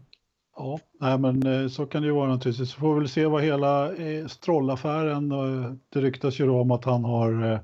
Ja, 0.56 0.78
nej, 1.00 1.18
men 1.18 1.46
eh, 1.46 1.68
så 1.68 1.86
kan 1.86 2.02
det 2.02 2.08
ju 2.08 2.14
vara 2.14 2.30
naturligtvis. 2.30 2.70
Så 2.70 2.80
får 2.80 2.94
vi 2.94 3.00
väl 3.00 3.08
se 3.08 3.26
vad 3.26 3.42
hela 3.42 3.94
eh, 3.94 4.26
Stroll-affären, 4.26 5.32
eh, 5.32 5.72
det 5.88 6.00
ryktas 6.00 6.40
ju 6.40 6.46
då 6.46 6.60
om 6.60 6.70
att 6.70 6.84
han 6.84 7.04
har 7.04 7.52
eh, 7.52 7.60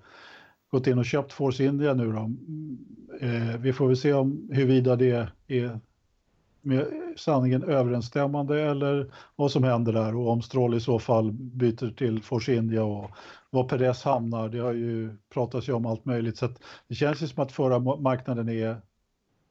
gått 0.70 0.86
in 0.86 0.98
och 0.98 1.04
köpt 1.04 1.32
Force 1.32 1.64
India 1.64 1.94
nu 1.94 2.12
då. 2.12 2.18
Mm, 2.18 2.78
eh, 3.20 3.56
vi 3.56 3.72
får 3.72 3.86
väl 3.86 3.96
se 3.96 4.12
om 4.12 4.48
huruvida 4.52 4.96
det 4.96 5.28
är 5.48 5.80
med 6.66 6.86
sanningen 7.16 7.62
överensstämmande 7.62 8.62
eller 8.62 9.12
vad 9.36 9.52
som 9.52 9.64
händer 9.64 9.92
där 9.92 10.16
och 10.16 10.30
om 10.30 10.42
Stroll 10.42 10.74
i 10.74 10.80
så 10.80 10.98
fall 10.98 11.32
byter 11.32 11.90
till 11.90 12.22
Force 12.22 12.54
India 12.54 12.84
och 12.84 13.10
var 13.50 13.64
Perez 13.64 14.02
hamnar. 14.02 14.48
Det 14.48 14.58
har 14.58 14.72
ju 14.72 15.16
pratats 15.34 15.68
ju 15.68 15.72
om 15.72 15.86
allt 15.86 16.04
möjligt 16.04 16.36
så 16.36 16.48
det 16.88 16.94
känns 16.94 17.22
ju 17.22 17.26
som 17.26 17.42
att 17.42 17.52
förra 17.52 17.78
marknaden 17.78 18.48
är 18.48 18.76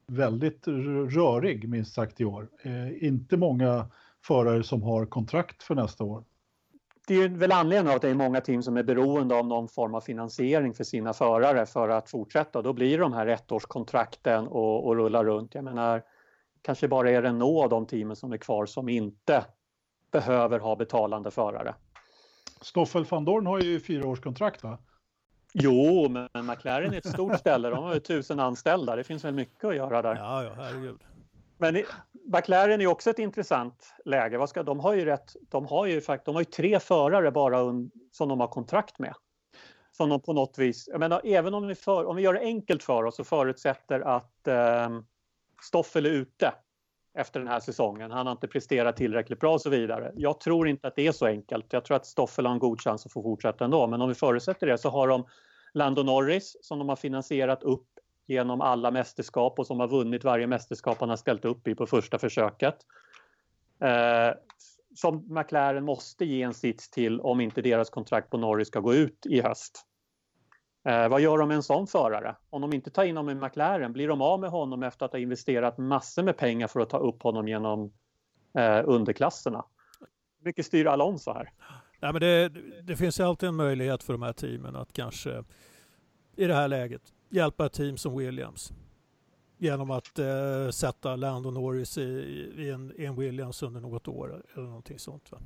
väldigt 0.06 0.68
rörig 1.08 1.68
minst 1.68 1.94
sagt 1.94 2.20
i 2.20 2.24
år. 2.24 2.48
Eh, 2.62 3.04
inte 3.06 3.36
många 3.36 3.86
förare 4.24 4.62
som 4.62 4.82
har 4.82 5.06
kontrakt 5.06 5.62
för 5.62 5.74
nästa 5.74 6.04
år. 6.04 6.24
Det 7.08 7.14
är 7.14 7.28
väl 7.28 7.52
anledningen 7.52 7.90
av 7.90 7.96
att 7.96 8.02
det 8.02 8.08
är 8.08 8.14
många 8.14 8.40
team 8.40 8.62
som 8.62 8.76
är 8.76 8.82
beroende 8.82 9.34
av 9.34 9.46
någon 9.46 9.68
form 9.68 9.94
av 9.94 10.00
finansiering 10.00 10.74
för 10.74 10.84
sina 10.84 11.12
förare 11.12 11.66
för 11.66 11.88
att 11.88 12.10
fortsätta. 12.10 12.62
Då 12.62 12.72
blir 12.72 12.98
de 12.98 13.12
här 13.12 13.26
ettårskontrakten 13.26 14.46
och, 14.46 14.86
och 14.86 14.96
rulla 14.96 15.24
runt. 15.24 15.54
Jag 15.54 15.64
menar, 15.64 16.02
kanske 16.66 16.88
bara 16.88 17.10
är 17.10 17.22
Renault 17.22 17.64
av 17.64 17.68
de 17.68 17.86
teamen 17.86 18.16
som 18.16 18.32
är 18.32 18.36
kvar 18.36 18.66
som 18.66 18.88
inte 18.88 19.44
behöver 20.10 20.58
ha 20.58 20.76
betalande 20.76 21.30
förare. 21.30 21.74
Stoffel 22.60 23.04
van 23.04 23.24
Dorn 23.24 23.46
har 23.46 23.60
ju 23.60 23.80
fyraårskontrakt 23.80 24.62
va? 24.62 24.78
Jo, 25.52 26.08
men 26.08 26.46
McLaren 26.46 26.92
är 26.92 26.98
ett 26.98 27.08
stort 27.08 27.34
ställe. 27.38 27.70
De 27.70 27.84
har 27.84 27.94
ju 27.94 28.00
tusen 28.00 28.40
anställda. 28.40 28.96
Det 28.96 29.04
finns 29.04 29.24
väl 29.24 29.34
mycket 29.34 29.64
att 29.64 29.76
göra 29.76 30.02
där. 30.02 30.16
Ja, 30.16 30.44
ja, 30.44 30.50
herregud. 30.56 31.00
Men 31.58 31.84
McLaren 32.12 32.80
är 32.80 32.86
också 32.86 33.10
ett 33.10 33.18
intressant 33.18 33.94
läge. 34.04 34.38
Vad 34.38 34.48
ska, 34.48 34.62
de 34.62 34.80
har 34.80 34.94
ju 34.94 35.04
rätt, 35.04 35.36
de 35.48 35.66
har 35.66 35.86
ju, 35.86 36.00
de 36.24 36.34
har 36.34 36.40
ju 36.40 36.44
tre 36.44 36.80
förare 36.80 37.30
bara 37.30 37.60
un, 37.60 37.90
som 38.12 38.28
de 38.28 38.40
har 38.40 38.48
kontrakt 38.48 38.98
med. 38.98 39.14
Som 39.92 40.08
de 40.08 40.20
på 40.20 40.32
något 40.32 40.58
vis, 40.58 40.88
jag 40.88 41.00
menar, 41.00 41.20
även 41.24 41.54
om 41.54 41.66
vi, 41.66 41.74
för, 41.74 42.04
om 42.04 42.16
vi 42.16 42.22
gör 42.22 42.34
det 42.34 42.40
enkelt 42.40 42.82
för 42.82 43.04
oss 43.04 43.18
och 43.18 43.26
förutsätter 43.26 44.00
att 44.00 44.48
eh, 44.48 44.88
Stoffel 45.62 46.06
är 46.06 46.10
ute 46.10 46.52
efter 47.18 47.40
den 47.40 47.48
här 47.48 47.60
säsongen. 47.60 48.10
Han 48.10 48.26
har 48.26 48.32
inte 48.32 48.48
presterat 48.48 48.96
tillräckligt 48.96 49.40
bra 49.40 49.54
och 49.54 49.60
så 49.60 49.70
vidare. 49.70 50.12
Jag 50.14 50.40
tror 50.40 50.68
inte 50.68 50.88
att 50.88 50.96
det 50.96 51.06
är 51.06 51.12
så 51.12 51.26
enkelt. 51.26 51.72
Jag 51.72 51.84
tror 51.84 51.96
att 51.96 52.06
Stoffel 52.06 52.46
har 52.46 52.52
en 52.52 52.58
god 52.58 52.80
chans 52.80 53.06
att 53.06 53.12
få 53.12 53.22
fortsätta 53.22 53.64
ändå. 53.64 53.86
Men 53.86 54.00
om 54.02 54.08
vi 54.08 54.14
förutsätter 54.14 54.66
det 54.66 54.78
så 54.78 54.90
har 54.90 55.08
de 55.08 55.26
Lando 55.74 56.02
Norris 56.02 56.56
som 56.60 56.78
de 56.78 56.88
har 56.88 56.96
finansierat 56.96 57.62
upp 57.62 57.88
genom 58.26 58.60
alla 58.60 58.90
mästerskap 58.90 59.58
och 59.58 59.66
som 59.66 59.80
har 59.80 59.88
vunnit 59.88 60.24
varje 60.24 60.46
mästerskap 60.46 60.96
han 61.00 61.08
har 61.08 61.16
ställt 61.16 61.44
upp 61.44 61.68
i 61.68 61.74
på 61.74 61.86
första 61.86 62.18
försöket. 62.18 62.76
Eh, 63.80 64.34
som 64.94 65.34
McLaren 65.34 65.84
måste 65.84 66.24
ge 66.24 66.42
en 66.42 66.54
sits 66.54 66.90
till 66.90 67.20
om 67.20 67.40
inte 67.40 67.62
deras 67.62 67.90
kontrakt 67.90 68.30
på 68.30 68.38
Norris 68.38 68.68
ska 68.68 68.80
gå 68.80 68.94
ut 68.94 69.26
i 69.26 69.40
höst. 69.40 69.85
Eh, 70.86 71.08
vad 71.08 71.20
gör 71.20 71.38
de 71.38 71.48
med 71.48 71.54
en 71.54 71.62
sån 71.62 71.86
förare? 71.86 72.36
Om 72.50 72.60
de 72.60 72.72
inte 72.72 72.90
tar 72.90 73.04
in 73.04 73.16
honom 73.16 73.38
i 73.38 73.40
McLaren, 73.40 73.92
blir 73.92 74.08
de 74.08 74.20
av 74.20 74.40
med 74.40 74.50
honom 74.50 74.82
efter 74.82 75.06
att 75.06 75.12
ha 75.12 75.18
investerat 75.18 75.78
massor 75.78 76.22
med 76.22 76.36
pengar 76.36 76.66
för 76.66 76.80
att 76.80 76.90
ta 76.90 76.98
upp 76.98 77.22
honom 77.22 77.48
genom 77.48 77.92
eh, 78.54 78.82
underklasserna? 78.84 79.64
Mycket 80.40 80.66
styr 80.66 80.86
Alonso 80.86 81.32
här? 81.32 81.52
Nej, 82.00 82.12
men 82.12 82.20
det, 82.20 82.48
det 82.82 82.96
finns 82.96 83.20
alltid 83.20 83.48
en 83.48 83.54
möjlighet 83.54 84.02
för 84.02 84.12
de 84.12 84.22
här 84.22 84.32
teamen 84.32 84.76
att 84.76 84.92
kanske 84.92 85.44
i 86.36 86.46
det 86.46 86.54
här 86.54 86.68
läget 86.68 87.02
hjälpa 87.28 87.66
ett 87.66 87.72
team 87.72 87.96
som 87.96 88.18
Williams 88.18 88.72
genom 89.58 89.90
att 89.90 90.18
eh, 90.18 90.70
sätta 90.70 91.16
Lando 91.16 91.50
Norris 91.50 91.98
i, 91.98 92.02
i, 92.56 92.70
en, 92.70 92.92
i, 92.96 93.04
en, 93.04 93.16
Williams 93.16 93.62
under 93.62 93.80
något 93.80 94.08
år 94.08 94.42
eller 94.54 94.66
någonting 94.66 94.98
sånt. 94.98 95.32
Va? 95.32 95.38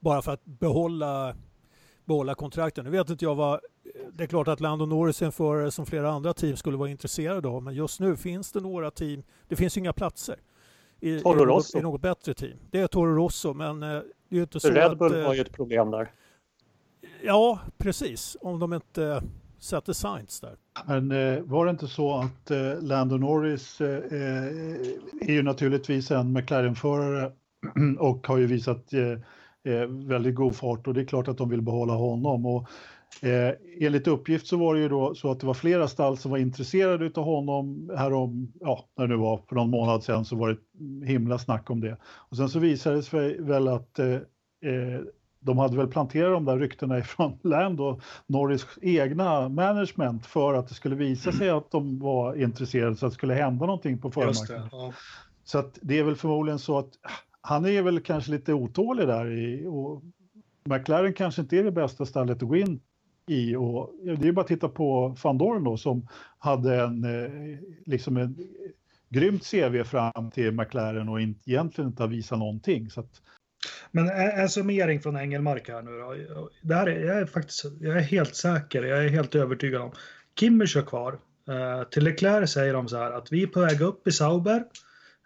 Bara 0.00 0.22
för 0.22 0.32
att 0.32 0.44
behålla, 0.44 1.36
behålla 2.08 2.34
kontrakten. 2.34 2.84
Nu 2.84 2.90
vet 2.90 3.10
inte 3.10 3.24
jag 3.24 3.34
vad 3.34 3.60
det 4.12 4.24
är 4.24 4.28
klart 4.28 4.48
att 4.48 4.60
Lando 4.60 4.86
Norris 4.86 5.22
är 5.22 5.26
en 5.26 5.32
förare 5.32 5.70
som 5.70 5.86
flera 5.86 6.10
andra 6.10 6.34
team 6.34 6.56
skulle 6.56 6.76
vara 6.76 6.90
intresserade 6.90 7.48
av 7.48 7.62
men 7.62 7.74
just 7.74 8.00
nu 8.00 8.16
finns 8.16 8.52
det 8.52 8.60
några 8.60 8.90
team, 8.90 9.22
det 9.48 9.56
finns 9.56 9.76
inga 9.76 9.92
platser 9.92 10.36
i, 11.00 11.10
i, 11.10 11.22
något, 11.22 11.74
i 11.74 11.80
något 11.80 12.00
bättre 12.00 12.34
team. 12.34 12.58
Det 12.70 12.80
är 12.80 12.86
Toro 12.86 13.14
Rosso 13.14 13.54
men 13.54 13.82
eh, 13.82 13.88
det 13.88 14.34
är 14.34 14.36
ju 14.36 14.42
inte 14.42 14.60
så 14.60 14.70
Red 14.70 14.98
Bull 14.98 15.20
att, 15.20 15.26
har 15.26 15.34
ju 15.34 15.40
ett 15.40 15.52
problem 15.52 15.90
där. 15.90 16.12
Ja, 17.22 17.58
precis. 17.78 18.36
Om 18.40 18.60
de 18.60 18.72
inte 18.72 19.04
eh, 19.04 19.22
sätter 19.58 19.92
Sainz 19.92 20.40
där. 20.40 20.56
Men 20.86 21.12
eh, 21.12 21.42
var 21.42 21.64
det 21.64 21.70
inte 21.70 21.88
så 21.88 22.16
att 22.18 22.50
eh, 22.50 22.80
Lando 22.80 23.16
Norris 23.16 23.80
eh, 23.80 24.02
är 25.20 25.32
ju 25.32 25.42
naturligtvis 25.42 26.10
en 26.10 26.32
McLaren-förare 26.32 27.32
och 27.98 28.26
har 28.26 28.38
ju 28.38 28.46
visat 28.46 28.92
väldigt 29.86 30.34
god 30.34 30.56
fart 30.56 30.86
och 30.86 30.94
det 30.94 31.00
är 31.00 31.04
klart 31.04 31.28
att 31.28 31.38
de 31.38 31.48
vill 31.48 31.62
behålla 31.62 31.92
honom. 31.92 32.46
Och 32.46 32.68
Eh, 33.22 33.54
enligt 33.80 34.06
uppgift 34.06 34.46
så 34.46 34.56
var 34.56 34.74
det 34.74 34.80
ju 34.80 34.88
då 34.88 35.14
så 35.14 35.30
att 35.30 35.40
det 35.40 35.46
var 35.46 35.54
flera 35.54 35.88
stall 35.88 36.16
som 36.16 36.30
var 36.30 36.38
intresserade 36.38 37.10
av 37.14 37.24
honom 37.24 37.90
härom, 37.96 38.52
ja, 38.60 38.88
när 38.96 39.06
det 39.06 39.14
nu 39.14 39.20
var 39.20 39.40
för 39.48 39.56
någon 39.56 39.70
månad 39.70 40.04
sedan 40.04 40.24
så 40.24 40.36
var 40.36 40.48
det 40.48 41.06
himla 41.06 41.38
snack 41.38 41.70
om 41.70 41.80
det. 41.80 41.96
Och 42.04 42.36
sen 42.36 42.48
så 42.48 42.58
visade 42.58 42.96
det 42.96 43.02
sig 43.02 43.42
väl 43.42 43.68
att 43.68 43.98
eh, 43.98 44.12
eh 44.14 45.00
de 45.40 45.58
hade 45.58 45.76
väl 45.76 45.88
planterat 45.88 46.32
de 46.32 46.44
där 46.44 46.58
ryktena 46.58 46.98
ifrån 46.98 47.38
Land 47.42 47.80
och 47.80 48.00
Norris 48.26 48.66
egna 48.82 49.48
management 49.48 50.26
för 50.26 50.54
att 50.54 50.68
det 50.68 50.74
skulle 50.74 50.96
visa 50.96 51.32
sig 51.32 51.50
att 51.50 51.70
de 51.70 51.98
var 51.98 52.42
intresserade 52.42 52.96
så 52.96 53.06
att 53.06 53.12
det 53.12 53.14
skulle 53.14 53.34
hända 53.34 53.66
någonting 53.66 53.98
på 53.98 54.10
förmarknaden. 54.10 54.68
Ja. 54.72 54.92
Så 55.44 55.58
att 55.58 55.78
det 55.82 55.98
är 55.98 56.02
väl 56.02 56.16
förmodligen 56.16 56.58
så 56.58 56.78
att 56.78 56.88
han 57.40 57.66
är 57.66 57.82
väl 57.82 58.00
kanske 58.00 58.30
lite 58.30 58.52
otålig 58.52 59.06
där 59.06 59.30
i, 59.30 59.66
och 59.66 60.02
McLaren 60.64 61.12
kanske 61.12 61.42
inte 61.42 61.56
är 61.56 61.64
det 61.64 61.72
bästa 61.72 62.06
stället 62.06 62.42
att 62.42 62.48
gå 62.48 62.56
in 62.56 62.80
i 63.26 63.56
och 63.56 63.94
det 64.18 64.28
är 64.28 64.32
bara 64.32 64.40
att 64.40 64.48
titta 64.48 64.68
på 64.68 65.16
van 65.22 65.38
Dorn 65.38 65.64
då 65.64 65.76
som 65.76 66.08
hade 66.38 66.80
en 66.80 67.04
eh, 67.04 67.58
liksom 67.86 68.16
en 68.16 68.36
grymt 69.08 69.50
CV 69.50 69.84
fram 69.84 70.30
till 70.30 70.52
McLaren 70.52 71.08
och 71.08 71.20
inte, 71.20 71.50
egentligen 71.50 71.90
inte 71.90 72.02
har 72.02 72.08
visat 72.08 72.38
någonting. 72.38 72.90
Så 72.90 73.00
att... 73.00 73.22
Men 73.90 74.08
en 74.10 74.48
summering 74.48 75.00
från 75.00 75.16
Engelmark 75.16 75.68
här 75.68 75.82
nu 75.82 75.90
då. 75.90 76.50
Det 76.62 76.74
här 76.74 76.86
är, 76.86 77.04
jag 77.04 77.18
är 77.18 77.26
faktiskt 77.26 77.64
jag 77.80 77.96
är 77.96 78.00
helt 78.00 78.34
säker, 78.36 78.82
jag 78.82 79.04
är 79.04 79.08
helt 79.08 79.34
övertygad 79.34 79.82
om. 79.82 79.92
Kimmich 80.40 80.72
kör 80.72 80.82
kvar. 80.82 81.18
Eh, 81.48 81.88
till 81.88 82.04
Leclerc 82.04 82.50
säger 82.50 82.72
de 82.74 82.88
så 82.88 82.96
här 82.96 83.10
att 83.10 83.32
vi 83.32 83.42
är 83.42 83.46
på 83.46 83.60
väg 83.60 83.80
upp 83.80 84.08
i 84.08 84.12
Sauber. 84.12 84.64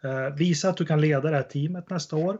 Eh, 0.04 0.34
visa 0.34 0.68
att 0.68 0.76
du 0.76 0.86
kan 0.86 1.00
leda 1.00 1.30
det 1.30 1.36
här 1.36 1.42
teamet 1.42 1.90
nästa 1.90 2.16
år. 2.16 2.38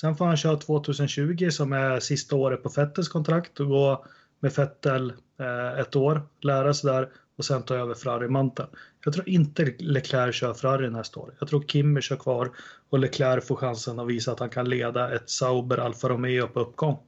Sen 0.00 0.16
får 0.16 0.24
han 0.24 0.36
köra 0.36 0.56
2020 0.56 1.50
som 1.50 1.72
är 1.72 2.00
sista 2.00 2.36
året 2.36 2.62
på 2.62 2.70
Fettels 2.70 3.08
kontrakt 3.08 3.60
och 3.60 3.68
gå 3.68 4.04
med 4.40 4.52
Fettel 4.52 5.12
eh, 5.40 5.80
ett 5.80 5.96
år, 5.96 6.22
lära 6.40 6.74
sig 6.74 6.90
där 6.90 7.08
och 7.36 7.44
sen 7.44 7.62
ta 7.62 7.74
över 7.74 7.94
Ferrari-manteln. 7.94 8.68
Jag 9.04 9.14
tror 9.14 9.28
inte 9.28 9.74
Leclerc 9.78 10.34
kör 10.34 10.54
Ferrari 10.54 10.90
nästa 10.90 11.20
år. 11.20 11.34
Jag 11.38 11.48
tror 11.48 11.62
Kimmy 11.62 12.00
kör 12.00 12.16
kvar 12.16 12.50
och 12.88 12.98
Leclerc 12.98 13.46
får 13.46 13.56
chansen 13.56 13.98
att 13.98 14.08
visa 14.08 14.32
att 14.32 14.40
han 14.40 14.50
kan 14.50 14.68
leda 14.68 15.14
ett 15.14 15.30
Sauber 15.30 15.78
Alfa 15.78 16.08
Romeo 16.08 16.46
på 16.46 16.60
uppgång. 16.60 16.98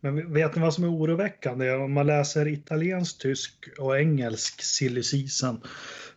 Men 0.00 0.32
vet 0.32 0.54
ni 0.54 0.62
vad 0.62 0.74
som 0.74 0.84
är 0.84 0.88
oroväckande? 0.88 1.72
Om 1.72 1.92
man 1.92 2.06
läser 2.06 2.48
italiensk, 2.48 3.18
tysk 3.18 3.68
och 3.78 3.98
engelsk 3.98 4.62
silly 4.62 5.02
season 5.02 5.60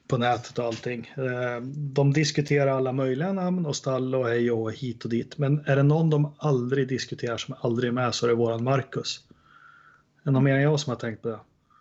på 0.07 0.17
nätet 0.17 0.59
och 0.59 0.65
allting. 0.65 1.11
Eh, 1.17 1.61
de 1.75 2.13
diskuterar 2.13 2.67
alla 2.67 2.91
möjliga 2.91 3.33
namn 3.33 3.65
och 3.65 3.75
stall 3.75 4.15
och 4.15 4.27
hej 4.27 4.51
och 4.51 4.73
hit 4.73 5.03
och 5.03 5.09
dit. 5.09 5.37
Men 5.37 5.63
är 5.65 5.75
det 5.75 5.83
någon 5.83 6.09
de 6.09 6.35
aldrig 6.37 6.87
diskuterar 6.87 7.37
som 7.37 7.55
aldrig 7.61 7.87
är 7.87 7.91
med 7.91 8.15
så 8.15 8.25
är 8.25 8.29
det 8.29 8.35
våran 8.35 8.63
Marcus. 8.63 9.25
Är 10.21 10.25
det 10.25 10.31
någon 10.31 10.43
mer 10.43 10.55
än 10.55 10.61
jag 10.61 10.79
som 10.79 10.91
har 10.91 10.97
tänkt 10.97 11.21
på 11.21 11.27
det? 11.27 11.39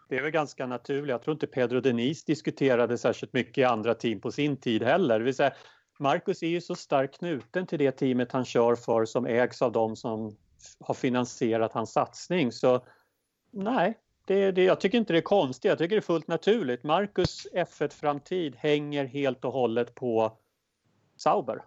Det 0.09 0.19
är 0.19 0.23
väl 0.23 0.31
ganska 0.31 0.67
naturligt. 0.67 1.11
Jag 1.11 1.23
tror 1.23 1.35
inte 1.35 1.47
Pedro 1.47 1.81
Denis 1.81 2.25
diskuterade 2.25 2.99
särskilt 2.99 3.33
mycket 3.33 3.59
i 3.59 3.65
andra 3.65 3.95
team 3.95 4.21
på 4.21 4.31
sin 4.31 4.57
tid 4.57 4.83
heller. 4.83 5.19
Det 5.19 5.25
vill 5.25 5.35
säga, 5.35 5.53
Marcus 5.99 6.43
är 6.43 6.47
ju 6.47 6.61
så 6.61 6.75
starkt 6.75 7.19
knuten 7.19 7.67
till 7.67 7.79
det 7.79 7.93
teamet 7.93 8.33
han 8.33 8.45
kör 8.45 8.75
för 8.75 9.05
som 9.05 9.27
ägs 9.27 9.63
av 9.63 9.73
dem 9.73 9.97
som 9.97 10.37
har 10.81 10.95
finansierat 10.95 11.73
hans 11.73 11.93
satsning. 11.93 12.53
Så 12.53 12.87
nej, 13.53 13.99
det, 14.25 14.53
det, 14.53 14.65
jag 14.65 14.81
tycker 14.81 14.99
inte 14.99 15.13
det 15.13 15.19
är 15.19 15.23
konstigt. 15.23 15.65
Jag 15.69 15.79
tycker 15.79 15.97
det 15.97 16.01
är 16.01 16.01
fullt 16.01 16.29
naturligt. 16.29 16.83
Marcus 16.83 17.47
F1-framtid 17.55 18.57
hänger 18.57 19.05
helt 19.05 19.45
och 19.45 19.53
hållet 19.53 19.95
på 19.95 20.39
Sauber 21.17 21.63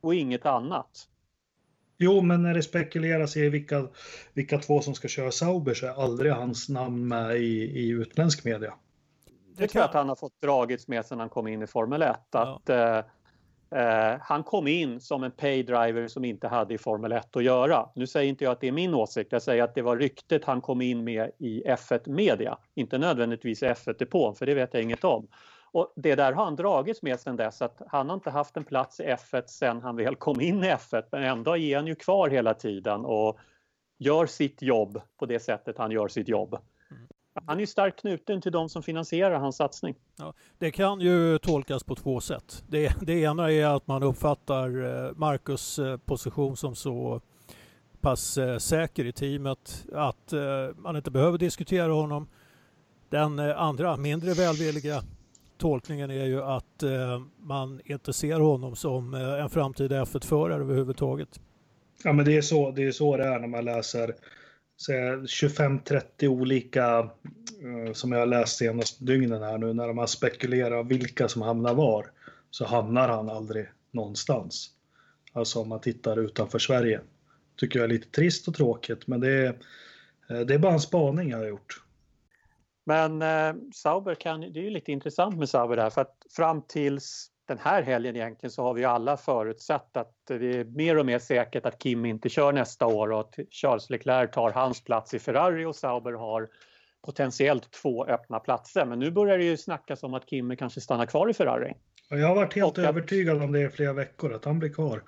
och 0.00 0.14
inget 0.14 0.46
annat. 0.46 1.08
Jo, 1.98 2.20
men 2.20 2.42
när 2.42 2.54
det 2.54 2.62
spekuleras 2.62 3.36
i 3.36 3.48
vilka, 3.48 3.88
vilka 4.32 4.58
två 4.58 4.80
som 4.80 4.94
ska 4.94 5.08
köra 5.08 5.30
Sauber 5.30 5.74
så 5.74 5.86
är 5.86 5.90
aldrig 5.90 6.32
hans 6.32 6.68
namn 6.68 7.08
med 7.08 7.36
i, 7.36 7.80
i 7.80 7.88
utländsk 7.88 8.44
media. 8.44 8.74
Det 9.56 9.68
tror 9.68 9.80
jag 9.80 9.88
att 9.88 9.94
han 9.94 10.08
har 10.08 10.16
fått 10.16 10.40
dragits 10.40 10.88
med 10.88 11.06
sedan 11.06 11.20
han 11.20 11.28
kom 11.28 11.48
in 11.48 11.62
i 11.62 11.66
Formel 11.66 12.02
1. 12.02 12.34
Att, 12.34 12.62
ja. 12.66 12.98
eh, 12.98 13.04
eh, 13.70 14.14
han 14.20 14.42
kom 14.42 14.66
in 14.66 15.00
som 15.00 15.24
en 15.24 15.30
paydriver 15.30 16.08
som 16.08 16.24
inte 16.24 16.48
hade 16.48 16.74
i 16.74 16.78
Formel 16.78 17.12
1 17.12 17.36
att 17.36 17.44
göra. 17.44 17.88
Nu 17.94 18.06
säger 18.06 18.28
inte 18.28 18.44
jag 18.44 18.52
att 18.52 18.60
det 18.60 18.68
är 18.68 18.72
min 18.72 18.94
åsikt, 18.94 19.32
jag 19.32 19.42
säger 19.42 19.62
att 19.62 19.74
det 19.74 19.82
var 19.82 19.96
ryktet 19.96 20.44
han 20.44 20.60
kom 20.60 20.80
in 20.82 21.04
med 21.04 21.30
i 21.38 21.62
F1 21.66 22.08
Media. 22.08 22.58
Inte 22.74 22.98
nödvändigtvis 22.98 23.62
i 23.62 23.66
F1-depån, 23.66 24.34
för 24.34 24.46
det 24.46 24.54
vet 24.54 24.74
jag 24.74 24.82
inget 24.82 25.04
om. 25.04 25.28
Och 25.72 25.92
det 25.96 26.14
där 26.14 26.32
har 26.32 26.44
han 26.44 26.56
dragits 26.56 27.02
med 27.02 27.20
sedan 27.20 27.36
dess 27.36 27.62
att 27.62 27.82
han 27.88 28.08
har 28.08 28.14
inte 28.14 28.30
haft 28.30 28.56
en 28.56 28.64
plats 28.64 29.00
i 29.00 29.02
F1 29.02 29.42
sen 29.46 29.82
han 29.82 29.96
väl 29.96 30.16
kom 30.16 30.40
in 30.40 30.64
i 30.64 30.70
F1 30.70 31.02
men 31.12 31.22
ändå 31.22 31.56
är 31.56 31.76
han 31.76 31.86
ju 31.86 31.94
kvar 31.94 32.28
hela 32.28 32.54
tiden 32.54 33.04
och 33.04 33.38
gör 33.98 34.26
sitt 34.26 34.62
jobb 34.62 35.00
på 35.18 35.26
det 35.26 35.40
sättet 35.40 35.78
han 35.78 35.90
gör 35.90 36.08
sitt 36.08 36.28
jobb. 36.28 36.58
Han 37.44 37.60
är 37.60 37.66
starkt 37.66 38.00
knuten 38.00 38.40
till 38.40 38.52
de 38.52 38.68
som 38.68 38.82
finansierar 38.82 39.38
hans 39.38 39.56
satsning. 39.56 39.94
Ja, 40.18 40.34
det 40.58 40.70
kan 40.70 41.00
ju 41.00 41.38
tolkas 41.38 41.84
på 41.84 41.94
två 41.94 42.20
sätt. 42.20 42.64
Det, 42.68 42.92
det 43.02 43.20
ena 43.20 43.52
är 43.52 43.66
att 43.66 43.86
man 43.86 44.02
uppfattar 44.02 44.68
eh, 44.84 45.12
Marcus 45.16 45.78
eh, 45.78 45.96
position 45.96 46.56
som 46.56 46.74
så 46.74 47.20
pass 48.00 48.38
eh, 48.38 48.58
säker 48.58 49.04
i 49.04 49.12
teamet 49.12 49.86
att 49.92 50.32
man 50.76 50.96
inte 50.96 51.10
behöver 51.10 51.38
diskutera 51.38 51.92
honom. 51.92 52.28
Den 53.08 53.38
andra, 53.38 53.96
mindre 53.96 54.34
välvilliga 54.34 55.02
tolkningen 55.58 56.10
är 56.10 56.24
ju 56.24 56.42
att 56.42 56.82
man 57.38 57.80
inte 57.84 58.12
ser 58.12 58.40
honom 58.40 58.76
som 58.76 59.14
en 59.14 59.50
framtida 59.50 60.04
F1-förare 60.04 60.60
överhuvudtaget. 60.60 61.40
Ja, 62.04 62.12
men 62.12 62.24
det 62.24 62.36
är 62.36 62.42
så 62.42 62.70
det 62.70 62.84
är, 62.84 62.92
så 62.92 63.16
det 63.16 63.24
är 63.24 63.38
när 63.38 63.48
man 63.48 63.64
läser 63.64 64.14
25-30 64.78 66.26
olika 66.26 66.98
eh, 67.62 67.92
som 67.92 68.12
jag 68.12 68.18
har 68.18 68.26
läst 68.26 68.58
senaste 68.58 69.04
dygnen 69.04 69.42
här 69.42 69.58
nu 69.58 69.72
när 69.72 69.92
man 69.92 70.08
spekulerar 70.08 70.84
vilka 70.84 71.28
som 71.28 71.42
hamnar 71.42 71.74
var 71.74 72.10
så 72.50 72.64
hamnar 72.64 73.08
han 73.08 73.30
aldrig 73.30 73.68
någonstans. 73.90 74.70
Alltså 75.32 75.60
om 75.60 75.68
man 75.68 75.80
tittar 75.80 76.18
utanför 76.18 76.58
Sverige. 76.58 77.00
Tycker 77.56 77.78
jag 77.78 77.84
är 77.84 77.88
lite 77.88 78.10
trist 78.10 78.48
och 78.48 78.54
tråkigt 78.54 79.06
men 79.06 79.20
det 79.20 79.30
är, 79.30 79.58
eh, 80.30 80.40
det 80.40 80.54
är 80.54 80.58
bara 80.58 80.72
en 80.72 80.80
spaning 80.80 81.30
jag 81.30 81.38
har 81.38 81.46
gjort. 81.46 81.82
Men 82.84 83.22
eh, 83.22 83.54
Sauber 83.74 84.14
kan, 84.14 84.40
det 84.40 84.60
är 84.60 84.64
ju 84.64 84.70
lite 84.70 84.92
intressant 84.92 85.38
med 85.38 85.48
Sauber 85.48 85.76
där 85.76 85.90
för 85.90 86.00
att 86.00 86.26
fram 86.30 86.62
tills 86.62 87.30
den 87.46 87.58
här 87.58 87.82
helgen 87.82 88.16
egentligen 88.16 88.50
så 88.50 88.62
har 88.62 88.74
vi 88.74 88.84
alla 88.84 89.16
förutsett 89.16 89.96
att 89.96 90.14
det 90.28 90.34
är 90.34 90.64
mer 90.64 90.98
och 90.98 91.06
mer 91.06 91.18
säkert 91.18 91.66
att 91.66 91.78
Kim 91.78 92.04
inte 92.04 92.28
kör 92.28 92.52
nästa 92.52 92.86
år 92.86 93.12
och 93.12 93.20
att 93.20 93.34
Charles 93.50 93.90
Leclerc 93.90 94.30
tar 94.30 94.50
hans 94.50 94.84
plats 94.84 95.14
i 95.14 95.18
Ferrari 95.18 95.64
och 95.64 95.76
Sauber 95.76 96.12
har 96.12 96.48
potentiellt 97.06 97.70
två 97.70 98.04
öppna 98.04 98.40
platser. 98.40 98.84
Men 98.84 98.98
nu 98.98 99.10
börjar 99.10 99.38
det 99.38 99.44
ju 99.44 99.56
snackas 99.56 100.02
om 100.02 100.14
att 100.14 100.26
Kim 100.26 100.56
kanske 100.56 100.80
stannar 100.80 101.06
kvar 101.06 101.30
i 101.30 101.34
Ferrari. 101.34 101.74
Jag 102.08 102.28
har 102.28 102.34
varit 102.34 102.54
helt 102.54 102.78
och 102.78 102.84
övertygad 102.84 103.42
om 103.42 103.52
det 103.52 103.60
i 103.60 103.68
flera 103.68 103.92
veckor, 103.92 104.32
att 104.32 104.44
han 104.44 104.58
blir 104.58 104.72
kvar. 104.72 105.02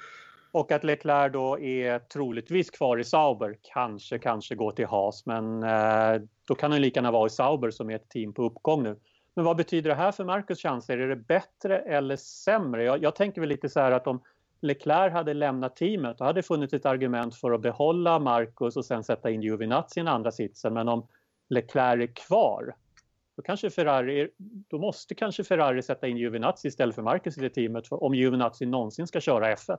Och 0.52 0.72
att 0.72 0.84
Leclerc 0.84 1.32
då 1.32 1.58
är 1.58 1.98
troligtvis 1.98 2.70
kvar 2.70 2.98
i 2.98 3.04
Sauber, 3.04 3.56
kanske, 3.62 4.18
kanske 4.18 4.54
går 4.54 4.72
till 4.72 4.86
Haas, 4.86 5.26
men 5.26 5.62
eh, 5.62 6.22
då 6.48 6.54
kan 6.54 6.72
han 6.72 6.80
lika 6.80 6.98
gärna 6.98 7.10
vara 7.10 7.26
i 7.26 7.30
Sauber 7.30 7.70
som 7.70 7.90
är 7.90 7.94
ett 7.94 8.08
team 8.08 8.32
på 8.32 8.42
uppgång 8.42 8.82
nu. 8.82 8.96
Men 9.38 9.44
vad 9.44 9.56
betyder 9.56 9.90
det 9.90 9.96
här 9.96 10.12
för 10.12 10.24
Marcus 10.24 10.62
chanser? 10.62 10.98
Är 10.98 11.08
det 11.08 11.16
bättre 11.16 11.78
eller 11.78 12.16
sämre? 12.16 12.84
Jag, 12.84 13.02
jag 13.02 13.14
tänker 13.14 13.40
väl 13.40 13.48
lite 13.48 13.68
så 13.68 13.80
här 13.80 13.92
att 13.92 14.06
om 14.06 14.22
Leclerc 14.60 15.12
hade 15.12 15.34
lämnat 15.34 15.76
teamet, 15.76 16.18
då 16.18 16.24
hade 16.24 16.38
det 16.38 16.42
funnits 16.42 16.74
ett 16.74 16.86
argument 16.86 17.36
för 17.36 17.52
att 17.52 17.60
behålla 17.60 18.18
Marcus 18.18 18.76
och 18.76 18.84
sen 18.84 19.04
sätta 19.04 19.30
in 19.30 19.42
Giovinazzi 19.42 20.00
i 20.00 20.02
den 20.02 20.08
andra 20.08 20.32
sitsen. 20.32 20.74
Men 20.74 20.88
om 20.88 21.06
Leclerc 21.48 22.10
är 22.10 22.14
kvar, 22.14 22.74
då, 23.36 23.42
kanske 23.42 23.70
Ferrari, 23.70 24.28
då 24.68 24.78
måste 24.78 25.14
kanske 25.14 25.44
Ferrari 25.44 25.82
sätta 25.82 26.08
in 26.08 26.16
Giovinazzi 26.16 26.68
istället 26.68 26.94
för 26.94 27.02
Marcus 27.02 27.38
i 27.38 27.40
det 27.40 27.50
teamet 27.50 27.84
om 27.90 28.14
Giovinazzi 28.14 28.66
någonsin 28.66 29.06
ska 29.06 29.20
köra 29.20 29.54
F1. 29.54 29.78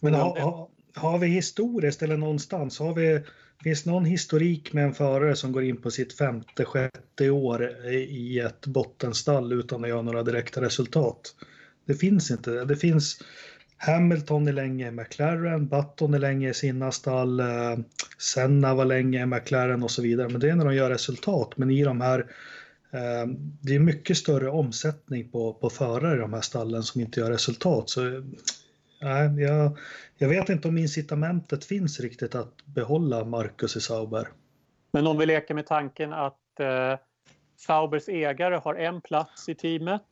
Men 0.00 0.14
har, 0.14 0.68
har, 0.94 1.18
vi 1.18 1.26
historiskt 1.26 2.02
eller 2.02 2.16
någonstans, 2.16 2.78
har 2.78 2.94
vi, 2.94 3.24
finns 3.62 3.86
någon 3.86 4.04
historik 4.04 4.72
med 4.72 4.84
en 4.84 4.94
förare 4.94 5.36
som 5.36 5.52
går 5.52 5.62
in 5.62 5.76
på 5.76 5.90
sitt 5.90 6.18
femte, 6.18 6.64
sjätte 6.64 7.30
år 7.30 7.86
i 7.92 8.40
ett 8.40 8.66
bottenstall 8.66 9.52
utan 9.52 9.84
att 9.84 9.90
göra 9.90 10.02
några 10.02 10.22
direkta 10.22 10.60
resultat? 10.60 11.34
Det 11.84 11.94
finns 11.94 12.30
inte. 12.30 12.64
Det 12.64 12.76
finns 12.76 13.18
Hamilton 13.76 14.48
är 14.48 14.52
länge 14.52 14.88
i 14.88 14.90
McLaren, 14.90 15.68
Button 15.68 16.14
är 16.14 16.18
länge 16.18 16.50
i 16.50 16.54
sina 16.54 16.92
stall, 16.92 17.40
eh, 17.40 17.78
Senna 18.18 18.74
var 18.74 18.84
länge 18.84 19.22
i 19.22 19.26
McLaren 19.26 19.82
och 19.82 19.90
så 19.90 20.02
vidare. 20.02 20.28
Men 20.28 20.40
det 20.40 20.50
är 20.50 20.54
när 20.54 20.64
de 20.64 20.74
gör 20.74 20.90
resultat. 20.90 21.56
Men 21.56 21.70
i 21.70 21.84
de 21.84 22.00
här 22.00 22.18
eh, 22.92 23.26
det 23.60 23.74
är 23.74 23.78
mycket 23.78 24.16
större 24.16 24.50
omsättning 24.50 25.28
på, 25.28 25.54
på 25.54 25.70
förare 25.70 26.16
i 26.16 26.20
de 26.20 26.32
här 26.32 26.40
stallen 26.40 26.82
som 26.82 27.00
inte 27.00 27.20
gör 27.20 27.30
resultat. 27.30 27.90
Så 27.90 28.06
eh, 28.06 28.22
Nej, 29.02 29.42
jag, 29.42 29.78
jag 30.22 30.28
vet 30.28 30.48
inte 30.48 30.68
om 30.68 30.78
incitamentet 30.78 31.64
finns 31.64 32.00
riktigt 32.00 32.34
att 32.34 32.66
behålla 32.66 33.24
Marcus 33.24 33.76
i 33.76 33.80
Sauber. 33.80 34.28
Men 34.92 35.06
om 35.06 35.18
vi 35.18 35.26
leker 35.26 35.54
med 35.54 35.66
tanken 35.66 36.12
att 36.12 36.60
eh, 36.60 36.98
Saubers 37.56 38.08
ägare 38.08 38.56
har 38.56 38.74
en 38.74 39.00
plats 39.00 39.48
i 39.48 39.54
teamet, 39.54 40.06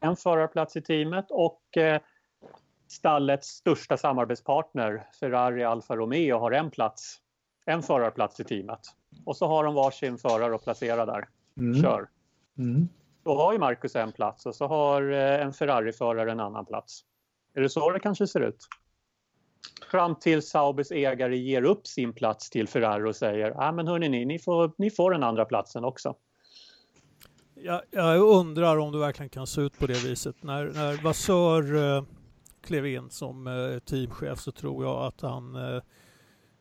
en 0.00 0.16
förarplats 0.16 0.76
i 0.76 0.82
teamet 0.82 1.26
och 1.30 1.76
eh, 1.76 2.00
stallets 2.88 3.48
största 3.48 3.96
samarbetspartner 3.96 5.06
Ferrari 5.20 5.64
Alfa 5.64 5.96
Romeo 5.96 6.38
har 6.38 6.52
en 6.52 6.70
plats, 6.70 7.16
en 7.66 7.82
förarplats 7.82 8.40
i 8.40 8.44
teamet. 8.44 8.80
Och 9.24 9.36
så 9.36 9.46
har 9.46 9.64
de 9.64 9.74
varsin 9.74 10.18
förare 10.18 10.54
att 10.54 10.64
placera 10.64 11.06
där. 11.06 11.28
Mm. 11.56 11.82
Kör. 11.82 12.08
Mm. 12.58 12.88
Då 13.24 13.34
har 13.34 13.52
ju 13.52 13.58
Marcus 13.58 13.96
en 13.96 14.12
plats 14.12 14.46
och 14.46 14.54
så 14.54 14.66
har 14.66 15.12
eh, 15.12 15.46
en 15.46 15.52
Ferrari-förare 15.52 16.32
en 16.32 16.40
annan 16.40 16.66
plats. 16.66 17.04
Är 17.54 17.60
det 17.60 17.68
så 17.68 17.90
det 17.90 18.00
kanske 18.00 18.26
ser 18.26 18.40
ut? 18.40 18.68
Fram 19.90 20.14
till 20.14 20.42
Saubers 20.42 20.92
ägare 20.92 21.36
ger 21.36 21.62
upp 21.62 21.86
sin 21.86 22.12
plats 22.12 22.50
till 22.50 22.68
Ferrari 22.68 23.10
och 23.10 23.16
säger 23.16 23.54
ah, 23.56 23.72
men 23.72 23.86
hörni, 23.86 24.08
ni, 24.08 24.24
ni, 24.24 24.38
får, 24.38 24.72
ni 24.78 24.90
får 24.90 25.10
den 25.10 25.22
andra 25.22 25.44
platsen 25.44 25.84
också. 25.84 26.14
Jag, 27.54 27.82
jag, 27.90 28.20
undrar 28.20 28.78
om 28.78 28.92
det 28.92 28.98
verkligen 28.98 29.30
kan 29.30 29.46
se 29.46 29.60
ut 29.60 29.78
på 29.78 29.86
det 29.86 30.04
viset. 30.04 30.42
När, 30.42 30.64
när 30.64 31.02
Vassör 31.02 31.96
eh, 31.96 32.04
klev 32.62 32.86
in 32.86 33.10
som 33.10 33.46
eh, 33.46 33.78
teamchef 33.78 34.38
så 34.38 34.52
tror 34.52 34.84
jag 34.84 35.06
att 35.06 35.20
han 35.20 35.56
eh, 35.56 35.82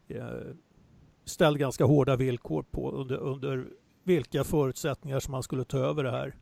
eh, 0.08 0.56
ställde 1.26 1.60
ganska 1.60 1.86
hårda 1.86 2.16
villkor 2.16 2.64
på 2.72 2.92
under, 2.92 3.18
under 3.18 3.68
vilka 4.04 4.44
förutsättningar 4.44 5.20
som 5.20 5.34
han 5.34 5.44
skulle 5.44 5.64
ta 5.64 5.78
över 5.78 6.04
det 6.04 6.12
här 6.12 6.36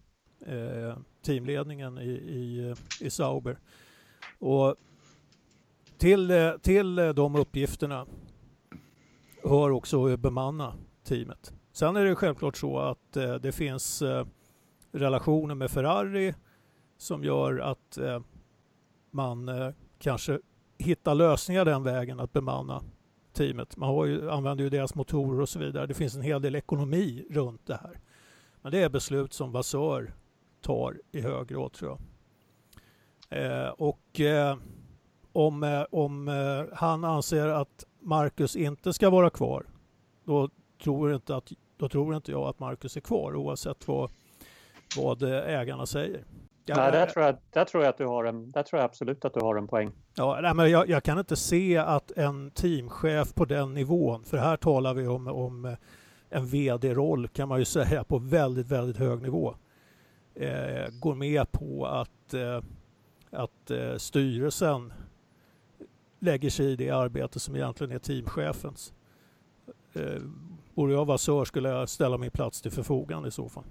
eh, 0.46 0.98
teamledningen 1.22 1.98
i, 1.98 2.10
i, 2.10 2.76
i 3.02 3.10
Sauber. 3.10 3.60
Och 4.40 4.76
till, 6.00 6.32
eh, 6.32 6.52
till 6.62 7.00
eh, 7.00 7.10
de 7.10 7.36
uppgifterna 7.36 8.06
hör 9.44 9.70
också 9.70 10.06
att 10.06 10.20
bemanna 10.20 10.74
teamet. 11.04 11.54
Sen 11.72 11.96
är 11.96 12.06
det 12.06 12.16
självklart 12.16 12.58
så 12.58 12.80
att 12.80 13.18
eh, 13.18 13.34
det 13.36 13.52
finns 13.52 14.04
relationer 14.92 15.56
med 15.56 15.72
Ferrari 15.72 16.34
som 16.98 17.24
gör 17.24 17.60
att 17.60 17.98
man 19.12 19.50
kanske 20.00 20.40
hittar 20.78 21.16
lösningar 21.16 21.66
den 21.66 21.84
vägen 21.84 22.20
att 22.20 22.34
bemanna 22.34 22.84
teamet. 23.34 23.78
Man 23.78 23.90
har 23.90 24.06
ju, 24.06 24.30
använder 24.32 24.64
ju 24.64 24.70
deras 24.70 24.96
motorer 24.96 25.42
och 25.42 25.50
så 25.50 25.60
vidare. 25.60 25.88
Det 25.88 25.94
finns 25.94 26.16
en 26.16 26.22
hel 26.22 26.42
del 26.42 26.56
ekonomi 26.56 27.28
runt 27.30 27.68
det 27.68 27.76
här. 27.76 28.00
Men 28.62 28.72
det 28.72 28.84
är 28.84 28.90
beslut 28.90 29.34
som 29.34 29.52
Vasör 29.52 30.14
tar 30.62 31.02
i 31.12 31.22
hög 31.22 31.48
grad 31.48 31.74
tror 31.74 31.90
jag. 31.92 32.00
Eh, 33.30 33.70
och 33.70 34.20
eh, 34.20 34.58
om, 35.34 35.64
eh, 35.64 35.84
om 35.92 36.28
eh, 36.28 36.78
han 36.78 37.04
anser 37.04 37.48
att 37.48 37.86
Marcus 38.00 38.56
inte 38.56 38.94
ska 38.94 39.10
vara 39.10 39.30
kvar, 39.30 39.66
då 40.24 40.50
tror 40.84 41.14
inte, 41.14 41.36
att, 41.36 41.52
då 41.78 41.90
tror 41.90 42.16
inte 42.16 42.32
jag 42.32 42.42
att 42.42 42.60
Marcus 42.60 42.98
är 42.98 43.02
kvar 43.02 43.36
oavsett 43.36 43.88
vad, 43.88 44.10
vad 44.98 45.24
ägarna 45.24 45.86
säger. 45.86 46.24
Jag, 46.66 46.78
nej, 46.78 46.92
där 46.92 47.06
tror, 47.06 47.26
jag, 47.26 47.36
där, 47.52 47.66
tror 47.66 47.84
jag 47.84 47.90
att 47.90 47.98
du 47.98 48.06
har 48.06 48.24
en, 48.26 48.52
där 48.52 48.64
tror 48.64 48.80
jag 48.80 48.86
absolut 48.86 49.26
att 49.26 49.34
du 49.34 49.40
har 49.40 49.56
en 49.56 49.68
poäng. 49.68 49.92
Ja, 50.16 50.40
nej, 50.42 50.54
men 50.54 50.72
jag, 50.72 50.90
jag 50.90 51.04
kan 51.04 51.20
inte 51.20 51.36
se 51.36 51.78
att 51.78 52.12
en 52.12 52.52
teamchef 52.52 53.34
på 53.34 53.46
den 53.46 53.74
nivån, 53.74 54.24
för 54.24 54.38
här 54.38 54.58
talar 54.58 54.94
vi 54.94 55.08
om, 55.08 55.28
om 55.28 55.76
en 56.30 56.46
VD-roll 56.46 57.28
kan 57.28 57.50
man 57.50 57.60
ju 57.60 57.66
säga 57.66 58.04
på 58.04 58.18
väldigt, 58.18 58.68
väldigt 58.68 58.98
hög 58.98 59.22
nivå, 59.22 59.56
eh, 60.36 60.90
går 61.00 61.16
med 61.16 61.52
på 61.52 61.86
att, 61.86 62.34
eh, 62.34 62.62
att 63.32 63.72
eh, 63.72 63.96
styrelsen 63.98 64.94
lägger 66.20 66.50
sig 66.50 66.66
i 66.66 66.76
det 66.76 66.90
arbete 66.90 67.40
som 67.40 67.56
egentligen 67.56 67.94
är 67.94 68.00
teamchefens. 68.00 68.94
Eh, 69.94 70.22
borde 70.76 70.94
jag 70.94 71.20
SÖR 71.20 71.46
skulle 71.46 71.70
jag 71.70 71.90
ställa 71.90 72.18
min 72.18 72.32
plats 72.32 72.62
till 72.62 72.72
förfogande 72.72 73.28
i 73.28 73.32
så 73.32 73.50
fall. 73.50 73.64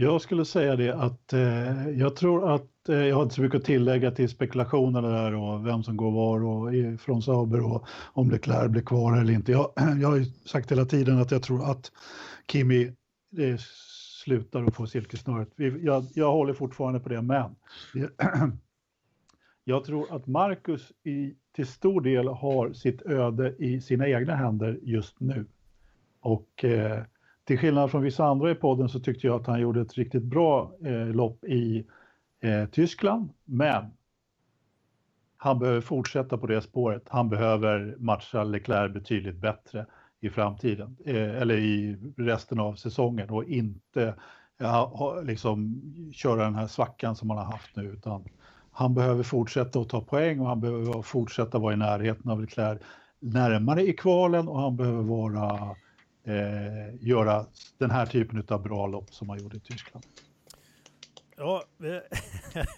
Jag 0.00 0.20
skulle 0.20 0.44
säga 0.44 0.76
det 0.76 0.94
att 0.94 1.32
eh, 1.32 1.88
jag 1.90 2.16
tror 2.16 2.54
att 2.54 2.88
eh, 2.88 2.96
jag 2.96 3.16
har 3.16 3.22
inte 3.22 3.34
så 3.34 3.42
mycket 3.42 3.58
att 3.58 3.64
tillägga 3.64 4.10
till 4.10 4.28
spekulationerna 4.28 5.08
där 5.08 5.34
och 5.34 5.66
vem 5.66 5.82
som 5.82 5.96
går 5.96 6.10
var 6.10 6.44
och 6.44 7.00
från 7.00 7.22
Sauber 7.22 7.72
och 7.72 7.86
om 8.12 8.30
Leclerc 8.30 8.70
blir 8.70 8.82
kvar 8.82 9.20
eller 9.20 9.32
inte. 9.32 9.52
Jag, 9.52 9.72
jag 10.00 10.08
har 10.08 10.16
ju 10.16 10.24
sagt 10.24 10.72
hela 10.72 10.84
tiden 10.84 11.18
att 11.18 11.30
jag 11.30 11.42
tror 11.42 11.70
att 11.70 11.92
Kimi 12.52 12.92
det 13.30 13.60
slutar 14.24 14.64
att 14.64 14.74
få 14.74 14.86
silkesnöret. 14.86 15.48
Jag, 15.82 16.06
jag 16.14 16.32
håller 16.32 16.54
fortfarande 16.54 17.00
på 17.00 17.08
det, 17.08 17.22
men 17.22 17.56
jag 19.68 19.84
tror 19.84 20.14
att 20.16 20.26
Marcus 20.26 20.92
i, 21.04 21.34
till 21.52 21.66
stor 21.66 22.00
del 22.00 22.28
har 22.28 22.72
sitt 22.72 23.02
öde 23.02 23.54
i 23.58 23.80
sina 23.80 24.08
egna 24.08 24.34
händer 24.34 24.78
just 24.82 25.20
nu. 25.20 25.46
Och 26.20 26.64
eh, 26.64 27.02
till 27.44 27.58
skillnad 27.58 27.90
från 27.90 28.02
vissa 28.02 28.24
andra 28.24 28.50
i 28.50 28.54
podden 28.54 28.88
så 28.88 29.00
tyckte 29.00 29.26
jag 29.26 29.40
att 29.40 29.46
han 29.46 29.60
gjorde 29.60 29.80
ett 29.80 29.94
riktigt 29.94 30.22
bra 30.22 30.72
eh, 30.84 31.06
lopp 31.06 31.44
i 31.44 31.86
eh, 32.40 32.68
Tyskland. 32.68 33.30
Men 33.44 33.84
han 35.36 35.58
behöver 35.58 35.80
fortsätta 35.80 36.38
på 36.38 36.46
det 36.46 36.62
spåret. 36.62 37.02
Han 37.08 37.28
behöver 37.28 37.96
matcha 37.98 38.44
Leclerc 38.44 38.92
betydligt 38.92 39.36
bättre 39.36 39.86
i 40.20 40.30
framtiden 40.30 40.96
eh, 41.04 41.40
eller 41.40 41.56
i 41.56 41.96
resten 42.16 42.60
av 42.60 42.74
säsongen 42.74 43.30
och 43.30 43.44
inte 43.44 44.02
eh, 44.04 44.14
ja, 44.58 45.20
liksom 45.24 45.82
köra 46.12 46.44
den 46.44 46.54
här 46.54 46.66
svackan 46.66 47.16
som 47.16 47.30
han 47.30 47.38
har 47.38 47.52
haft 47.52 47.76
nu 47.76 47.82
utan 47.82 48.24
han 48.78 48.94
behöver 48.94 49.22
fortsätta 49.22 49.80
att 49.80 49.88
ta 49.88 50.00
poäng 50.00 50.40
och 50.40 50.46
han 50.46 50.60
behöver 50.60 51.02
fortsätta 51.02 51.58
vara 51.58 51.74
i 51.74 51.76
närheten 51.76 52.30
av 52.30 52.40
Leclerc 52.40 52.80
närmare 53.20 53.82
i 53.82 53.92
kvalen 53.92 54.48
och 54.48 54.60
han 54.60 54.76
behöver 54.76 55.02
vara 55.02 55.76
eh, 56.24 56.94
göra 57.00 57.46
den 57.78 57.90
här 57.90 58.06
typen 58.06 58.44
av 58.48 58.62
bra 58.62 58.86
lopp 58.86 59.14
som 59.14 59.28
han 59.28 59.38
gjorde 59.38 59.56
i 59.56 59.60
Tyskland. 59.60 60.04
Ja, 61.36 61.62
vi, 61.76 62.00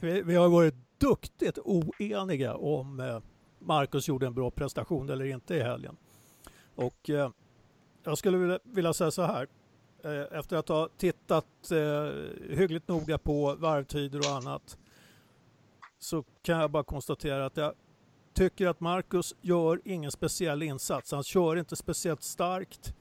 vi, 0.23 0.35
har 0.35 0.49
varit 0.49 0.75
duktigt 0.99 1.59
oeniga 1.65 2.55
om 2.55 3.01
eh, 3.01 3.19
Marcus 3.59 4.09
gjorde 4.09 4.27
en 4.27 4.35
bra 4.35 4.51
prestation 4.51 5.11
eller 5.11 5.25
inte 5.25 5.55
i 5.55 5.63
helgen. 5.63 5.97
Och 6.75 7.11
eh, 7.11 7.31
jag 8.05 8.19
skulle 8.19 8.39
vilja, 8.39 8.59
vilja, 8.63 8.93
säga 8.93 9.11
så 9.11 9.23
här. 9.23 9.47
Eh, 10.05 10.39
efter 10.39 10.57
att 10.57 10.69
ha 10.69 10.89
tittat 10.97 11.71
eh, 11.71 12.57
hyggligt 12.57 12.89
noga 12.89 13.19
på 13.19 13.55
varvtider 13.59 14.19
och 14.19 14.37
annat 14.37 14.77
så 16.01 16.25
kan 16.43 16.61
jag 16.61 16.71
bara 16.71 16.85
konstatera 16.85 17.47
att 17.47 17.57
jag 17.57 17.75
tycker 18.35 18.67
att 18.67 18.81
Marcus 18.81 19.35
gör 19.41 19.81
ingen 19.85 20.11
speciell 20.11 20.63
insats. 20.63 21.13
Han 21.13 21.23
kör 21.23 21.57
inte 21.57 21.77
speciellt 21.77 22.23
starkt 22.23 22.95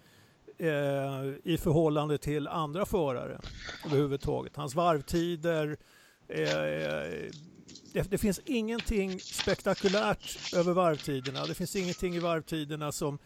eh, 0.58 1.34
i 1.44 1.58
förhållande 1.58 2.18
till 2.18 2.48
andra 2.48 2.86
förare 2.86 3.40
överhuvudtaget. 3.86 4.56
Hans 4.56 4.76
varvtider, 4.76 5.78
eh, 6.28 6.58
eh 6.58 7.32
det, 7.94 8.12
det, 8.12 8.18
finns 8.18 8.42
ingenting 8.46 9.20
spektakulärt 9.20 10.54
över 10.56 10.74
varvtiderna. 10.74 11.46
Det 11.46 11.54
finns 11.54 11.76
ingenting 11.76 12.16
i 12.16 12.20
varvtiderna 12.20 12.92
som, 12.92 13.20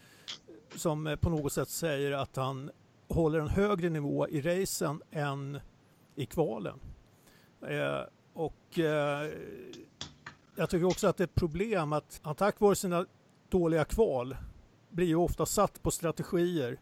som 0.76 1.06
eh, 1.06 1.16
på 1.16 1.30
något 1.30 1.52
sätt 1.52 1.68
säger 1.68 2.12
att 2.12 2.36
han 2.36 2.70
håller 3.08 3.40
en 3.40 3.48
högre 3.48 3.90
nivå 3.90 4.28
i 4.28 4.40
racen 4.40 5.02
än 5.10 5.60
i 6.14 6.26
kvalen. 6.26 6.80
Eh, 7.68 8.00
och 8.34 8.78
eh, 8.78 9.30
jag 10.56 10.70
tycker 10.70 10.84
också 10.84 11.08
att 11.08 11.16
det 11.16 11.22
är 11.22 11.26
ett 11.26 11.34
problem 11.34 11.92
att 11.92 12.20
han 12.22 12.34
tack 12.34 12.60
vare 12.60 12.76
sina 12.76 13.06
dåliga 13.48 13.84
kval 13.84 14.36
blir 14.90 15.06
ju 15.06 15.16
ofta 15.16 15.46
satt 15.46 15.82
på 15.82 15.90
strategier 15.90 16.80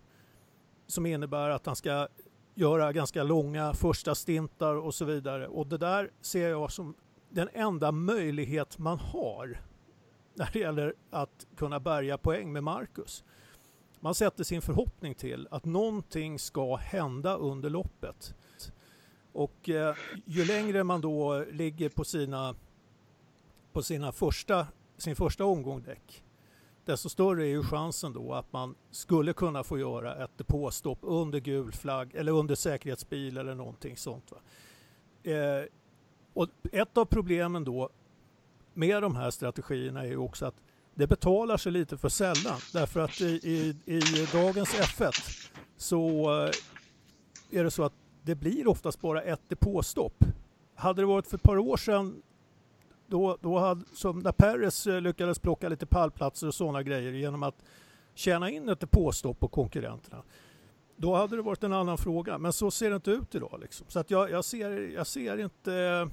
som 0.87 1.07
innebär 1.07 1.51
att 1.51 1.67
han 1.67 1.77
ska 1.77 2.09
göra 2.55 2.93
ganska 2.93 3.23
långa 3.23 3.75
första 3.75 4.15
stintar 4.15 4.75
och 4.75 4.95
så 4.95 5.05
vidare. 5.05 5.49
Och 5.49 5.67
det 5.67 5.79
där 5.79 6.11
ser 6.21 6.49
jag 6.49 6.73
som 6.73 6.95
den 7.29 7.49
enda 7.53 7.93
möjlighet 7.93 8.79
man 8.79 8.99
har 8.99 9.61
när 10.35 10.51
det 10.53 10.59
gäller 10.59 10.95
att 11.11 11.47
kunna 11.57 11.81
bärga 11.81 12.19
poäng 12.19 12.53
med 12.53 12.65
Marcus. 12.65 13.25
Man 14.01 14.15
sätter 14.15 14.45
sin 14.45 14.63
förhoppning 14.63 15.15
till 15.15 15.49
att 15.51 15.65
någonting 15.65 16.39
ska 16.39 16.77
hända 16.77 17.37
under 17.37 17.71
loppet. 17.71 18.35
Och 19.33 19.69
eh, 19.69 19.97
ju 20.25 20.45
längre 20.45 20.85
man 20.85 21.01
då 21.01 21.45
ligger 21.51 21.89
på 21.89 22.05
sina, 22.05 22.55
på 23.73 23.83
sina 23.83 24.13
första, 24.13 24.67
sin 24.97 25.17
första 25.17 25.45
omgång 25.45 25.83
däck, 25.83 26.25
desto 26.85 27.09
större 27.09 27.45
är 27.45 27.49
ju 27.49 27.63
chansen 27.63 28.13
då 28.13 28.35
att 28.35 28.53
man 28.53 28.75
skulle 28.91 29.33
kunna 29.33 29.65
få 29.65 29.79
göra 29.79 30.25
ett 30.25 30.39
depåstopp 30.39 30.99
under 31.03 31.41
gul 31.41 31.73
flagg 31.73 32.15
eller 32.15 32.33
under 32.33 32.55
säkerhetsbil 32.55 33.37
eller 33.37 33.55
någonting 33.55 33.97
sånt. 33.97 34.33
Eh, 35.23 35.65
och 36.35 36.49
ett 36.73 36.97
av 36.97 37.05
problemen 37.05 37.65
då 37.65 37.91
med 38.75 39.03
de 39.03 39.17
här 39.17 39.31
strategierna 39.31 40.03
är 40.03 40.09
ju 40.09 40.17
också 40.17 40.47
att 40.47 40.55
det 40.95 41.07
betalar 41.07 41.57
sig 41.57 41.73
lite 41.73 41.99
för 41.99 42.09
sällan 42.09 42.59
därför 42.73 43.01
att 43.01 43.21
i, 43.21 43.25
i, 43.25 43.95
i 43.97 44.29
dagens 44.33 44.75
F1 44.75 45.51
så 45.77 46.31
eh, 46.45 47.59
är 47.59 47.65
det 47.65 47.71
så 47.71 47.83
att 47.83 47.93
det 48.23 48.35
blir 48.35 48.69
oftast 48.69 49.01
bara 49.01 49.23
ett 49.23 49.49
depåstopp. 49.49 50.25
Hade 50.75 51.03
det 51.03 51.07
varit 51.07 51.27
för 51.27 51.37
ett 51.37 51.43
par 51.43 51.59
år 51.59 51.77
sedan 51.77 52.23
då, 53.07 53.39
då 53.41 53.59
hade, 53.59 53.85
som 53.95 54.19
när 54.19 54.33
Perez 54.33 54.87
eh, 54.87 55.01
lyckades 55.01 55.39
plocka 55.39 55.69
lite 55.69 55.87
pallplatser 55.87 56.47
och 56.47 56.55
sådana 56.55 56.83
grejer 56.83 57.13
genom 57.13 57.43
att 57.43 57.65
tjäna 58.15 58.51
in 58.51 58.69
ett 58.69 58.81
depåstopp 58.81 59.41
på 59.41 59.49
konkurrenterna. 59.49 60.23
Då 60.97 61.15
hade 61.15 61.37
det 61.37 61.43
varit 61.43 61.63
en 61.63 61.73
annan 61.73 61.99
fråga, 61.99 62.39
men 62.39 62.53
så 62.53 62.71
ser 62.71 62.91
det 62.91 62.97
inte 62.97 63.11
ut 63.11 63.35
idag. 63.35 63.59
Liksom. 63.61 63.87
Så 63.89 63.99
att 63.99 64.11
jag, 64.11 64.31
jag, 64.31 64.45
ser, 64.45 64.71
jag, 64.71 65.07
ser 65.07 65.39
inte, 65.39 66.09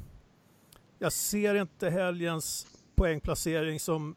jag 1.00 1.14
ser 1.14 1.56
inte 1.56 1.90
helgens 1.90 2.68
poängplacering 2.96 3.80
som 3.80 4.16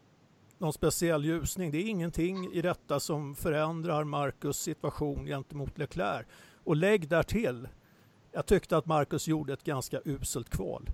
någon 0.59 0.73
speciell 0.73 1.25
ljusning. 1.25 1.71
Det 1.71 1.79
är 1.79 1.89
ingenting 1.89 2.53
i 2.53 2.63
detta 2.63 3.01
som 3.01 3.35
förändrar 3.35 4.05
Marcus 4.05 4.57
situation 4.57 5.27
gentemot 5.27 5.79
Leclerc. 5.79 6.27
Och 6.65 6.77
lägg 6.77 7.09
där 7.09 7.23
till, 7.23 7.69
jag 8.33 8.47
tyckte 8.47 8.77
att 8.77 8.87
Marcus 8.87 9.29
gjorde 9.29 9.53
ett 9.53 9.65
ganska 9.65 10.01
uselt 10.05 10.51
kval. 10.51 10.91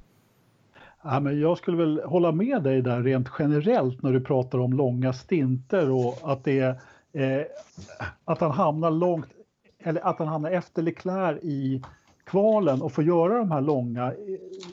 Ja, 1.03 1.21
men 1.21 1.41
jag 1.41 1.59
skulle 1.59 1.77
väl 1.77 2.01
hålla 2.05 2.33
med 2.33 2.63
dig 2.63 2.83
där 2.83 3.03
rent 3.03 3.29
generellt 3.39 4.03
när 4.03 4.13
du 4.13 4.21
pratar 4.21 4.59
om 4.59 4.73
långa 4.73 5.13
stinter 5.13 5.91
och 5.91 6.33
att 6.33 6.45
det 6.45 6.59
är 6.59 6.81
eh, 7.13 7.47
att 8.25 8.41
han 8.41 8.51
hamnar 8.51 8.91
långt, 8.91 9.27
eller 9.79 10.01
att 10.01 10.19
han 10.19 10.29
hamnar 10.29 10.51
efter 10.51 10.83
Leclerc 10.83 11.39
i 11.43 11.83
kvalen 12.25 12.83
och 12.83 12.93
får 12.93 13.05
göra 13.05 13.39
de 13.39 13.51
här 13.51 13.61
långa 13.61 14.07
eh, 14.07 14.15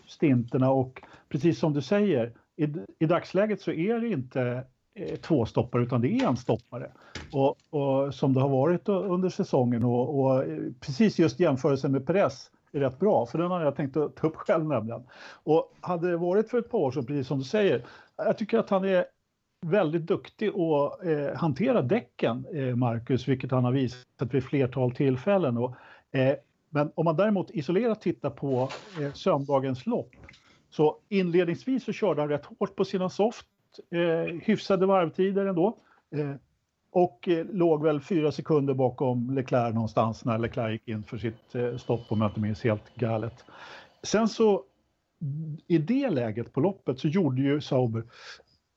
stinterna 0.08 0.72
och 0.72 1.02
precis 1.30 1.60
som 1.60 1.74
du 1.74 1.82
säger, 1.82 2.34
i, 2.58 2.68
i 3.00 3.06
dagsläget 3.06 3.62
så 3.62 3.72
är 3.72 4.00
det 4.00 4.08
inte 4.08 4.64
eh, 4.96 5.16
två 5.16 5.46
stoppare 5.46 5.84
utan 5.84 6.02
det 6.02 6.08
är 6.08 6.28
en 6.28 6.38
stoppare. 6.38 6.92
Och, 7.32 7.56
och 7.70 8.14
som 8.14 8.34
det 8.34 8.42
har 8.42 8.50
varit 8.50 8.90
under 8.90 9.30
säsongen 9.30 9.84
och, 9.84 10.20
och, 10.20 10.44
eh, 10.44 10.60
precis 10.80 11.20
just 11.20 11.40
jämförelsen 11.40 11.92
med 11.92 12.08
Perez 12.08 12.52
rätt 12.80 13.00
bra, 13.00 13.26
för 13.26 13.38
den 13.38 13.52
har 13.52 13.62
jag 13.62 13.76
tänkt 13.76 13.98
att 13.98 14.16
ta 14.16 14.28
upp 14.28 14.36
själv 14.36 14.66
nämligen. 14.66 15.04
Och 15.44 15.74
hade 15.82 16.10
det 16.10 16.18
varit 16.18 16.50
för 16.50 16.60
ett 16.60 16.70
par 16.70 16.80
år 16.80 16.92
sedan, 16.92 17.06
precis 17.06 17.28
som 17.28 17.40
du 17.40 17.46
säger, 17.46 17.86
jag 18.18 18.38
tycker 18.38 18.60
att 18.60 18.70
han 18.70 18.86
är 18.86 19.06
väldigt 19.66 20.06
duktig 20.06 20.48
att 20.48 21.06
eh, 21.06 21.36
hantera 21.36 21.82
däcken, 21.82 22.46
eh, 22.54 22.76
Marcus, 22.76 23.28
vilket 23.28 23.52
han 23.52 23.64
har 23.64 23.72
visat 23.72 24.34
vid 24.34 24.44
flertal 24.44 24.92
tillfällen. 24.92 25.58
Och, 25.58 25.76
eh, 26.12 26.36
men 26.70 26.92
om 26.96 27.06
man 27.06 27.16
däremot 27.16 27.52
isolerat 27.52 28.02
tittar 28.02 28.30
på 28.30 28.70
eh, 29.02 29.14
söndagens 29.14 29.86
lopp, 29.86 30.12
så 30.70 30.98
inledningsvis 31.10 31.84
så 31.84 31.92
körde 31.92 32.22
han 32.22 32.30
rätt 32.30 32.46
hårt 32.46 32.76
på 32.76 32.86
sina 32.86 33.10
soft, 33.10 33.48
eh, 33.92 34.36
hyfsade 34.42 34.86
varvtider 34.86 35.46
ändå. 35.46 35.78
Eh, 36.16 36.32
och 36.96 37.28
eh, 37.28 37.46
låg 37.46 37.84
väl 37.84 38.02
fyra 38.02 38.32
sekunder 38.32 38.74
bakom 38.74 39.30
Leclerc 39.30 39.74
någonstans 39.74 40.26
när 40.26 40.38
Leclerc 40.38 40.72
gick 40.72 40.88
in 40.88 41.04
för 41.04 41.18
sitt 41.18 41.56
eh, 41.56 41.78
stopp 41.78 42.12
om 42.12 42.22
jag 42.22 42.30
inte 42.30 42.40
minns 42.40 42.64
helt 42.64 42.96
galet. 42.96 43.46
Sen 44.04 44.28
så 44.30 44.64
i 45.68 45.78
det 45.78 46.10
läget 46.10 46.54
på 46.54 46.60
loppet 46.60 47.00
så 47.00 47.08
gjorde 47.08 47.42
ju 47.42 47.62
Sauber 47.62 48.04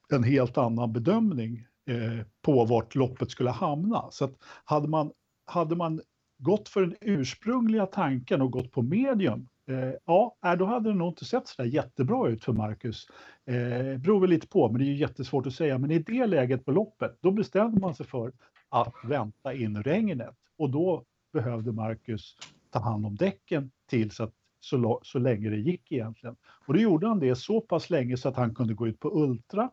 en 0.08 0.24
helt 0.24 0.58
annan 0.58 0.92
bedömning 0.92 1.66
eh, 1.86 2.26
på 2.42 2.64
vart 2.64 2.94
loppet 2.94 3.30
skulle 3.30 3.50
hamna. 3.50 4.04
Så 4.10 4.24
att 4.24 4.34
hade 4.64 4.88
man, 4.88 5.12
hade 5.46 5.76
man 5.76 6.00
gått 6.38 6.68
för 6.68 6.80
den 6.80 6.96
ursprungliga 7.00 7.86
tanken 7.86 8.42
och 8.42 8.50
gått 8.50 8.72
på 8.72 8.82
medium, 8.82 9.48
Eh, 9.68 9.92
ja, 10.04 10.36
eh, 10.44 10.52
då 10.52 10.64
hade 10.64 10.90
det 10.90 10.94
nog 10.94 11.08
inte 11.08 11.24
sett 11.24 11.48
så 11.48 11.62
där 11.62 11.68
jättebra 11.68 12.28
ut 12.28 12.44
för 12.44 12.52
Marcus. 12.52 13.06
Eh, 13.44 13.98
beror 13.98 14.20
väl 14.20 14.30
lite 14.30 14.46
på, 14.46 14.68
men 14.68 14.78
det 14.78 14.84
är 14.84 14.88
ju 14.88 14.96
jättesvårt 14.96 15.46
att 15.46 15.54
säga. 15.54 15.78
Men 15.78 15.90
i 15.90 15.98
det 15.98 16.26
läget 16.26 16.64
på 16.64 16.72
loppet, 16.72 17.18
då 17.20 17.30
bestämde 17.30 17.80
man 17.80 17.94
sig 17.94 18.06
för 18.06 18.32
att 18.68 18.94
vänta 19.04 19.54
in 19.54 19.82
regnet 19.82 20.36
och 20.58 20.70
då 20.70 21.04
behövde 21.32 21.72
Marcus 21.72 22.36
ta 22.70 22.78
hand 22.78 23.06
om 23.06 23.16
däcken 23.16 23.70
tills 23.86 24.20
att 24.20 24.34
så, 24.60 25.00
så 25.02 25.18
länge 25.18 25.50
det 25.50 25.56
gick 25.56 25.92
egentligen. 25.92 26.36
Och 26.66 26.74
då 26.74 26.80
gjorde 26.80 27.06
han 27.08 27.18
det 27.18 27.36
så 27.36 27.60
pass 27.60 27.90
länge 27.90 28.16
så 28.16 28.28
att 28.28 28.36
han 28.36 28.54
kunde 28.54 28.74
gå 28.74 28.88
ut 28.88 29.00
på 29.00 29.10
Ultra 29.10 29.70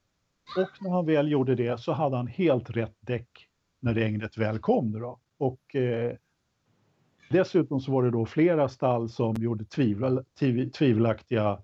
och 0.57 0.83
när 0.83 0.89
han 0.89 1.05
väl 1.05 1.31
gjorde 1.31 1.55
det 1.55 1.79
så 1.79 1.91
hade 1.91 2.17
han 2.17 2.27
helt 2.27 2.69
rätt 2.69 2.97
däck 2.99 3.47
när 3.79 3.93
regnet 3.93 4.37
väl 4.37 4.59
kom. 4.59 4.91
Då. 4.91 5.19
Och 5.37 5.75
eh, 5.75 6.15
dessutom 7.29 7.79
så 7.79 7.91
var 7.91 8.03
det 8.03 8.11
då 8.11 8.25
flera 8.25 8.69
stall 8.69 9.09
som 9.09 9.35
gjorde 9.35 9.65
tvivel, 9.65 10.23
tvivelaktiga 10.77 11.59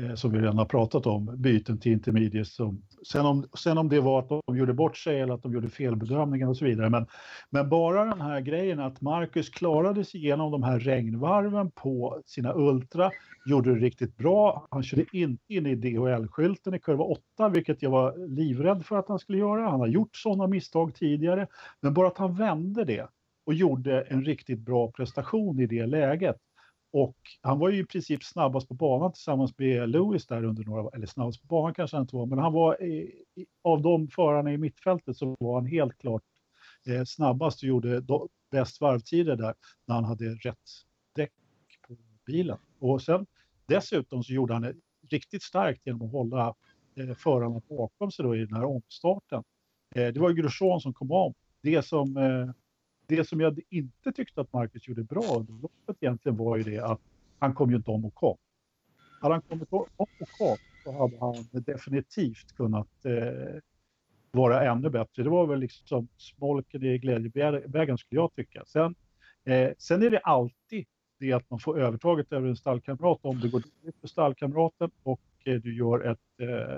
eh, 0.00 0.14
som 0.14 0.32
vi 0.32 0.38
redan 0.38 0.58
har 0.58 0.64
pratat 0.64 1.06
om, 1.06 1.34
byten 1.36 1.78
till 1.78 1.92
intermediates. 1.92 2.54
Som, 2.54 2.82
sen, 3.12 3.26
om, 3.26 3.46
sen 3.58 3.78
om 3.78 3.88
det 3.88 4.00
var 4.00 4.18
att 4.18 4.28
de 4.28 4.56
gjorde 4.56 4.74
bort 4.74 4.96
sig 4.96 5.20
eller 5.20 5.34
att 5.34 5.42
de 5.42 5.52
gjorde 5.52 5.68
felbedömningar 5.68 6.48
och 6.48 6.56
så 6.56 6.64
vidare. 6.64 6.90
Men, 6.90 7.06
men 7.50 7.68
bara 7.68 8.04
den 8.04 8.20
här 8.20 8.40
grejen 8.40 8.80
att 8.80 9.00
Marcus 9.00 9.50
klarade 9.50 10.04
sig 10.04 10.20
igenom 10.20 10.52
de 10.52 10.62
här 10.62 10.78
regnvarven 10.78 11.70
på 11.70 12.20
sina 12.26 12.54
Ultra, 12.54 13.10
gjorde 13.46 13.74
det 13.74 13.80
riktigt 13.80 14.16
bra. 14.16 14.66
Han 14.70 14.82
körde 14.82 15.04
inte 15.12 15.54
in 15.54 15.66
i 15.66 15.74
DHL-skylten 15.74 16.74
i 16.74 16.78
kurva 16.78 17.04
8, 17.04 17.48
vilket 17.48 17.82
jag 17.82 17.90
var 17.90 18.28
livrädd 18.28 18.86
för 18.86 18.96
att 18.96 19.08
han 19.08 19.18
skulle 19.18 19.38
göra. 19.38 19.70
Han 19.70 19.80
har 19.80 19.86
gjort 19.86 20.16
sådana 20.16 20.46
misstag 20.46 20.94
tidigare, 20.94 21.46
men 21.80 21.94
bara 21.94 22.08
att 22.08 22.18
han 22.18 22.34
vände 22.34 22.84
det 22.84 23.08
och 23.44 23.54
gjorde 23.54 24.02
en 24.02 24.24
riktigt 24.24 24.58
bra 24.58 24.90
prestation 24.90 25.60
i 25.60 25.66
det 25.66 25.86
läget 25.86 26.36
och 26.92 27.16
han 27.40 27.58
var 27.58 27.70
ju 27.70 27.78
i 27.78 27.84
princip 27.84 28.24
snabbast 28.24 28.68
på 28.68 28.74
banan 28.74 29.12
tillsammans 29.12 29.58
med 29.58 29.88
Lewis 29.88 30.26
där 30.26 30.44
under 30.44 30.64
några, 30.64 30.90
eller 30.96 31.06
snabbast 31.06 31.40
på 31.42 31.46
banan 31.46 31.74
kanske 31.74 31.96
han 31.96 32.04
inte 32.04 32.16
var, 32.16 32.26
men 32.26 32.38
han 32.38 32.52
var 32.52 32.82
i, 32.82 33.24
av 33.62 33.82
de 33.82 34.08
förarna 34.08 34.52
i 34.52 34.58
mittfältet 34.58 35.16
så 35.16 35.36
var 35.40 35.54
han 35.54 35.66
helt 35.66 35.98
klart 35.98 36.22
eh, 36.86 37.04
snabbast 37.04 37.62
och 37.62 37.68
gjorde 37.68 38.00
do, 38.00 38.28
bäst 38.50 38.80
varvtider 38.80 39.36
där 39.36 39.54
när 39.86 39.94
han 39.94 40.04
hade 40.04 40.34
rätt 40.34 40.58
däck 41.14 41.32
på 41.88 41.96
bilen. 42.26 42.58
Och 42.78 43.02
sen 43.02 43.26
dessutom 43.66 44.24
så 44.24 44.32
gjorde 44.32 44.52
han 44.52 44.62
det 44.62 44.74
riktigt 45.08 45.42
starkt 45.42 45.86
genom 45.86 46.02
att 46.02 46.12
hålla 46.12 46.54
eh, 46.94 47.14
förarna 47.14 47.60
bakom 47.68 48.10
sig 48.10 48.24
då 48.24 48.36
i 48.36 48.44
den 48.44 48.56
här 48.56 48.64
omstarten. 48.64 49.44
Eh, 49.94 50.08
det 50.08 50.20
var 50.20 50.30
ju 50.30 50.34
Grosjean 50.34 50.80
som 50.80 50.94
kom 50.94 51.12
om. 51.12 51.34
Det 51.62 51.82
som 51.82 52.16
eh, 52.16 52.50
det 53.06 53.28
som 53.28 53.40
jag 53.40 53.60
inte 53.70 54.12
tyckte 54.12 54.40
att 54.40 54.52
Marcus 54.52 54.88
gjorde 54.88 55.02
bra 55.02 55.36
under 55.38 55.52
loppet 55.52 55.96
egentligen 56.00 56.36
var 56.36 56.56
ju 56.56 56.62
det 56.62 56.78
att 56.78 57.00
han 57.38 57.54
kom 57.54 57.70
ju 57.70 57.76
inte 57.76 57.90
om 57.90 58.04
och 58.04 58.14
kom. 58.14 58.36
Hade 59.20 59.34
han 59.34 59.42
kommit 59.42 59.72
om 59.72 59.86
och 59.96 60.08
kom 60.38 60.56
så 60.84 60.92
hade 60.92 61.18
han 61.20 61.34
definitivt 61.52 62.56
kunnat 62.56 63.04
eh, 63.04 63.60
vara 64.30 64.70
ännu 64.70 64.90
bättre. 64.90 65.22
Det 65.22 65.30
var 65.30 65.46
väl 65.46 65.60
liksom 65.60 66.08
smolken 66.16 66.82
i 66.82 66.98
glädjebägaren 66.98 67.98
skulle 67.98 68.20
jag 68.20 68.34
tycka. 68.34 68.64
Sen, 68.66 68.94
eh, 69.44 69.70
sen 69.78 70.02
är 70.02 70.10
det 70.10 70.18
alltid 70.18 70.86
det 71.18 71.32
att 71.32 71.50
man 71.50 71.60
får 71.60 71.80
övertaget 71.80 72.32
över 72.32 72.48
en 72.48 72.56
stallkamrat 72.56 73.18
om 73.22 73.40
det 73.40 73.48
går 73.48 73.60
dåligt 73.60 74.00
för 74.00 74.08
stallkamraten 74.08 74.90
och 75.02 75.20
eh, 75.44 75.54
du 75.54 75.76
gör 75.76 76.10
ett 76.10 76.40
eh, 76.40 76.76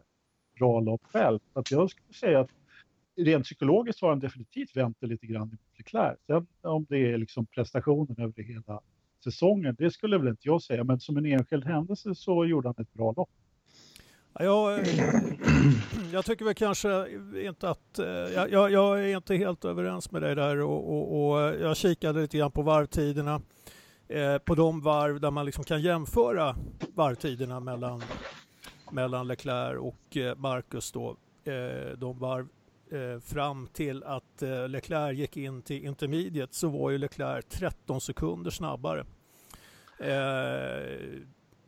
bra 0.58 0.80
lopp 0.80 1.02
själv. 1.04 1.38
Så 1.52 1.58
att 1.58 1.70
jag 1.70 1.90
skulle 1.90 2.14
säga 2.14 2.40
att 2.40 2.50
rent 3.16 3.44
psykologiskt 3.44 4.00
har 4.00 4.08
han 4.08 4.20
definitivt 4.20 4.76
vänt 4.76 4.96
det 5.00 5.06
lite 5.06 5.26
grann 5.26 5.48
mot 5.48 5.78
Leclerc. 5.78 6.18
Sen 6.26 6.46
om 6.62 6.86
det 6.88 7.12
är 7.12 7.18
liksom 7.18 7.46
prestationen 7.46 8.16
över 8.18 8.42
hela 8.42 8.80
säsongen, 9.24 9.76
det 9.78 9.90
skulle 9.90 10.18
väl 10.18 10.28
inte 10.28 10.48
jag 10.48 10.62
säga. 10.62 10.84
Men 10.84 11.00
som 11.00 11.16
en 11.16 11.26
enskild 11.26 11.64
händelse 11.64 12.14
så 12.14 12.44
gjorde 12.44 12.68
han 12.68 12.74
ett 12.78 12.92
bra 12.92 13.12
lopp. 13.16 13.30
Jag, 14.38 14.80
jag 16.12 16.24
tycker 16.24 16.44
väl 16.44 16.54
kanske 16.54 17.06
inte 17.46 17.68
att... 17.68 17.98
Eh, 17.98 18.06
jag, 18.06 18.70
jag, 18.70 19.04
är 19.04 19.16
inte 19.16 19.36
helt 19.36 19.64
överens 19.64 20.10
med 20.10 20.22
dig 20.22 20.34
där 20.34 20.60
och, 20.60 20.90
och, 20.90 21.30
och 21.30 21.40
eh, 21.40 21.60
jag 21.60 21.76
kikade 21.76 22.20
lite 22.20 22.38
grann 22.38 22.50
på 22.50 22.62
varvtiderna. 22.62 23.40
Eh, 24.08 24.38
på 24.38 24.54
de 24.54 24.80
varv 24.80 25.20
där 25.20 25.30
man 25.30 25.46
liksom 25.46 25.64
kan 25.64 25.82
jämföra 25.82 26.56
varvtiderna 26.94 27.60
mellan, 27.60 28.02
mellan 28.90 29.28
Leclerc 29.28 29.78
och 29.78 30.16
eh, 30.16 30.36
Marcus 30.36 30.92
då. 30.92 31.16
Eh, 31.44 31.98
de 31.98 32.18
varv 32.18 32.48
Eh, 32.94 33.20
fram 33.20 33.66
till 33.66 34.04
att 34.04 34.42
eh, 34.42 34.68
Leclerc 34.68 35.18
gick 35.18 35.36
in 35.36 35.62
till 35.62 35.84
intermediate 35.84 36.54
så 36.54 36.68
var 36.68 36.90
ju 36.90 36.98
Leclerc 36.98 37.44
13 37.48 38.00
sekunder 38.00 38.50
snabbare. 38.50 39.04
Eh, 39.98 40.98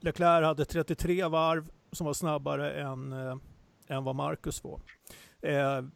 Leclerc 0.01 0.45
hade 0.45 0.65
33 0.65 1.29
varv 1.29 1.71
som 1.93 2.07
var 2.07 2.15
snabbare 2.15 2.73
än, 2.73 3.13
än 3.87 4.05
vad 4.05 4.15
Marcus 4.15 4.65
var. 4.65 4.81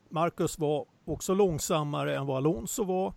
Marcus 0.09 0.59
var 0.59 0.87
också 1.05 1.35
långsammare 1.35 2.17
än 2.17 2.27
vad 2.27 2.37
Alonso 2.37 2.85
var 2.85 3.15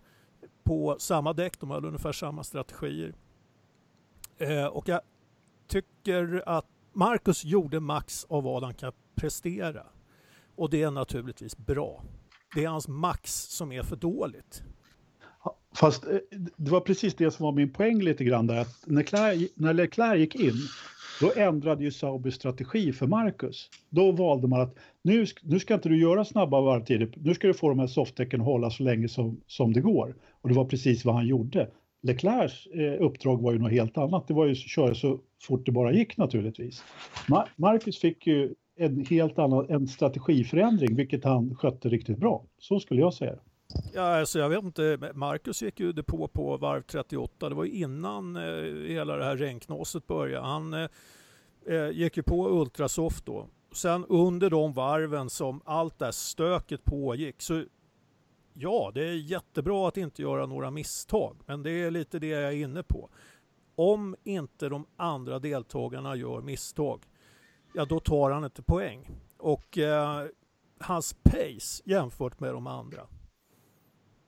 på 0.62 0.96
samma 0.98 1.32
däck. 1.32 1.60
De 1.60 1.70
hade 1.70 1.86
ungefär 1.86 2.12
samma 2.12 2.44
strategier. 2.44 3.14
Och 4.70 4.88
jag 4.88 5.00
tycker 5.66 6.42
att 6.46 6.66
Marcus 6.92 7.44
gjorde 7.44 7.80
max 7.80 8.24
av 8.24 8.42
vad 8.42 8.62
han 8.62 8.74
kan 8.74 8.92
prestera. 9.14 9.86
Och 10.56 10.70
det 10.70 10.82
är 10.82 10.90
naturligtvis 10.90 11.56
bra. 11.56 12.02
Det 12.54 12.64
är 12.64 12.68
hans 12.68 12.88
max 12.88 13.32
som 13.32 13.72
är 13.72 13.82
för 13.82 13.96
dåligt. 13.96 14.62
Fast 15.74 16.06
eh, 16.06 16.18
det 16.56 16.70
var 16.70 16.80
precis 16.80 17.14
det 17.14 17.30
som 17.30 17.44
var 17.44 17.52
min 17.52 17.72
poäng 17.72 18.02
lite 18.02 18.24
grann 18.24 18.46
där. 18.46 18.60
Att 18.60 18.84
när, 18.86 18.96
Leclerc, 18.96 19.50
när 19.54 19.74
Leclerc 19.74 20.18
gick 20.18 20.34
in, 20.34 20.54
då 21.20 21.32
ändrade 21.36 21.84
ju 21.84 21.90
Sauber 21.90 22.30
strategi 22.30 22.92
för 22.92 23.06
Marcus. 23.06 23.70
Då 23.88 24.12
valde 24.12 24.48
man 24.48 24.60
att 24.60 24.74
nu, 25.02 25.26
nu 25.42 25.60
ska 25.60 25.74
inte 25.74 25.88
du 25.88 26.00
göra 26.00 26.24
snabba 26.24 26.60
varvtider, 26.60 27.14
nu 27.16 27.34
ska 27.34 27.46
du 27.46 27.54
få 27.54 27.68
de 27.68 27.78
här 27.78 27.86
softtecken 27.86 28.40
att 28.40 28.46
hålla 28.46 28.70
så 28.70 28.82
länge 28.82 29.08
som, 29.08 29.40
som 29.46 29.72
det 29.72 29.80
går. 29.80 30.14
Och 30.40 30.48
det 30.48 30.54
var 30.54 30.64
precis 30.64 31.04
vad 31.04 31.14
han 31.14 31.26
gjorde. 31.26 31.70
Leclercs 32.02 32.66
eh, 32.66 33.02
uppdrag 33.06 33.42
var 33.42 33.52
ju 33.52 33.58
något 33.58 33.72
helt 33.72 33.98
annat. 33.98 34.28
Det 34.28 34.34
var 34.34 34.46
ju 34.46 34.52
att 34.52 34.58
köra 34.58 34.94
så 34.94 35.20
fort 35.42 35.66
det 35.66 35.72
bara 35.72 35.92
gick 35.92 36.16
naturligtvis. 36.16 36.84
Ma 37.28 37.46
Marcus 37.56 37.98
fick 37.98 38.26
ju 38.26 38.54
en 38.76 39.04
helt 39.04 39.38
annan 39.38 39.66
en 39.68 39.86
strategiförändring, 39.86 40.96
vilket 40.96 41.24
han 41.24 41.54
skötte 41.54 41.88
riktigt 41.88 42.18
bra. 42.18 42.44
Så 42.58 42.80
skulle 42.80 43.00
jag 43.00 43.14
säga. 43.14 43.38
Ja, 43.94 44.20
alltså 44.20 44.38
jag 44.38 44.48
vet 44.48 44.64
inte, 44.64 45.12
Marcus 45.14 45.62
gick 45.62 45.80
ju 45.80 46.02
på 46.02 46.28
på 46.28 46.56
varv 46.56 46.82
38, 46.82 47.48
det 47.48 47.54
var 47.54 47.64
ju 47.64 47.70
innan 47.70 48.36
eh, 48.36 48.42
hela 48.88 49.16
det 49.16 49.24
här 49.24 49.36
regnknåset 49.36 50.06
började. 50.06 50.46
Han 50.46 50.74
eh, 50.74 50.88
eh, 51.66 51.90
gick 51.90 52.16
ju 52.16 52.22
på 52.22 52.60
Ultrasoft 52.60 53.26
då. 53.26 53.46
Sen 53.72 54.04
under 54.08 54.50
de 54.50 54.72
varven 54.72 55.30
som 55.30 55.60
allt 55.64 55.98
det 55.98 56.04
här 56.04 56.12
stöket 56.12 56.84
pågick 56.84 57.42
så 57.42 57.64
ja, 58.54 58.90
det 58.94 59.04
är 59.04 59.14
jättebra 59.14 59.88
att 59.88 59.96
inte 59.96 60.22
göra 60.22 60.46
några 60.46 60.70
misstag, 60.70 61.36
men 61.46 61.62
det 61.62 61.70
är 61.70 61.90
lite 61.90 62.18
det 62.18 62.26
jag 62.26 62.42
är 62.42 62.56
inne 62.56 62.82
på. 62.82 63.08
Om 63.76 64.16
inte 64.24 64.68
de 64.68 64.86
andra 64.96 65.38
deltagarna 65.38 66.16
gör 66.16 66.40
misstag, 66.40 67.00
ja 67.74 67.84
då 67.84 68.00
tar 68.00 68.30
han 68.30 68.44
inte 68.44 68.62
poäng. 68.62 69.08
Och 69.38 69.78
eh, 69.78 70.26
hans 70.78 71.14
pace 71.22 71.82
jämfört 71.84 72.40
med 72.40 72.52
de 72.52 72.66
andra, 72.66 73.00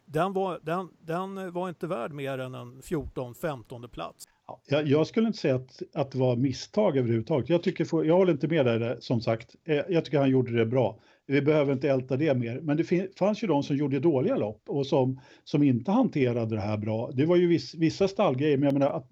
den 0.07 0.33
var, 0.33 0.61
den, 0.63 0.89
den 1.01 1.53
var 1.53 1.69
inte 1.69 1.87
värd 1.87 2.13
mer 2.13 2.39
än 2.39 2.55
en 2.55 2.83
14-15 2.83 3.89
plats. 3.89 4.25
Jag, 4.69 4.89
jag, 4.89 5.07
skulle 5.07 5.27
inte 5.27 5.39
säga 5.39 5.55
att, 5.55 5.83
att 5.95 6.11
det 6.11 6.19
var 6.19 6.37
misstag 6.37 6.97
överhuvudtaget. 6.97 7.49
Jag, 7.49 7.63
tycker, 7.63 8.05
jag 8.05 8.17
håller 8.17 8.33
inte 8.33 8.49
med 8.49 8.67
där 8.67 8.97
som 9.01 9.21
sagt. 9.21 9.57
Eh, 9.65 9.81
jag 9.89 10.05
tycker 10.05 10.19
han 10.19 10.31
gjorde 10.31 10.53
det 10.53 10.67
bra. 10.67 10.99
Vi 11.27 11.43
behöver 11.43 11.73
inte 11.73 11.91
älta 11.91 12.17
det 12.17 12.35
mer. 12.35 12.61
Men 12.61 12.77
det 12.77 13.19
fanns 13.19 13.43
ju 13.43 13.47
de 13.47 13.63
som 13.63 13.77
gjorde 13.77 14.01
dåliga 14.01 14.37
lopp 14.37 14.63
och 14.67 14.87
som, 14.87 15.21
som 15.45 15.63
inte 15.63 15.91
hanterade 15.91 16.55
det 16.55 16.61
här 16.61 16.77
bra. 16.77 17.11
Det 17.13 17.27
var 17.27 17.37
ju 17.37 17.47
viss, 17.47 17.75
vissa 17.75 18.09
stallgrejer, 18.09 18.57
men 18.57 18.65
jag 18.67 18.73
menar 18.73 18.91
att, 18.91 19.09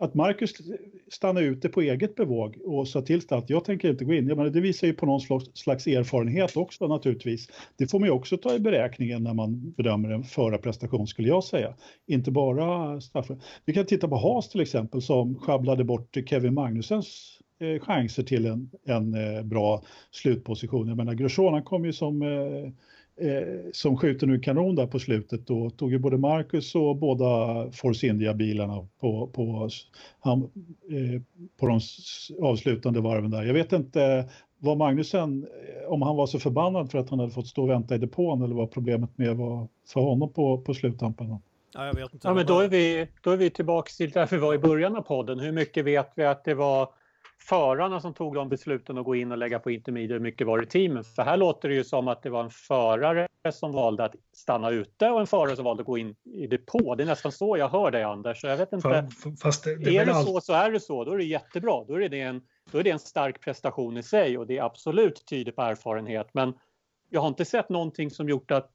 att 0.00 0.14
Marcus 0.14 0.52
stannade 1.08 1.46
ute 1.46 1.68
på 1.68 1.80
eget 1.80 2.14
bevåg 2.14 2.58
och 2.64 2.88
sa 2.88 3.02
till 3.02 3.20
att 3.28 3.50
jag 3.50 3.64
tänker 3.64 3.90
inte 3.90 4.04
gå 4.04 4.14
in. 4.14 4.28
Jag 4.28 4.36
menar, 4.36 4.50
det 4.50 4.60
visar 4.60 4.86
ju 4.86 4.92
på 4.92 5.06
någon 5.06 5.20
slags, 5.20 5.44
slags 5.54 5.86
erfarenhet 5.86 6.56
också 6.56 6.86
naturligtvis. 6.86 7.48
Det 7.76 7.86
får 7.86 7.98
man 7.98 8.08
ju 8.08 8.12
också 8.12 8.36
ta 8.36 8.54
i 8.54 8.58
beräkningen 8.58 9.22
när 9.22 9.34
man 9.34 9.72
bedömer 9.76 10.10
en 10.10 10.24
förarprestation 10.24 11.06
skulle 11.06 11.28
jag 11.28 11.44
säga. 11.44 11.74
Inte 12.06 12.30
bara 12.30 13.00
straff. 13.00 13.26
Vi 13.64 13.74
kan 13.74 13.86
titta 13.86 14.08
på 14.08 14.16
Haas 14.16 14.48
till 14.48 14.60
exempel 14.60 15.02
som 15.02 15.38
sjabblade 15.38 15.84
bort 15.84 16.16
Kevin 16.26 16.54
Magnusens 16.54 17.38
eh, 17.58 17.80
chanser 17.80 18.22
till 18.22 18.46
en, 18.46 18.70
en 18.84 19.14
eh, 19.14 19.42
bra 19.42 19.82
slutposition. 20.10 20.88
Jag 20.88 20.96
menar, 20.96 21.14
Grosjean 21.14 21.52
han 21.52 21.62
kom 21.62 21.84
ju 21.84 21.92
som, 21.92 22.22
eh, 22.22 22.72
eh, 23.20 23.70
som 23.72 23.96
skjuter 23.96 24.26
nu 24.26 24.40
kanon 24.40 24.74
där 24.74 24.86
på 24.86 24.98
slutet 24.98 25.50
och 25.50 25.76
tog 25.76 25.92
ju 25.92 25.98
både 25.98 26.18
Marcus 26.18 26.74
och 26.74 26.96
båda 26.96 27.26
Force 27.72 28.06
India-bilarna 28.06 28.88
på, 29.00 29.26
på, 29.26 29.68
han, 30.20 30.42
eh, 30.90 31.22
på 31.60 31.66
de 31.66 31.80
avslutande 32.42 33.00
varven 33.00 33.30
där. 33.30 33.42
Jag 33.42 33.54
vet 33.54 33.72
inte 33.72 34.28
var 34.58 34.76
Magnusen, 34.76 35.42
eh, 35.42 35.92
om 35.92 36.02
han 36.02 36.16
var 36.16 36.26
så 36.26 36.38
förbannad 36.38 36.90
för 36.90 36.98
att 36.98 37.10
han 37.10 37.18
hade 37.18 37.32
fått 37.32 37.46
stå 37.46 37.62
och 37.62 37.70
vänta 37.70 37.94
i 37.94 37.98
depån 37.98 38.42
eller 38.42 38.54
vad 38.54 38.70
problemet 38.70 39.18
med 39.18 39.36
var 39.36 39.68
för 39.88 40.00
honom 40.00 40.32
på, 40.32 40.60
på 40.60 40.74
sluttampen. 40.74 41.38
Ja, 41.74 41.86
jag 41.86 41.94
vet 41.94 42.14
inte. 42.14 42.28
Ja, 42.28 42.34
men 42.34 42.46
då 42.46 42.60
är 42.60 42.68
vi, 42.68 43.08
då 43.22 43.30
är 43.30 43.36
vi 43.36 43.50
tillbaka 43.50 43.90
till 43.96 44.10
där 44.10 44.28
vi 44.30 44.36
var 44.36 44.54
i 44.54 44.58
början 44.58 44.96
av 44.96 45.02
podden. 45.02 45.40
Hur 45.40 45.52
mycket 45.52 45.84
vet 45.84 46.12
vi 46.14 46.24
att 46.24 46.44
det 46.44 46.54
var 46.54 46.88
förarna 47.42 48.00
som 48.00 48.14
tog 48.14 48.34
de 48.34 48.48
besluten 48.48 48.98
att 48.98 49.04
gå 49.04 49.14
in 49.14 49.32
och 49.32 49.38
lägga 49.38 49.58
på 49.58 49.70
intermediate 49.70 50.12
hur 50.12 50.20
mycket 50.20 50.46
var 50.46 50.58
det 50.58 50.66
teamen? 50.66 51.04
För 51.04 51.22
här 51.22 51.36
låter 51.36 51.68
det 51.68 51.74
ju 51.74 51.84
som 51.84 52.08
att 52.08 52.22
det 52.22 52.30
var 52.30 52.44
en 52.44 52.50
förare 52.50 53.28
som 53.52 53.72
valde 53.72 54.04
att 54.04 54.14
stanna 54.32 54.70
ute 54.70 55.10
och 55.10 55.20
en 55.20 55.26
förare 55.26 55.56
som 55.56 55.64
valde 55.64 55.80
att 55.80 55.86
gå 55.86 55.98
in 55.98 56.14
i 56.24 56.46
depå. 56.46 56.94
Det 56.94 57.02
är 57.02 57.06
nästan 57.06 57.32
så 57.32 57.56
jag 57.56 57.68
hör 57.68 57.90
dig 57.90 58.02
Anders. 58.02 58.40
Så 58.40 58.46
jag 58.46 58.56
vet 58.56 58.72
inte. 58.72 59.08
Fast 59.42 59.64
det, 59.64 59.76
det 59.76 59.96
är 59.96 60.06
det 60.06 60.14
så 60.14 60.40
så 60.40 60.52
är 60.52 60.70
det 60.70 60.80
så. 60.80 61.04
Då 61.04 61.12
är 61.12 61.18
det 61.18 61.24
jättebra. 61.24 61.84
Då 61.84 61.94
är 61.94 62.08
det, 62.08 62.20
en, 62.20 62.42
då 62.72 62.78
är 62.78 62.82
det 62.82 62.90
en 62.90 62.98
stark 62.98 63.40
prestation 63.40 63.96
i 63.96 64.02
sig 64.02 64.38
och 64.38 64.46
det 64.46 64.58
är 64.58 64.62
absolut 64.62 65.26
tyder 65.26 65.52
på 65.52 65.62
erfarenhet. 65.62 66.28
Men 66.32 66.54
jag 67.08 67.20
har 67.20 67.28
inte 67.28 67.44
sett 67.44 67.68
någonting 67.68 68.10
som 68.10 68.28
gjort 68.28 68.50
att 68.50 68.72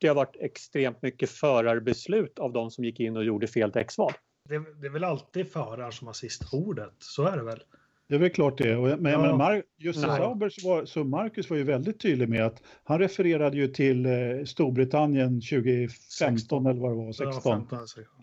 det 0.00 0.08
har 0.08 0.14
varit 0.14 0.36
extremt 0.40 1.02
mycket 1.02 1.30
förarbeslut 1.30 2.38
av 2.38 2.52
de 2.52 2.70
som 2.70 2.84
gick 2.84 3.00
in 3.00 3.16
och 3.16 3.24
gjorde 3.24 3.46
fel 3.46 3.70
däcksval 3.70 4.12
det, 4.48 4.80
det 4.80 4.86
är 4.86 4.90
väl 4.90 5.04
alltid 5.04 5.52
föraren 5.52 5.92
som 5.92 6.06
har 6.06 6.14
sista 6.14 6.56
ordet, 6.56 6.94
så 6.98 7.24
är 7.24 7.36
det 7.36 7.42
väl? 7.42 7.60
Det 8.08 8.14
är 8.14 8.18
väl 8.18 8.30
klart 8.30 8.58
det. 8.58 8.76
Men, 8.76 9.12
ja. 9.12 9.22
men 9.22 9.36
Mar 9.36 9.62
just 9.76 10.00
Sauber 10.00 10.48
så, 10.48 10.68
var, 10.68 10.84
så 10.84 11.04
Marcus 11.04 11.50
var 11.50 11.56
ju 11.56 11.62
väldigt 11.62 12.00
tydlig 12.00 12.28
med 12.28 12.46
att 12.46 12.62
han 12.84 12.98
refererade 12.98 13.56
ju 13.56 13.68
till 13.68 14.06
eh, 14.06 14.12
Storbritannien 14.44 15.40
2015 15.40 15.88
16. 16.10 16.66
eller 16.66 16.80
vad 16.80 16.90
det 16.90 16.96
var, 16.96 17.12
16. 17.12 17.42
Ja, 17.44 17.66
15, 17.68 17.78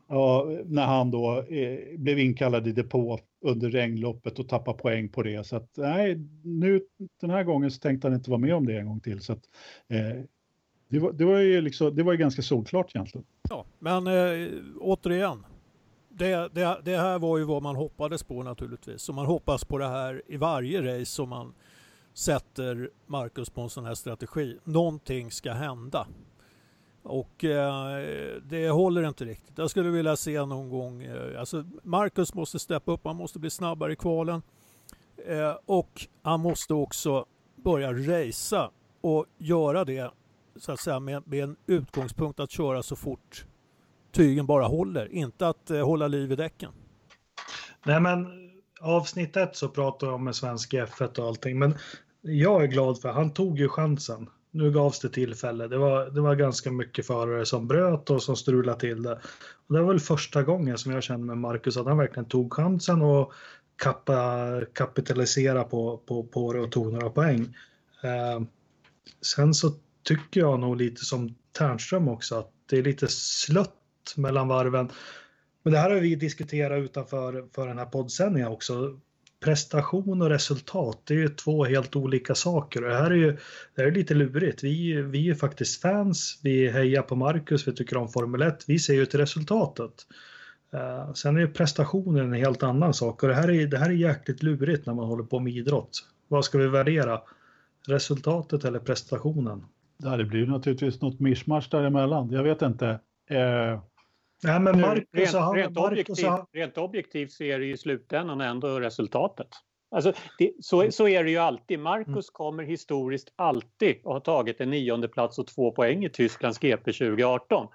ja, 0.07 0.51
när 0.65 0.86
han 0.86 1.11
då 1.11 1.39
eh, 1.49 1.97
blev 1.97 2.19
inkallad 2.19 2.67
i 2.67 2.71
depå 2.71 3.19
under 3.41 3.69
regnloppet 3.69 4.39
och 4.39 4.49
tappade 4.49 4.78
poäng 4.78 5.09
på 5.09 5.24
det. 5.24 5.47
Så 5.47 5.55
att 5.55 5.69
nej, 5.78 6.19
nu 6.43 6.82
den 7.21 7.30
här 7.30 7.43
gången 7.43 7.71
så 7.71 7.80
tänkte 7.80 8.07
han 8.07 8.15
inte 8.15 8.30
vara 8.30 8.39
med 8.39 8.55
om 8.55 8.65
det 8.65 8.78
en 8.78 8.88
gång 8.88 8.99
till. 8.99 9.21
Så 9.21 9.34
att, 9.34 9.43
eh, 9.88 10.24
det, 10.89 10.99
var, 10.99 11.11
det, 11.11 11.26
var 11.26 11.39
ju 11.39 11.61
liksom, 11.61 11.95
det 11.95 12.03
var 12.03 12.11
ju 12.11 12.17
ganska 12.17 12.41
solklart 12.41 12.95
egentligen. 12.95 13.26
Ja, 13.49 13.65
men 13.80 14.07
eh, 14.07 14.49
återigen, 14.80 15.45
det, 16.18 16.49
det, 16.53 16.82
det, 16.84 16.97
här 16.97 17.20
var 17.20 17.38
ju 17.38 17.43
vad 17.43 17.64
man 17.64 17.76
hoppades 17.76 18.24
på 18.24 18.43
naturligtvis. 18.43 19.01
Så 19.01 19.14
man 19.14 19.26
hoppas 19.26 19.66
på 19.66 19.78
det 19.78 19.88
här 19.88 20.22
i 20.28 20.38
varje 20.38 20.82
race 20.82 21.11
som 21.11 21.30
man 21.30 21.53
sätter 22.14 22.89
Marcus 23.05 23.49
på 23.49 23.61
en 23.61 23.70
sån 23.70 23.86
här 23.86 23.95
strategi. 23.95 24.57
Någonting 24.64 25.32
ska 25.32 25.51
hända. 25.51 26.07
Och 27.03 27.43
eh, 27.43 27.97
det 28.43 28.70
håller 28.70 29.07
inte 29.07 29.26
riktigt. 29.26 29.57
Jag 29.57 29.70
skulle 29.70 29.89
vilja 29.89 30.16
se 30.16 30.45
någon 30.45 30.70
gång, 30.70 31.03
eh, 31.03 31.39
alltså 31.39 31.66
Marcus 31.84 32.34
måste 32.34 32.59
steppa 32.59 32.91
upp, 32.91 33.01
han 33.03 33.16
måste 33.16 33.39
bli 33.39 33.49
snabbare 33.49 33.93
i 33.93 33.95
kvalen. 33.95 34.41
Eh, 35.28 35.55
och 35.66 36.07
han 36.22 36.39
måste 36.39 36.74
också 36.74 37.26
börja 37.55 37.93
racea 37.93 38.70
och 39.01 39.26
göra 39.38 39.86
det 39.86 40.11
så 40.55 40.72
att 40.72 40.80
säga 40.80 40.99
med, 40.99 41.28
med 41.28 41.43
en 41.43 41.55
utgångspunkt 41.66 42.39
att 42.39 42.51
köra 42.51 42.84
så 42.84 42.95
fort 42.95 43.45
tygen 44.14 44.45
bara 44.45 44.66
håller, 44.66 45.14
inte 45.14 45.47
att 45.47 45.72
eh, 45.72 45.86
hålla 45.86 46.07
liv 46.07 46.32
i 46.32 46.36
däcken. 46.36 46.72
Nej 47.86 47.99
men 47.99 48.28
avsnitt 48.82 49.38
ett 49.38 49.55
så 49.55 49.70
pratar 49.70 50.07
jag 50.07 50.16
om 50.16 50.28
en 50.28 50.34
svensk 50.34 50.74
F1 50.74 51.20
och 51.20 51.28
allting, 51.28 51.59
men 51.59 51.76
jag 52.22 52.64
är 52.64 52.68
glad 52.68 53.01
för 53.01 53.09
han 53.09 53.34
tog 53.34 53.59
ju 53.59 53.70
chansen. 53.70 54.30
Nu 54.51 54.72
gavs 54.72 54.99
det 54.99 55.09
tillfälle. 55.09 55.68
Det 55.68 55.78
var, 55.78 56.09
det 56.09 56.22
var 56.22 56.36
ganska 56.36 56.72
mycket 56.72 57.07
förare 57.07 57.45
som 57.45 57.68
bröt 57.68 58.09
och 58.09 58.24
som 58.24 58.36
strulade 58.36 58.80
till 58.80 59.03
det. 59.03 59.20
Och 59.68 59.74
det 59.74 59.82
var 59.82 59.88
väl 59.88 59.99
första 59.99 60.43
gången 60.43 60.78
som 60.78 60.91
jag 60.91 61.03
kände 61.03 61.28
med 61.28 61.38
Marcus 61.38 61.78
att 61.78 61.86
han 61.86 61.97
verkligen 61.97 62.30
tog 62.30 62.53
chansen 62.53 63.01
och 63.01 63.34
kappa, 63.76 64.61
kapitalisera 64.74 65.64
på, 65.64 65.97
på, 65.97 66.24
på 66.24 66.53
det 66.53 66.59
och 66.59 66.72
tog 66.72 66.93
några 66.93 67.09
poäng. 67.09 67.55
Eh, 68.03 68.45
sen 69.22 69.53
så 69.53 69.72
tycker 70.03 70.39
jag 70.39 70.59
nog 70.59 70.78
lite 70.78 71.05
som 71.05 71.36
Ternström 71.51 72.07
också 72.07 72.36
att 72.36 72.51
det 72.70 72.78
är 72.78 72.84
lite 72.84 73.07
slött 73.07 73.82
mellan 74.17 74.47
varven. 74.47 74.89
Men 75.63 75.73
det 75.73 75.79
här 75.79 75.89
har 75.89 75.99
vi 75.99 76.15
diskuterat 76.15 76.83
utanför 76.83 77.45
för 77.55 77.67
den 77.67 77.77
här 77.77 77.85
poddsändningen 77.85 78.49
också. 78.49 78.99
Prestation 79.39 80.21
och 80.21 80.29
resultat, 80.29 81.01
det 81.03 81.13
är 81.13 81.17
ju 81.17 81.29
två 81.29 81.65
helt 81.65 81.95
olika 81.95 82.35
saker 82.35 82.83
och 82.83 82.89
det 82.89 82.95
här 82.95 83.11
är 83.11 83.15
ju 83.15 83.31
det 83.75 83.81
här 83.81 83.87
är 83.87 83.91
lite 83.91 84.13
lurigt. 84.13 84.63
Vi, 84.63 85.01
vi 85.01 85.17
är 85.17 85.23
ju 85.23 85.35
faktiskt 85.35 85.81
fans, 85.81 86.39
vi 86.43 86.69
hejar 86.69 87.01
på 87.01 87.15
Marcus, 87.15 87.67
vi 87.67 87.73
tycker 87.73 87.97
om 87.97 88.09
Formel 88.09 88.41
1, 88.41 88.63
vi 88.67 88.79
ser 88.79 88.93
ju 88.93 89.05
till 89.05 89.19
resultatet. 89.19 89.93
Uh, 90.73 91.13
sen 91.13 91.35
är 91.35 91.41
ju 91.41 91.47
prestationen 91.47 92.25
en 92.25 92.33
helt 92.33 92.63
annan 92.63 92.93
sak 92.93 93.23
och 93.23 93.29
det 93.29 93.35
här, 93.35 93.51
är, 93.51 93.67
det 93.67 93.77
här 93.77 93.89
är 93.89 93.93
jäkligt 93.93 94.43
lurigt 94.43 94.85
när 94.85 94.93
man 94.93 95.05
håller 95.05 95.23
på 95.23 95.39
med 95.39 95.53
idrott. 95.53 96.07
Vad 96.27 96.45
ska 96.45 96.57
vi 96.57 96.67
värdera? 96.67 97.21
Resultatet 97.87 98.65
eller 98.65 98.79
prestationen? 98.79 99.65
Ja, 99.97 100.17
det 100.17 100.25
blir 100.25 100.47
naturligtvis 100.47 101.01
något 101.01 101.19
mischmasch 101.19 101.67
däremellan. 101.71 102.31
Jag 102.31 102.43
vet 102.43 102.61
inte. 102.61 102.99
Uh 103.31 103.79
Nej, 104.43 104.59
men 104.59 104.81
Marcus, 104.81 105.07
rent, 105.11 105.33
han, 105.33 105.55
rent, 105.55 105.77
objektivt, 105.77 106.27
han... 106.27 106.45
rent 106.53 106.77
objektivt 106.77 107.31
så 107.31 107.43
är 107.43 107.59
det 107.59 107.65
ju 107.65 107.73
i 107.73 107.77
slutändan 107.77 108.41
ändå 108.41 108.79
resultatet. 108.79 109.47
Alltså, 109.91 110.13
det, 110.37 110.51
så, 110.59 110.91
så 110.91 111.07
är 111.07 111.23
det 111.23 111.29
ju 111.29 111.37
alltid. 111.37 111.79
Marcus 111.79 112.07
mm. 112.07 112.23
kommer 112.33 112.63
historiskt 112.63 113.33
alltid 113.35 113.97
att 113.97 114.03
ha 114.03 114.19
tagit 114.19 114.61
en 114.61 114.69
nionde 114.69 115.07
plats 115.07 115.39
och 115.39 115.47
två 115.47 115.71
poäng 115.71 116.05
i 116.05 116.09
Tysklands 116.09 116.59
GP 116.59 116.91
2018. 116.91 117.67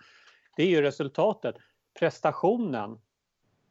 Det 0.56 0.62
är 0.62 0.66
ju 0.66 0.82
resultatet. 0.82 1.54
Prestationen, 1.98 2.98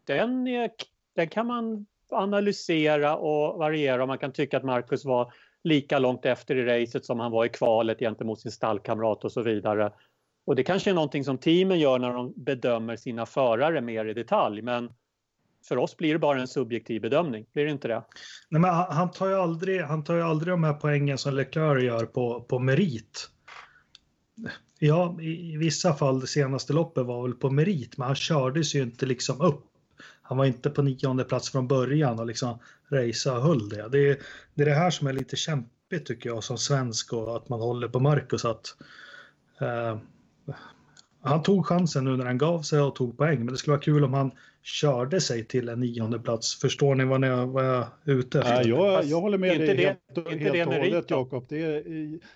den, 0.06 0.48
är, 0.48 0.72
den 1.16 1.28
kan 1.28 1.48
man 1.48 1.86
analysera 2.12 3.18
och 3.18 3.58
variera. 3.60 4.06
Man 4.06 4.18
kan 4.18 4.32
tycka 4.32 4.58
att 4.58 4.64
Marcus 4.64 5.06
var 5.06 5.34
lika 5.64 6.00
långt 6.00 6.26
efter 6.26 6.56
i 6.56 6.66
racet 6.66 7.06
som 7.06 7.20
han 7.20 7.32
var 7.32 7.46
i 7.46 7.50
kvalet 7.50 8.00
gentemot 8.00 8.40
sin 8.40 8.52
stallkamrat 8.52 9.26
och 9.26 9.32
så 9.32 9.42
vidare. 9.42 9.92
Och 10.48 10.56
det 10.56 10.64
kanske 10.64 10.90
är 10.90 10.94
någonting 10.94 11.24
som 11.24 11.38
teamen 11.38 11.80
gör 11.80 12.00
när 12.00 12.14
de 12.14 12.34
bedömer 12.36 12.96
sina 12.96 13.26
förare 13.26 13.82
mer 13.82 14.06
i 14.06 14.14
detalj. 14.14 14.62
Men 14.62 14.90
för 15.68 15.78
oss 15.78 15.98
blir 15.98 16.14
det 16.14 16.20
bara 16.20 16.42
en 16.42 16.48
subjektiv 16.48 17.02
bedömning, 17.02 17.46
blir 17.54 17.66
det 17.66 17.72
inte 17.72 17.88
det? 17.88 18.04
Nej, 18.50 18.62
men 18.62 18.74
han, 18.74 19.12
tar 19.12 19.28
ju 19.28 19.36
aldrig, 19.36 19.82
han 19.82 20.04
tar 20.04 20.16
ju 20.16 20.22
aldrig 20.22 20.54
de 20.54 20.64
här 20.64 20.74
poängen 20.74 21.18
som 21.18 21.34
Leclerc 21.34 21.84
gör 21.84 22.06
på, 22.06 22.42
på 22.42 22.60
merit. 22.60 23.30
Ja, 24.80 25.22
i 25.22 25.58
vissa 25.58 25.94
fall 25.94 26.20
det 26.20 26.28
senaste 26.28 26.74
loppet 26.74 27.06
var 27.06 27.24
väl 27.24 27.34
på 27.34 27.50
merit, 27.50 27.98
men 27.98 28.08
han 28.08 28.16
kördes 28.16 28.76
ju 28.76 28.82
inte 28.82 29.06
liksom 29.06 29.42
upp. 29.42 29.66
Han 30.22 30.38
var 30.38 30.46
inte 30.46 30.70
på 30.70 30.82
nionde 30.82 31.24
plats 31.24 31.52
från 31.52 31.68
början 31.68 32.20
och 32.20 32.28
liksom 32.28 32.60
racea 32.92 33.34
och 33.38 33.44
höll 33.44 33.70
det. 33.70 33.90
det. 33.90 34.10
Är, 34.10 34.18
det 34.54 34.62
är 34.62 34.66
det 34.66 34.76
här 34.76 34.92
som 34.92 35.08
är 35.08 35.14
lite 35.14 35.36
kämpigt 35.36 36.06
tycker 36.06 36.30
jag 36.30 36.44
som 36.44 36.58
svensk 36.58 37.14
och 37.14 37.36
att 37.36 37.50
man 37.50 37.60
håller 37.60 37.88
på 37.88 38.00
Marcus 38.00 38.46
att 38.46 38.66
eh, 39.62 39.98
han 41.22 41.44
tog 41.44 41.66
chansen 41.66 42.06
nu 42.06 42.18
när 42.18 42.26
han 42.26 42.38
gav 42.38 42.62
sig 42.62 42.82
och 42.82 42.96
tog 42.96 43.18
poäng, 43.18 43.38
men 43.38 43.48
det 43.48 43.58
skulle 43.58 43.72
vara 43.72 43.82
kul 43.82 44.04
om 44.04 44.14
han 44.14 44.32
körde 44.64 45.22
sig 45.22 45.46
till 45.46 45.70
en 45.70 45.80
nionde 45.80 46.20
plats. 46.20 46.60
Förstår 46.60 46.96
ni 46.96 47.06
vad, 47.06 47.22
ni, 47.22 47.30
vad 47.30 47.66
jag 47.66 47.86
är 48.06 48.12
ute 48.12 48.40
efter? 48.40 48.54
Ja, 48.54 48.64
jag, 48.64 49.06
jag 49.06 49.22
håller 49.22 49.38
med 49.38 49.60
dig 49.60 49.68
det, 49.68 49.84
helt, 49.84 50.42
helt 50.42 50.68
och 50.68 50.74
hållet 50.74 51.10
Jakob. 51.10 51.46
Det 51.50 51.62
är, 51.62 51.84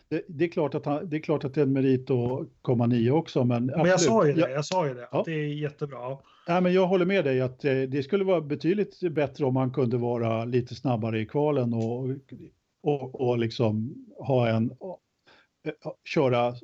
det, 0.10 0.22
det, 0.28 0.46
är 0.46 0.50
klart 0.50 0.76
att 0.76 0.86
han, 0.86 1.10
det 1.10 1.18
är 1.18 1.22
klart 1.22 1.44
att 1.44 1.54
det 1.54 1.62
är 1.62 1.66
en 1.66 1.74
merit 1.74 2.12
att 2.12 2.48
komma 2.62 2.86
nio 2.86 3.12
också. 3.12 3.44
Men, 3.44 3.66
men 3.66 3.86
jag 3.86 4.02
sa 4.02 4.28
ju 4.28 4.34
det, 4.34 4.52
jag 4.52 4.66
sa 4.66 4.88
ju 4.88 4.94
det. 4.94 5.08
Ja. 5.12 5.24
Det 5.26 5.32
är 5.32 5.48
jättebra. 5.48 6.18
Ja, 6.48 6.62
men 6.62 6.74
jag 6.74 6.88
håller 6.88 7.06
med 7.06 7.26
dig 7.26 7.42
att 7.42 7.66
eh, 7.66 7.74
det 7.74 8.04
skulle 8.04 8.24
vara 8.24 8.42
betydligt 8.42 9.00
bättre 9.12 9.46
om 9.46 9.56
han 9.56 9.72
kunde 9.72 9.98
vara 9.98 10.46
lite 10.46 10.76
snabbare 10.76 11.20
i 11.20 11.26
kvalen 11.26 11.74
och, 11.74 12.10
och, 12.84 13.22
och 13.22 13.38
liksom 13.38 13.96
ha 14.18 14.48
en 14.48 14.72
köra 16.06 16.56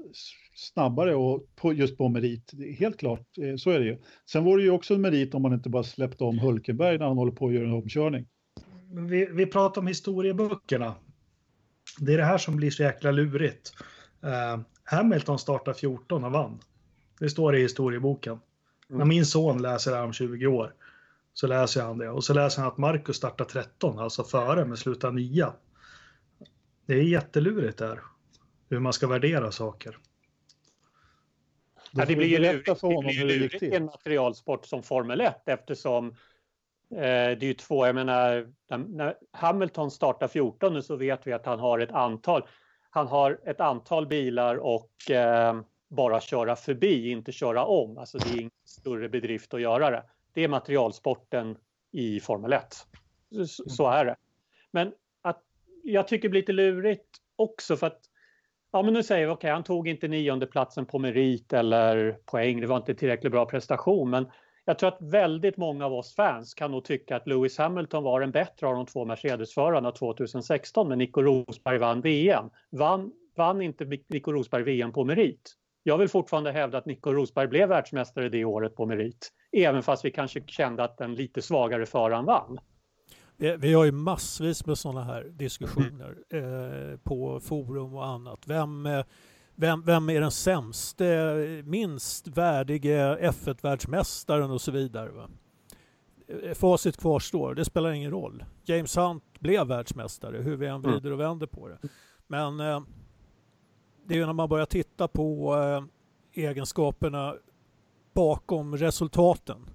snabbare 0.55 1.15
och 1.15 1.55
på, 1.55 1.73
just 1.73 1.97
på 1.97 2.09
merit. 2.09 2.51
Helt 2.79 2.97
klart, 2.97 3.37
eh, 3.37 3.55
så 3.55 3.69
är 3.69 3.79
det 3.79 3.85
ju. 3.85 3.97
Sen 4.25 4.43
vore 4.43 4.61
det 4.61 4.65
ju 4.65 4.71
också 4.71 4.93
en 4.93 5.01
merit 5.01 5.33
om 5.33 5.41
man 5.41 5.53
inte 5.53 5.69
bara 5.69 5.83
släppte 5.83 6.23
om 6.23 6.39
Hulkenberg 6.39 6.97
när 6.97 7.05
han 7.05 7.17
håller 7.17 7.31
på 7.31 7.47
att 7.47 7.53
göra 7.53 7.67
en 7.67 7.73
omkörning. 7.73 8.27
Vi, 9.09 9.25
vi 9.25 9.45
pratar 9.45 9.81
om 9.81 9.87
historieböckerna. 9.87 10.95
Det 11.99 12.13
är 12.13 12.17
det 12.17 12.23
här 12.23 12.37
som 12.37 12.55
blir 12.55 12.71
så 12.71 12.83
jäkla 12.83 13.11
lurigt. 13.11 13.73
Uh, 14.23 14.63
Hamilton 14.83 15.39
startar 15.39 15.73
14 15.73 16.23
och 16.23 16.31
vann. 16.31 16.59
Det 17.19 17.29
står 17.29 17.55
i 17.55 17.61
historieboken. 17.61 18.39
Mm. 18.89 18.97
När 18.97 19.05
min 19.05 19.25
son 19.25 19.61
läser 19.61 19.91
det 19.91 19.97
här 19.97 20.05
om 20.05 20.13
20 20.13 20.47
år 20.47 20.73
så 21.33 21.47
läser 21.47 21.83
han 21.83 21.97
det. 21.97 22.09
Och 22.09 22.23
så 22.23 22.33
läser 22.33 22.61
han 22.61 22.71
att 22.71 22.77
Marcus 22.77 23.15
startar 23.15 23.45
13, 23.45 23.99
alltså 23.99 24.23
före, 24.23 24.65
men 24.65 24.77
slutar 24.77 25.11
9. 25.11 25.47
Det 26.85 26.93
är 26.93 27.03
jättelurigt 27.03 27.77
där, 27.77 27.99
hur 28.69 28.79
man 28.79 28.93
ska 28.93 29.07
värdera 29.07 29.51
saker. 29.51 29.97
Ja, 31.91 32.05
det 32.05 32.15
blir 32.15 32.27
ju 32.27 32.37
lurigt, 32.37 32.81
det 32.81 32.87
blir 32.87 33.25
lurigt 33.25 33.63
i 33.63 33.75
en 33.75 33.85
materialsport 33.85 34.65
som 34.65 34.83
Formel 34.83 35.21
1 35.21 35.35
eftersom 35.45 36.07
eh, 36.07 36.15
det 36.99 37.43
är 37.43 37.43
ju 37.43 37.53
två, 37.53 37.85
jag 37.85 37.95
menar, 37.95 38.53
när 38.87 39.15
Hamilton 39.31 39.91
startar 39.91 40.27
14 40.27 40.73
nu 40.73 40.81
så 40.81 40.95
vet 40.95 41.27
vi 41.27 41.33
att 41.33 41.45
han 41.45 41.59
har 41.59 41.79
ett 41.79 41.91
antal, 41.91 42.47
han 42.89 43.07
har 43.07 43.39
ett 43.45 43.61
antal 43.61 44.07
bilar 44.07 44.55
och 44.55 45.11
eh, 45.11 45.61
bara 45.87 46.21
köra 46.21 46.55
förbi, 46.55 47.09
inte 47.09 47.31
köra 47.31 47.65
om. 47.65 47.97
Alltså 47.97 48.17
det 48.17 48.29
är 48.29 48.39
ingen 48.39 48.51
större 48.65 49.09
bedrift 49.09 49.53
att 49.53 49.61
göra 49.61 49.89
det. 49.89 50.03
Det 50.33 50.43
är 50.43 50.47
materialsporten 50.47 51.57
i 51.91 52.19
Formel 52.19 52.53
1. 52.53 52.87
Så, 53.47 53.69
så 53.69 53.89
är 53.89 54.05
det. 54.05 54.15
Men 54.71 54.93
att, 55.21 55.43
jag 55.83 56.07
tycker 56.07 56.27
det 56.27 56.29
blir 56.29 56.41
lite 56.41 56.51
lurigt 56.51 57.17
också 57.35 57.77
för 57.77 57.87
att 57.87 58.01
ja 58.71 58.81
men 58.81 58.93
nu 58.93 59.03
säger 59.03 59.25
vi 59.25 59.31
okej, 59.31 59.33
okay, 59.33 59.51
han 59.51 59.63
tog 59.63 59.87
inte 59.87 60.07
niondeplatsen 60.07 60.85
på 60.85 60.99
merit 60.99 61.53
eller 61.53 62.17
poäng, 62.25 62.61
det 62.61 62.67
var 62.67 62.77
inte 62.77 62.95
tillräckligt 62.95 63.31
bra 63.31 63.45
prestation, 63.45 64.09
men 64.09 64.27
jag 64.65 64.79
tror 64.79 64.89
att 64.89 65.01
väldigt 65.01 65.57
många 65.57 65.85
av 65.85 65.93
oss 65.93 66.15
fans 66.15 66.53
kan 66.53 66.71
nog 66.71 66.85
tycka 66.85 67.15
att 67.15 67.27
Lewis 67.27 67.57
Hamilton 67.57 68.03
var 68.03 68.21
den 68.21 68.31
bättre 68.31 68.67
av 68.67 68.75
de 68.75 68.85
två 68.85 69.05
Mercedes-förarna 69.05 69.91
2016 69.91 70.87
men 70.87 70.97
Nico 70.97 71.21
Rosberg 71.21 71.77
vann 71.77 72.01
VM. 72.01 72.49
Vann, 72.69 73.11
vann 73.37 73.61
inte 73.61 73.85
Nico 73.85 74.31
Rosberg 74.31 74.63
VM 74.63 74.91
på 74.91 75.03
merit? 75.03 75.53
Jag 75.83 75.97
vill 75.97 76.09
fortfarande 76.09 76.51
hävda 76.51 76.77
att 76.77 76.85
Nico 76.85 77.13
Rosberg 77.13 77.47
blev 77.47 77.69
världsmästare 77.69 78.29
det 78.29 78.45
året 78.45 78.75
på 78.75 78.85
merit, 78.85 79.29
även 79.51 79.83
fast 79.83 80.05
vi 80.05 80.11
kanske 80.11 80.43
kände 80.47 80.83
att 80.83 80.97
den 80.97 81.15
lite 81.15 81.41
svagare 81.41 81.85
föraren 81.85 82.25
vann. 82.25 82.59
Vi 83.37 83.73
har 83.73 83.85
ju 83.85 83.91
massvis 83.91 84.65
med 84.65 84.77
sådana 84.77 85.03
här 85.03 85.23
diskussioner 85.23 86.17
eh, 86.29 86.97
på 86.97 87.39
forum 87.39 87.93
och 87.93 88.05
annat. 88.05 88.39
Vem, 88.45 88.85
eh, 88.85 89.05
vem, 89.55 89.81
vem 89.85 90.09
är 90.09 90.21
den 90.21 90.31
sämste, 90.31 91.63
minst 91.65 92.27
värdige 92.27 93.17
F1-världsmästaren 93.31 94.51
och 94.51 94.61
så 94.61 94.71
vidare. 94.71 95.11
Va? 95.11 95.29
Eh, 96.27 96.53
facit 96.53 96.97
kvarstår, 96.97 97.55
det 97.55 97.65
spelar 97.65 97.91
ingen 97.91 98.11
roll. 98.11 98.43
James 98.65 98.97
Hunt 98.97 99.39
blev 99.39 99.67
världsmästare, 99.67 100.37
hur 100.37 100.55
vi 100.57 100.67
än 100.67 100.75
mm. 100.75 100.91
vrider 100.91 101.11
och 101.11 101.19
vänder 101.19 101.47
på 101.47 101.67
det. 101.67 101.77
Men 102.27 102.59
eh, 102.59 102.81
det 104.05 104.13
är 104.13 104.17
ju 104.17 104.25
när 104.25 104.33
man 104.33 104.49
börjar 104.49 104.65
titta 104.65 105.07
på 105.07 105.55
eh, 105.55 105.83
egenskaperna 106.43 107.35
bakom 108.13 108.77
resultaten 108.77 109.69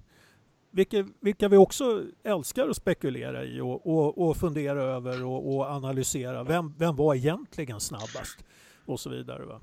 vilka, 0.73 1.07
vilka 1.19 1.47
vi 1.47 1.57
också 1.57 2.03
älskar 2.23 2.69
att 2.69 2.75
spekulera 2.75 3.43
i 3.43 3.61
och, 3.61 3.87
och, 3.87 4.17
och 4.29 4.37
fundera 4.37 4.83
över 4.83 5.25
och, 5.25 5.55
och, 5.55 5.65
analysera. 5.65 6.43
Vem, 6.43 6.73
vem 6.77 6.95
var 6.95 7.15
egentligen 7.15 7.79
snabbast? 7.79 8.45
Och 8.85 8.99
så 8.99 9.09
vidare. 9.09 9.45
Va? 9.45 9.61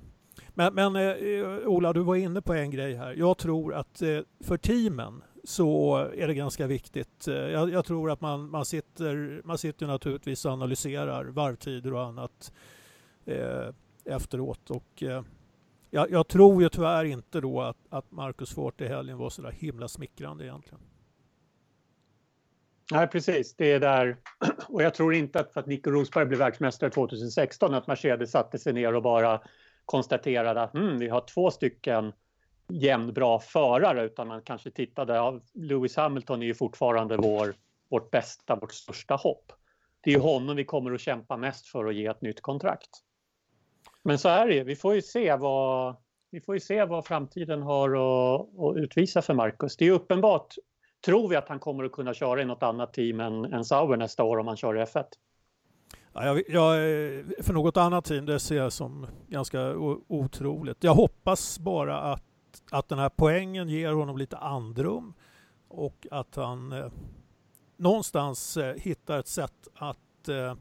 Men, 0.55 0.75
men 0.75 0.97
eh, 0.97 1.03
eh, 1.03 1.69
Ola, 1.69 1.93
du 1.93 2.01
var 2.01 2.17
inne 2.17 2.43
på 2.43 2.55
en 2.55 2.71
grej 2.71 2.95
här. 2.95 3.15
Jag 3.19 3.39
tror 3.39 3.75
att 3.75 4.03
eh, 4.03 4.21
för 4.41 4.57
teamen 4.57 5.23
så 5.45 5.97
är 5.97 6.27
det 6.27 6.35
ganska 6.35 6.67
viktigt. 6.67 7.29
Eh, 7.29 7.35
jag, 7.35 7.71
jag, 7.71 7.85
tror 7.85 8.11
att 8.11 8.21
man, 8.21 8.51
man, 8.51 8.65
sitter, 8.65 9.43
man 9.45 9.59
sitter 9.59 9.87
naturligtvis 9.87 10.45
och 10.45 10.53
analyserar 10.53 11.25
varvtider 11.25 11.95
och 11.95 12.05
annat 12.05 12.53
eh, 13.25 13.69
efteråt. 14.05 14.71
Och, 14.71 15.03
eh, 15.03 15.23
jag, 15.91 16.11
jag, 16.11 16.29
tror 16.29 16.63
ju 16.63 16.69
tyvärr 16.69 17.05
inte 17.05 17.41
då 17.41 17.61
att, 17.61 17.79
att 17.89 18.11
Marcus 18.11 18.55
Fort 18.55 18.81
i 18.81 18.87
helgen 18.87 19.19
var 19.19 19.31
så 19.31 19.43
där 19.43 19.51
himla 19.51 19.89
smickrande 19.89 20.45
egentligen. 20.45 20.81
Nej, 22.91 23.07
precis. 23.07 23.57
Det 23.57 23.73
är 23.73 23.81
där. 23.81 24.17
Och 24.69 24.83
jag 24.83 24.95
tror 24.95 25.15
inte 25.15 25.41
att 25.41 25.53
för 25.53 25.61
att 25.61 25.67
Nico 25.67 25.91
Rosberg 25.91 26.27
blev 26.27 26.39
världsmästare 26.39 26.91
2016 26.91 27.75
att 27.75 27.87
Mercedes 27.87 28.31
satte 28.31 28.59
sig 28.59 28.73
ner 28.73 28.95
och 28.95 29.03
bara 29.03 29.41
konstaterade 29.85 30.63
att 30.63 30.75
mm, 30.75 30.99
vi 30.99 31.09
har 31.09 31.21
två 31.21 31.51
stycken 31.51 32.13
jämnbra 32.69 33.39
förare 33.39 34.05
utan 34.05 34.29
man 34.29 34.43
kanske 34.43 34.71
tittade, 34.71 35.15
ja, 35.15 35.41
Lewis 35.55 35.97
Hamilton 35.97 36.43
är 36.43 36.47
ju 36.47 36.55
fortfarande 36.55 37.17
vår, 37.17 37.55
vårt 37.91 38.11
bästa, 38.11 38.57
vårt 38.57 38.73
största 38.73 39.15
hopp. 39.15 39.53
Det 40.01 40.11
är 40.11 40.15
ju 40.15 40.21
honom 40.21 40.57
vi 40.57 40.65
kommer 40.65 40.93
att 40.93 41.01
kämpa 41.01 41.37
mest 41.37 41.67
för 41.67 41.87
att 41.87 41.95
ge 41.95 42.07
ett 42.07 42.23
nytt 42.23 42.41
kontrakt. 42.41 42.91
Men 44.03 44.19
så 44.19 44.29
är 44.29 44.49
det 44.49 44.65
vi 44.65 44.77
får 44.77 44.95
ju 44.95 45.03
se 45.03 45.37
vad, 45.37 45.97
vi 46.31 46.41
får 46.41 46.55
ju 46.55 46.61
se 46.61 46.85
vad 46.85 47.07
framtiden 47.07 47.63
har 47.63 47.91
att, 47.91 48.41
att 48.59 48.77
utvisa 48.77 49.23
för 49.23 49.35
Marcus. 49.35 49.77
Det 49.77 49.87
är 49.87 49.91
uppenbart 49.91 50.55
tror 51.05 51.29
vi 51.29 51.37
att 51.37 51.49
han 51.49 51.59
kommer 51.59 51.85
att 51.85 51.93
kunna 51.93 52.15
köra 52.15 52.43
i 52.43 52.45
något 52.45 52.63
annat 52.63 52.93
team 52.93 53.21
än, 53.21 53.45
än 53.45 53.65
Sauber 53.65 53.97
nästa 53.97 54.25
år 54.25 54.37
om 54.37 54.47
han 54.47 54.57
kör 54.57 54.77
i 54.79 54.85
F1? 54.85 55.05
Ja, 56.13 56.25
jag, 56.25 56.43
jag, 56.49 56.75
för 57.45 57.53
något 57.53 57.77
annat 57.77 58.05
team, 58.05 58.27
det 58.27 58.39
ser 58.39 58.57
jag 58.57 58.73
som 58.73 59.07
ganska 59.29 59.75
otroligt. 60.09 60.85
Jag 60.85 60.95
hoppas 60.95 61.59
bara 61.59 62.01
att, 62.01 62.23
att 62.71 62.89
den 62.89 62.99
här 62.99 63.09
poängen 63.09 63.69
ger 63.69 63.93
honom 63.93 64.19
lite 64.19 64.37
andrum 64.37 65.15
och 65.69 66.07
att 66.11 66.37
han 66.37 66.73
eh, 66.73 66.93
någonstans 67.77 68.57
eh, 68.57 68.75
hittar 68.77 69.19
ett 69.19 69.29
sätt 69.29 69.69
att 69.75 70.29
eh, 70.29 70.55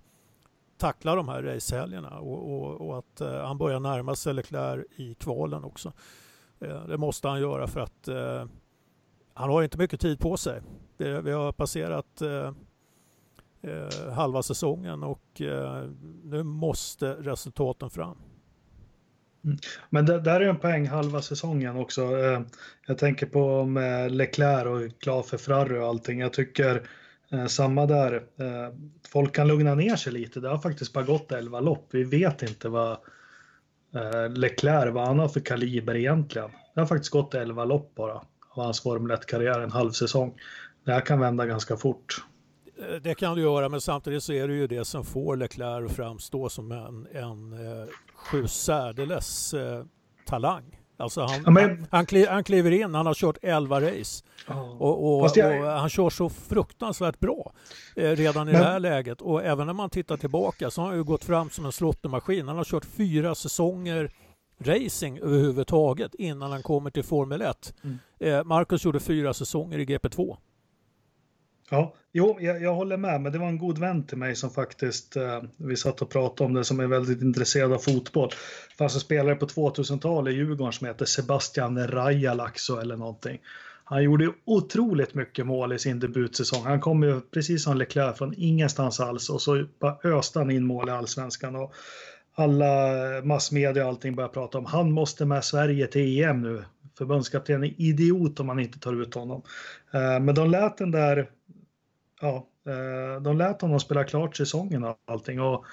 tackla 0.77 1.15
de 1.15 1.29
här 1.29 1.43
racehelgerna 1.43 2.19
och, 2.19 2.53
och, 2.53 2.87
och, 2.87 2.97
att 2.97 3.21
eh, 3.21 3.45
han 3.45 3.57
börjar 3.57 3.79
närma 3.79 4.15
sig 4.15 4.33
Leclerc 4.33 4.85
i 4.95 5.15
kvalen 5.15 5.63
också. 5.63 5.93
Eh, 6.59 6.87
det 6.87 6.97
måste 6.97 7.27
han 7.27 7.39
göra 7.41 7.67
för 7.67 7.79
att 7.79 8.07
eh, 8.07 8.45
han 9.39 9.49
har 9.49 9.63
inte 9.63 9.77
mycket 9.77 9.99
tid 9.99 10.19
på 10.19 10.37
sig. 10.37 10.61
Det, 10.97 11.21
vi 11.21 11.31
har 11.31 11.51
passerat 11.51 12.21
eh, 12.21 12.53
eh, 13.61 14.13
halva 14.13 14.43
säsongen 14.43 15.03
och 15.03 15.41
eh, 15.41 15.83
nu 16.23 16.43
måste 16.43 17.13
resultaten 17.13 17.89
fram. 17.89 18.17
Mm. 19.43 19.57
Men 19.89 20.05
det, 20.05 20.19
där 20.19 20.41
är 20.41 20.49
en 20.49 20.59
poäng 20.59 20.87
halva 20.87 21.21
säsongen 21.21 21.77
också. 21.77 22.01
Eh, 22.01 22.41
jag 22.87 22.97
tänker 22.97 23.25
på 23.25 23.65
med 23.65 24.05
eh, 24.05 24.09
Leclerc 24.09 24.67
och 24.67 25.01
klar 25.01 25.23
för 25.23 25.37
Ferrari 25.37 25.79
och 25.79 25.87
allting. 25.87 26.19
Jag 26.19 26.33
tycker 26.33 26.89
eh, 27.31 27.45
samma 27.45 27.85
där. 27.85 28.23
Folk 29.09 29.35
kan 29.35 29.47
lugna 29.47 29.75
ner 29.75 29.95
sig 29.95 30.13
lite. 30.13 30.39
Det 30.39 30.49
har 30.49 30.57
faktiskt 30.57 30.93
bara 30.93 31.03
gått 31.03 31.31
11 31.31 31.59
lopp. 31.59 31.87
Vi 31.91 32.03
vet 32.03 32.41
inte 32.41 32.69
vad 32.69 32.97
Leclerc, 34.29 34.93
vad 34.93 35.07
han 35.07 35.19
har 35.19 35.27
för 35.27 35.39
kaliber 35.39 35.95
egentligen. 35.95 36.49
Det 36.73 36.79
har 36.79 36.87
faktiskt 36.87 37.11
gått 37.11 37.33
11 37.33 37.65
lopp 37.65 37.95
bara 37.95 38.21
av 38.59 38.65
hans 38.65 38.81
Formel 38.81 39.17
1-karriär, 39.17 39.59
en 39.59 39.71
halv 39.71 39.91
säsong. 39.91 40.33
Det 40.85 40.91
här 40.91 41.01
kan 41.01 41.19
vända 41.19 41.45
ganska 41.45 41.77
fort. 41.77 42.23
Eh, 42.79 42.95
det 43.01 43.15
kan 43.15 43.35
du 43.35 43.41
göra, 43.41 43.69
men 43.69 43.81
samtidigt 43.81 44.23
så 44.23 44.33
är 44.33 44.47
det 44.47 44.53
ju 44.53 44.67
det 44.67 44.85
som 44.85 45.05
får 45.05 45.35
Leclerc 45.35 45.91
att 45.91 45.95
framstå 45.95 46.49
som 46.49 46.71
en, 46.71 47.07
en 47.13 47.53
eh, 48.33 48.45
särdeles 48.45 49.53
eh, 49.53 49.83
talang. 50.25 50.79
Alltså 50.99 51.21
han, 51.21 51.41
ja, 51.45 51.51
men... 51.51 51.69
han, 51.69 51.87
han, 51.91 52.05
kliv, 52.05 52.27
han, 52.27 52.43
kliver 52.43 52.71
in, 52.71 52.95
han 52.95 53.05
har 53.05 53.13
kört 53.13 53.37
11 53.41 53.81
race 53.81 54.23
oh. 54.47 54.81
och, 54.81 55.21
och, 55.21 55.31
jag... 55.35 55.61
och, 55.61 55.67
han 55.67 55.89
kör 55.89 56.09
så 56.09 56.29
fruktansvärt 56.29 57.19
bra 57.19 57.53
eh, 57.95 58.11
redan 58.11 58.49
i 58.49 58.51
men... 58.51 58.61
det 58.61 58.67
här 58.67 58.79
läget. 58.79 59.21
Och 59.21 59.43
även 59.43 59.67
när 59.67 59.73
man 59.73 59.89
tittar 59.89 60.17
tillbaka 60.17 60.71
så 60.71 60.81
har 60.81 60.87
han 60.87 60.97
ju 60.97 61.03
gått 61.03 61.23
fram 61.23 61.49
som 61.49 61.65
en 61.65 61.71
slottermaskin. 61.71 62.47
Han 62.47 62.57
har 62.57 62.63
kört 62.63 62.85
fyra 62.85 63.35
säsonger 63.35 64.11
racing 64.59 65.19
överhuvudtaget 65.19 66.15
innan 66.15 66.51
han 66.51 66.63
kommer 66.63 66.89
till 66.89 67.03
Formel 67.03 67.41
1. 67.41 67.73
Mm. 67.83 67.97
Eh, 68.19 68.43
Marcus 68.43 68.85
gjorde 68.85 68.99
fyra 68.99 69.33
säsonger 69.33 69.79
i 69.79 69.85
GP2. 69.85 70.37
Ja, 71.71 71.93
jo, 72.11 72.37
jag, 72.39 72.61
jag, 72.61 72.75
håller 72.75 72.97
med, 72.97 73.21
men 73.21 73.31
det 73.31 73.39
var 73.39 73.47
en 73.47 73.57
god 73.57 73.77
vän 73.77 74.03
till 74.03 74.17
mig 74.17 74.35
som 74.35 74.49
faktiskt, 74.49 75.15
eh, 75.15 75.43
vi 75.57 75.75
satt 75.75 76.01
och 76.01 76.09
pratade 76.09 76.47
om 76.47 76.53
det, 76.53 76.63
som 76.63 76.79
är 76.79 76.87
väldigt 76.87 77.21
intresserad 77.21 77.73
av 77.73 77.77
fotboll. 77.77 78.29
Det 78.69 78.75
fanns 78.77 78.93
en 78.93 78.99
spelare 78.99 79.35
på 79.35 79.45
2000-talet 79.45 80.33
i 80.33 80.35
Djurgården 80.35 80.73
som 80.73 80.87
heter 80.87 81.05
Sebastian 81.05 81.87
Rajalaxo 81.87 82.77
eller 82.77 82.97
någonting. 82.97 83.39
Han 83.89 84.03
gjorde 84.03 84.33
otroligt 84.45 85.13
mycket 85.13 85.45
mål 85.45 85.73
i 85.73 85.79
sin 85.79 85.99
debutsäsong. 85.99 86.63
Han 86.63 86.79
kom 86.79 87.03
ju 87.03 87.21
precis 87.21 87.63
som 87.63 87.77
Leclerc 87.77 88.17
från 88.17 88.33
ingenstans 88.37 88.99
alls 88.99 89.29
och 89.29 89.41
så 89.41 89.65
bara 89.79 89.97
öste 90.03 90.39
han 90.39 90.51
in 90.51 90.65
mål 90.65 90.89
i 90.89 90.91
allsvenskan. 90.91 91.55
Och 91.55 91.73
alla 92.39 93.21
massmedia 93.23 93.83
och 93.83 93.89
allting 93.89 94.15
börjar 94.15 94.29
prata 94.29 94.57
om 94.57 94.65
han 94.65 94.91
måste 94.91 95.25
med 95.25 95.43
Sverige 95.43 95.87
till 95.87 96.23
EM 96.23 96.41
nu. 96.41 96.63
Förbundskaptenen 96.97 97.63
är 97.63 97.73
idiot 97.77 98.39
om 98.39 98.47
man 98.47 98.59
inte 98.59 98.79
tar 98.79 99.01
ut 99.01 99.13
honom. 99.13 99.41
Eh, 99.93 100.19
men 100.19 100.35
de 100.35 100.49
lät 100.49 100.77
den 100.77 100.91
där, 100.91 101.29
ja, 102.21 102.47
eh, 102.65 103.21
de 103.21 103.37
lät 103.37 103.61
honom 103.61 103.79
spela 103.79 104.03
klart 104.03 104.37
säsongen 104.37 104.83
och 104.83 104.97
allting 105.05 105.41
och 105.41 105.65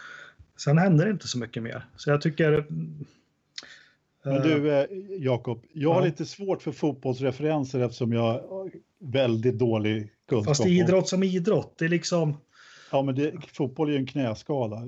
sen 0.57 0.79
hände 0.79 1.05
det 1.05 1.11
inte 1.11 1.29
så 1.29 1.39
mycket 1.39 1.63
mer. 1.63 1.85
Så 1.97 2.11
jag 2.11 2.21
tycker 2.21 2.67
men 4.25 4.43
du 4.43 4.73
eh, 4.73 4.87
Jakob, 5.19 5.65
jag 5.73 5.95
har 5.95 6.03
lite 6.03 6.27
svårt 6.27 6.63
för 6.63 6.73
fotbollsreferenser 6.73 7.81
eftersom 7.81 8.13
jag 8.13 8.23
har 8.23 8.71
väldigt 8.99 9.59
dålig 9.59 10.13
kunskap. 10.29 10.57
Fast 10.57 10.67
idrott 10.67 11.09
som 11.09 11.23
idrott, 11.23 11.75
det 11.79 11.85
är 11.85 11.89
liksom... 11.89 12.37
Ja, 12.93 13.03
men 13.03 13.15
det, 13.15 13.33
fotboll 13.53 13.89
är 13.89 13.93
ju 13.93 13.99
en 13.99 14.07
knäskada. 14.07 14.83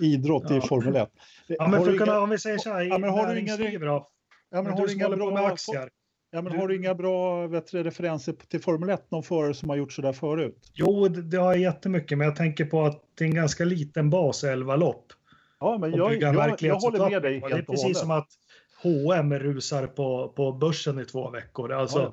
Idrott 0.00 0.44
ja. 0.48 0.56
är 0.56 0.60
Formel 0.60 0.96
1. 0.96 1.10
Ja, 1.46 1.68
men 1.68 1.84
för 1.84 1.98
kunna, 1.98 2.20
om 2.20 2.30
vi 2.30 2.38
säger 2.38 2.58
så 2.58 2.70
här, 2.70 2.82
ja, 2.82 2.98
men 2.98 3.10
har 3.10 3.34
du 3.34 3.40
inga, 3.40 3.56
då? 3.56 4.08
Ja, 4.50 4.62
men 4.62 4.72
har 4.72 4.86
du 4.86 4.92
inga 4.92 5.08
bra 5.08 5.30
med 5.30 5.44
aktier? 5.44 5.90
Ja, 6.30 6.42
men 6.42 6.52
du... 6.52 6.58
har 6.58 6.68
du 6.68 6.76
inga 6.76 6.94
bra 6.94 7.46
vet, 7.46 7.74
referenser 7.74 8.32
till 8.32 8.60
Formel 8.60 8.90
1, 8.90 9.10
någon 9.10 9.22
förare 9.22 9.54
som 9.54 9.68
har 9.68 9.76
gjort 9.76 9.92
så 9.92 10.02
där 10.02 10.12
förut? 10.12 10.70
Jo, 10.74 11.08
det, 11.08 11.22
det 11.22 11.36
har 11.36 11.52
jag 11.52 11.60
jättemycket, 11.60 12.18
men 12.18 12.26
jag 12.26 12.36
tänker 12.36 12.64
på 12.64 12.84
att 12.84 13.02
det 13.14 13.24
är 13.24 13.28
en 13.28 13.34
ganska 13.34 13.64
liten 13.64 14.10
bas, 14.10 14.44
11 14.44 14.76
lopp. 14.76 15.12
Ja, 15.60 15.78
men 15.78 15.94
jag, 15.94 16.22
jag, 16.22 16.56
jag, 16.60 16.74
håller 16.74 17.10
med 17.10 17.22
dig 17.22 17.40
helt 17.40 17.52
Det 17.52 17.58
är 17.58 17.62
precis 17.62 17.98
som 17.98 18.10
att 18.10 18.28
H&M 18.82 19.34
rusar 19.34 19.86
på, 19.86 20.32
på 20.36 20.52
börsen 20.52 21.00
i 21.00 21.04
två 21.04 21.30
veckor. 21.30 21.72
Alltså, 21.72 21.98
ja. 21.98 22.12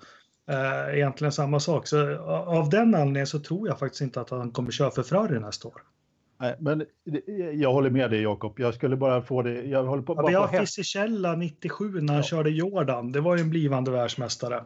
Eh, 0.49 0.95
egentligen 0.95 1.31
samma 1.31 1.59
sak. 1.59 1.87
Så, 1.87 2.17
av 2.27 2.69
den 2.69 2.95
anledningen 2.95 3.27
så 3.27 3.39
tror 3.39 3.67
jag 3.67 3.79
faktiskt 3.79 4.01
inte 4.01 4.21
att 4.21 4.29
han 4.29 4.51
kommer 4.51 4.71
köra 4.71 4.91
för 4.91 5.03
Ferrari 5.03 5.39
nästa 5.39 5.67
år. 5.67 5.81
Nej, 6.39 6.55
men 6.59 6.85
jag 7.53 7.73
håller 7.73 7.89
med 7.89 8.11
dig 8.11 8.21
Jakob. 8.21 8.59
Jag 8.59 8.73
skulle 8.73 8.95
bara 8.95 9.21
få 9.21 9.41
det. 9.41 9.63
Jag 9.63 9.83
håller 9.83 10.03
på. 10.03 10.13
Ja, 10.17 10.27
vi 10.27 10.33
har 10.33 10.47
Fisichella 10.47 11.35
97 11.35 12.01
när 12.01 12.13
han 12.13 12.15
ja. 12.15 12.23
körde 12.23 12.49
Jordan. 12.49 13.11
Det 13.11 13.21
var 13.21 13.37
ju 13.37 13.41
en 13.41 13.49
blivande 13.49 13.91
världsmästare. 13.91 14.63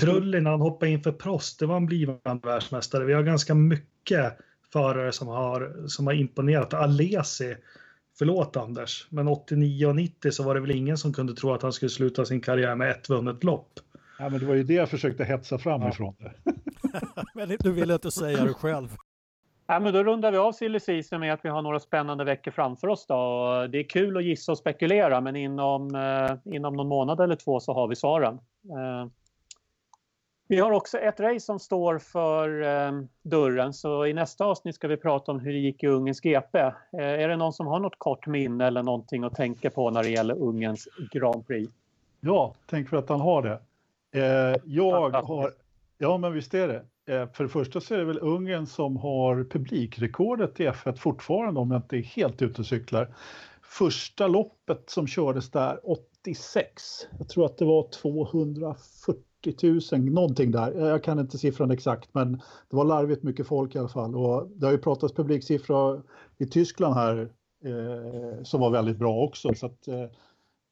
Trulli 0.00 0.40
när 0.40 0.50
han 0.50 0.60
hoppade 0.60 0.90
in 0.90 1.02
för 1.02 1.12
Prost. 1.12 1.58
Det 1.58 1.66
var 1.66 1.76
en 1.76 1.86
blivande 1.86 2.40
världsmästare. 2.48 3.04
Vi 3.04 3.12
har 3.12 3.22
ganska 3.22 3.54
mycket 3.54 4.38
förare 4.72 5.12
som 5.12 5.28
har, 5.28 5.86
som 5.86 6.06
har 6.06 6.14
imponerat. 6.14 6.74
Alesi 6.74 7.56
Förlåt 8.18 8.56
Anders, 8.56 9.06
men 9.10 9.28
89 9.28 9.86
och 9.86 9.96
90 9.96 10.30
så 10.30 10.42
var 10.42 10.54
det 10.54 10.60
väl 10.60 10.70
ingen 10.70 10.98
som 10.98 11.12
kunde 11.12 11.34
tro 11.34 11.52
att 11.52 11.62
han 11.62 11.72
skulle 11.72 11.90
sluta 11.90 12.24
sin 12.24 12.40
karriär 12.40 12.74
med 12.74 12.90
ett 12.90 13.10
vunnet 13.10 13.44
lopp. 13.44 13.80
Ja, 14.18 14.28
men 14.28 14.40
det 14.40 14.46
var 14.46 14.54
ju 14.54 14.62
det 14.62 14.74
jag 14.74 14.88
försökte 14.88 15.24
hetsa 15.24 15.58
fram 15.58 15.82
ja. 15.82 15.88
ifrån 15.88 16.14
det. 16.18 16.32
men 17.34 17.56
du 17.60 17.72
ville 17.72 17.94
inte 17.94 18.10
säga 18.10 18.44
det 18.44 18.54
själv. 18.54 18.96
Ja, 19.66 19.80
men 19.80 19.92
då 19.92 20.04
rundar 20.04 20.32
vi 20.32 20.38
av 20.38 20.52
silly 20.52 20.80
season 20.80 21.20
med 21.20 21.32
att 21.32 21.44
vi 21.44 21.48
har 21.48 21.62
några 21.62 21.80
spännande 21.80 22.24
veckor 22.24 22.50
framför 22.50 22.88
oss. 22.88 23.06
Då. 23.06 23.16
Det 23.72 23.78
är 23.78 23.88
kul 23.88 24.16
att 24.16 24.24
gissa 24.24 24.52
och 24.52 24.58
spekulera 24.58 25.20
men 25.20 25.36
inom, 25.36 25.94
eh, 25.94 26.54
inom 26.54 26.74
någon 26.74 26.88
månad 26.88 27.20
eller 27.20 27.36
två 27.36 27.60
så 27.60 27.74
har 27.74 27.88
vi 27.88 27.96
svaren. 27.96 28.34
Eh, 28.64 29.06
vi 30.48 30.60
har 30.60 30.72
också 30.72 30.98
ett 30.98 31.20
race 31.20 31.40
som 31.40 31.58
står 31.58 31.98
för 31.98 32.62
eh, 32.62 32.92
dörren 33.22 33.72
så 33.72 34.06
i 34.06 34.12
nästa 34.12 34.44
avsnitt 34.44 34.74
ska 34.74 34.88
vi 34.88 34.96
prata 34.96 35.32
om 35.32 35.40
hur 35.40 35.52
det 35.52 35.58
gick 35.58 35.82
i 35.82 35.86
Ungerns 35.86 36.20
GP. 36.20 36.58
Eh, 36.58 36.72
är 36.92 37.28
det 37.28 37.36
någon 37.36 37.52
som 37.52 37.66
har 37.66 37.80
något 37.80 37.98
kort 37.98 38.26
minne 38.26 38.66
eller 38.66 38.82
någonting 38.82 39.24
att 39.24 39.34
tänka 39.34 39.70
på 39.70 39.90
när 39.90 40.02
det 40.02 40.08
gäller 40.10 40.34
Ungerns 40.34 40.88
Grand 41.12 41.46
Prix? 41.46 41.72
Ja, 42.20 42.54
tänk 42.66 42.88
för 42.88 42.96
att 42.96 43.08
han 43.08 43.20
har 43.20 43.42
det. 43.42 43.58
Eh, 44.16 44.56
jag 44.64 45.10
har, 45.10 45.52
ja 45.98 46.18
men 46.18 46.32
visst 46.32 46.54
är 46.54 46.68
det. 46.68 47.12
Eh, 47.14 47.28
för 47.32 47.44
det 47.44 47.50
första 47.50 47.80
så 47.80 47.94
är 47.94 47.98
det 47.98 48.04
väl 48.04 48.18
Ungern 48.18 48.66
som 48.66 48.96
har 48.96 49.44
publikrekordet 49.44 50.60
i 50.60 50.68
F1 50.68 50.96
fortfarande 50.96 51.60
om 51.60 51.70
jag 51.70 51.78
inte 51.78 51.96
är 51.96 52.02
helt 52.02 52.42
ute 52.42 52.60
och 52.60 52.66
cyklar. 52.66 53.14
Första 53.62 54.28
loppet 54.28 54.90
som 54.90 55.06
kördes 55.06 55.50
där 55.50 55.80
86, 55.84 56.82
jag 57.18 57.28
tror 57.28 57.46
att 57.46 57.58
det 57.58 57.64
var 57.64 57.90
240 57.90 59.22
40 59.52 59.96
000, 59.96 60.12
någonting 60.12 60.50
där. 60.50 60.88
Jag 60.88 61.04
kan 61.04 61.18
inte 61.18 61.38
siffran 61.38 61.70
exakt, 61.70 62.14
men 62.14 62.32
det 62.70 62.76
var 62.76 62.84
larvigt 62.84 63.22
mycket 63.22 63.46
folk 63.46 63.74
i 63.74 63.78
alla 63.78 63.88
fall. 63.88 64.16
Och 64.16 64.48
det 64.48 64.66
har 64.66 64.72
ju 64.72 64.78
pratats 64.78 65.14
publiksiffra 65.14 66.02
i 66.38 66.46
Tyskland 66.46 66.94
här 66.94 67.30
eh, 67.64 68.42
som 68.42 68.60
var 68.60 68.70
väldigt 68.70 68.98
bra 68.98 69.24
också. 69.24 69.54
Så 69.54 69.66
att, 69.66 69.88
eh, 69.88 70.04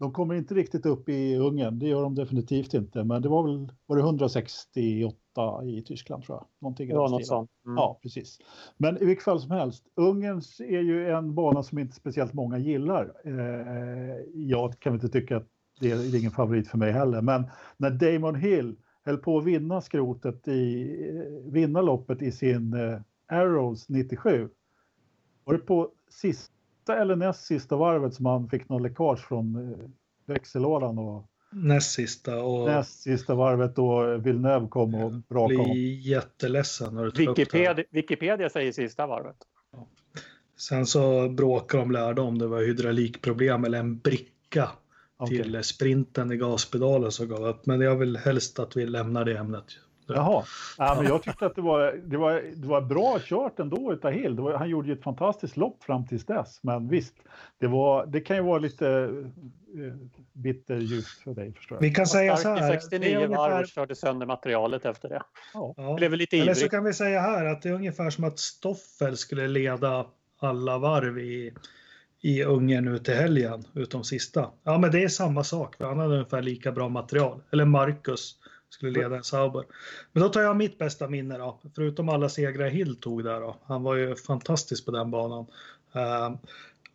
de 0.05 0.13
kommer 0.13 0.35
inte 0.35 0.55
riktigt 0.55 0.87
upp 0.87 1.09
i 1.09 1.37
Ungern, 1.37 1.79
det 1.79 1.89
gör 1.89 2.03
de 2.03 2.15
definitivt 2.15 2.75
inte. 2.75 3.05
Men 3.05 3.23
det 3.23 3.29
var 3.29 3.43
väl 3.43 3.73
var 3.87 3.97
det 3.97 4.03
168 4.03 5.17
i 5.65 5.83
Tyskland 5.83 6.25
tror 6.25 6.39
jag. 6.39 6.47
Någonting 6.61 6.91
ja, 6.91 7.09
något 7.09 7.27
sånt. 7.27 7.51
Mm. 7.67 7.77
Ja, 7.77 7.99
precis. 8.03 8.39
Men 8.77 9.03
i 9.03 9.05
vilket 9.05 9.25
fall 9.25 9.41
som 9.41 9.51
helst, 9.51 9.85
Ungerns 9.95 10.61
är 10.61 10.81
ju 10.81 11.11
en 11.11 11.35
bana 11.35 11.63
som 11.63 11.79
inte 11.79 11.95
speciellt 11.95 12.33
många 12.33 12.59
gillar. 12.59 13.13
Eh, 13.25 14.17
jag 14.35 14.79
kan 14.79 14.95
inte 14.95 15.09
tycka 15.09 15.37
att 15.37 15.49
det 15.81 15.91
är 15.91 16.19
ingen 16.19 16.31
favorit 16.31 16.69
för 16.69 16.79
mig 16.79 16.93
heller. 16.93 17.23
Men 17.23 17.47
när 17.77 17.91
Damon 17.91 18.35
Hill 18.35 18.77
höll 19.05 19.17
på 19.17 19.39
att 19.39 19.45
vinna 19.45 19.81
skrotet 19.81 20.49
i, 20.49 20.97
vinna 21.53 21.83
loppet 21.83 22.23
i 22.23 22.33
sin 22.33 22.75
eh, 22.75 23.01
Arrows 23.27 23.89
97. 23.89 24.49
Var 25.45 25.55
det 25.55 25.61
på 25.61 25.91
sista 26.11 26.54
eller 26.93 27.17
näst 27.17 27.45
sista 27.45 27.77
varvet 27.77 28.15
som 28.15 28.27
han 28.27 28.49
fick 28.49 28.69
någon 28.69 28.83
läckage 28.83 29.29
från 29.29 29.73
eh, 29.73 29.89
växellådan 30.27 30.99
och 30.99 31.31
Näst 31.57 31.91
sista. 31.91 32.43
Och... 32.43 32.69
Näst 32.69 33.03
sista 33.03 33.35
varvet 33.35 33.77
då 33.77 34.17
Villeneuve 34.17 34.69
kom 34.69 34.95
och 34.95 35.13
brakade 35.13 35.59
honom. 35.59 35.73
blir 35.73 35.99
jätteledsen 35.99 36.95
när 36.95 37.05
du 37.05 37.11
Wikipedia, 37.11 37.85
Wikipedia 37.91 38.51
säger 38.51 38.73
sista 38.73 39.07
varvet. 39.07 39.37
Ja. 39.73 39.89
Sen 40.57 40.87
så 40.87 41.29
bråkar 41.29 41.79
de 41.79 41.91
lärde 41.91 42.21
om 42.21 42.39
det 42.39 42.47
var 42.47 42.61
hydraulikproblem 42.63 43.65
eller 43.65 43.79
en 43.79 43.99
bricka 43.99 44.69
okay. 45.19 45.43
till 45.43 45.65
sprinten 45.65 46.33
i 46.33 46.37
gaspedalen 46.37 47.13
som 47.13 47.29
gav 47.29 47.47
upp. 47.47 47.67
Men 47.67 47.81
jag 47.81 47.97
vill 47.97 48.17
helst 48.17 48.59
att 48.59 48.77
vi 48.77 48.87
lämnar 48.87 49.25
det 49.25 49.39
ämnet. 49.39 49.65
Jaha, 50.07 50.45
ja, 50.79 50.95
men 50.97 51.07
jag 51.07 51.23
tyckte 51.23 51.47
att 51.47 51.55
det 51.55 51.63
var, 51.63 52.01
det 52.05 52.17
var, 52.17 52.43
det 52.57 52.69
var 52.69 52.81
bra 52.81 53.19
kört 53.21 53.59
ändå 53.59 53.93
utav 53.93 54.11
Hill. 54.11 54.41
Var, 54.41 54.55
han 54.55 54.69
gjorde 54.69 54.89
ju 54.89 54.95
ett 54.95 55.03
fantastiskt 55.03 55.57
lopp 55.57 55.85
fram 55.85 56.07
tills 56.07 56.27
dess. 56.27 56.61
Men 56.63 56.89
visst, 56.89 57.15
det, 57.61 57.67
var, 57.67 58.07
det 58.07 58.21
kan 58.21 58.37
ju 58.37 58.43
vara 58.43 58.59
lite 58.59 58.89
eh, 58.89 59.95
bitterljust 60.33 61.23
för 61.23 61.35
dig 61.35 61.53
förstår 61.53 61.77
jag. 61.77 61.83
Vi 61.83 61.91
kan 61.91 62.07
säga 62.07 62.37
så 62.37 62.49
här. 62.49 62.73
69 62.73 63.17
ungefär... 63.17 63.37
varv 63.37 63.61
och 63.61 63.69
körde 63.69 63.95
sönder 63.95 64.27
materialet 64.27 64.85
efter 64.85 65.09
det. 65.09 65.23
Ja. 65.55 65.75
ja. 65.77 65.95
Blev 65.95 66.13
lite 66.13 66.39
Eller 66.39 66.55
så 66.55 66.69
kan 66.69 66.85
vi 66.85 66.93
säga 66.93 67.21
här 67.21 67.45
att 67.45 67.63
det 67.63 67.69
är 67.69 67.73
ungefär 67.73 68.11
som 68.11 68.25
att 68.25 68.39
Stoffel 68.39 69.17
skulle 69.17 69.49
leda 69.49 70.07
alla 70.41 70.79
varv 70.79 71.19
i 71.19 71.55
i 72.25 72.43
Ungern 72.45 72.85
nu 72.85 72.99
till 72.99 73.15
helgen, 73.15 73.65
utom 73.75 74.05
sista. 74.05 74.51
Ja, 74.63 74.79
men 74.79 74.91
det 74.91 75.03
är 75.03 75.09
samma 75.09 75.45
sak, 75.45 75.77
han 75.79 75.99
hade 75.99 76.15
ungefär 76.15 76.43
lika 76.43 76.73
bra 76.73 76.89
material. 76.89 77.43
Eller 77.51 77.65
Marcus 77.65 78.39
skulle 78.75 79.01
leda 79.03 79.17
en 79.17 79.25
Sauber. 79.25 79.65
Men 80.13 80.23
då 80.23 80.29
tar 80.29 80.43
jag 80.43 80.57
mitt 80.57 80.79
bästa 80.79 81.09
minne 81.09 81.39
då, 81.39 81.61
förutom 81.75 82.09
alla 82.09 82.29
segrar 82.29 82.69
Hill 82.69 82.97
tog 82.97 83.25
där 83.25 83.41
då. 83.41 83.57
Han 83.65 83.83
var 83.83 83.95
ju 83.95 84.17
fantastisk 84.17 84.85
på 84.85 84.91
den 84.91 85.11
banan. 85.11 85.47
Uh, 85.97 86.37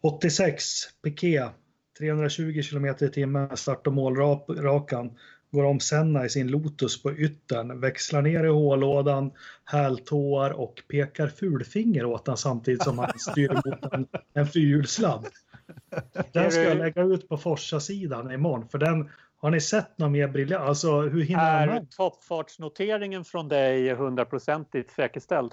86, 0.02 0.64
Piquet, 1.04 1.52
320 2.00 2.62
km 2.70 2.86
i 2.86 3.10
timmen, 3.10 3.58
start 3.58 3.88
och 3.88 3.94
målrakan 3.94 5.12
går 5.52 5.64
om 5.64 5.80
Senna 5.80 6.26
i 6.26 6.30
sin 6.30 6.48
Lotus 6.48 7.02
på 7.02 7.12
yttern, 7.12 7.80
växlar 7.80 8.22
ner 8.22 8.44
i 8.44 8.48
hållådan, 8.48 9.32
hältår 9.64 10.50
och 10.50 10.84
pekar 10.88 11.28
fulfinger 11.28 12.06
åt 12.06 12.26
den 12.26 12.38
samtidigt 12.38 12.84
som 12.84 13.00
han 13.00 13.20
styr 13.20 13.54
mot 13.54 13.94
en, 13.94 14.08
en 14.34 14.48
fyrhjulsladd. 14.48 15.26
Den 16.32 16.52
ska 16.52 16.62
jag 16.62 16.78
lägga 16.78 17.04
ut 17.04 17.30
på 17.30 17.38
Forsa-sidan 17.38 18.32
imorgon, 18.32 18.70
för 18.70 18.78
den 18.78 19.10
har 19.42 19.52
ni 19.52 19.62
sett 19.62 19.98
något 19.98 20.12
mer 20.12 20.28
briljant? 20.28 20.64
Alltså, 20.64 21.02
hur 21.02 21.22
hinner 21.22 21.68
är 21.68 21.86
toppfartsnoteringen 21.86 23.26
från 23.26 23.48
dig 23.48 23.94
hundraprocentigt 23.94 24.92
säkerställd? 24.92 25.52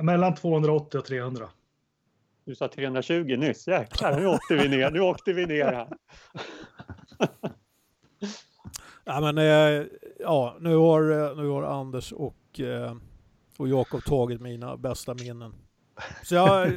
Mellan 0.00 0.34
280 0.34 0.98
och 0.98 1.04
300. 1.04 1.48
Du 2.44 2.54
sa 2.54 2.68
320 2.68 3.36
nyss. 3.36 3.68
Jäklar, 3.68 4.20
nu 4.20 4.26
åkte 4.26 4.54
vi 4.54 4.68
ner. 4.68 4.90
Nu 4.90 5.00
åkte 5.00 5.32
vi 5.32 5.46
ner 5.46 5.64
här. 5.64 5.88
Ja, 9.04 9.20
men, 9.20 9.38
eh, 9.38 9.86
ja, 10.18 10.56
nu, 10.60 10.76
har, 10.76 11.10
eh, 11.10 11.36
nu 11.36 11.48
har 11.48 11.62
Anders 11.62 12.12
och, 12.12 12.60
eh, 12.60 12.96
och 13.58 13.68
Jakob 13.68 14.04
tagit 14.04 14.40
mina 14.40 14.76
bästa 14.76 15.14
minnen. 15.14 15.54
Så 16.22 16.34
jag... 16.34 16.72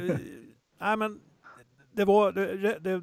nej, 0.80 0.96
men 0.96 1.20
det 1.92 2.04
var, 2.04 2.32
det, 2.32 2.78
det, 2.78 3.02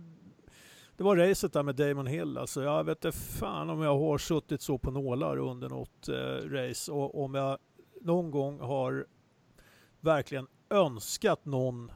det 0.98 1.04
var 1.04 1.16
racet 1.16 1.54
där 1.54 1.64
med 1.64 1.76
Damon 1.76 2.08
Hill. 2.08 2.38
Alltså, 2.38 2.64
jag 2.64 2.84
vet 2.84 3.06
inte 3.06 3.18
fan 3.18 3.70
om 3.70 3.82
jag 3.82 4.00
har 4.00 4.18
suttit 4.18 4.62
så 4.62 4.78
på 4.78 4.92
nålar 4.92 5.38
under 5.38 5.70
något 5.70 6.10
eh, 6.10 6.50
race 6.50 6.92
och 6.92 7.24
om 7.24 7.34
jag 7.34 7.58
någon 8.02 8.32
gång 8.32 8.60
har 8.60 9.06
verkligen 10.00 10.48
önskat 10.70 11.46
någon 11.46 11.92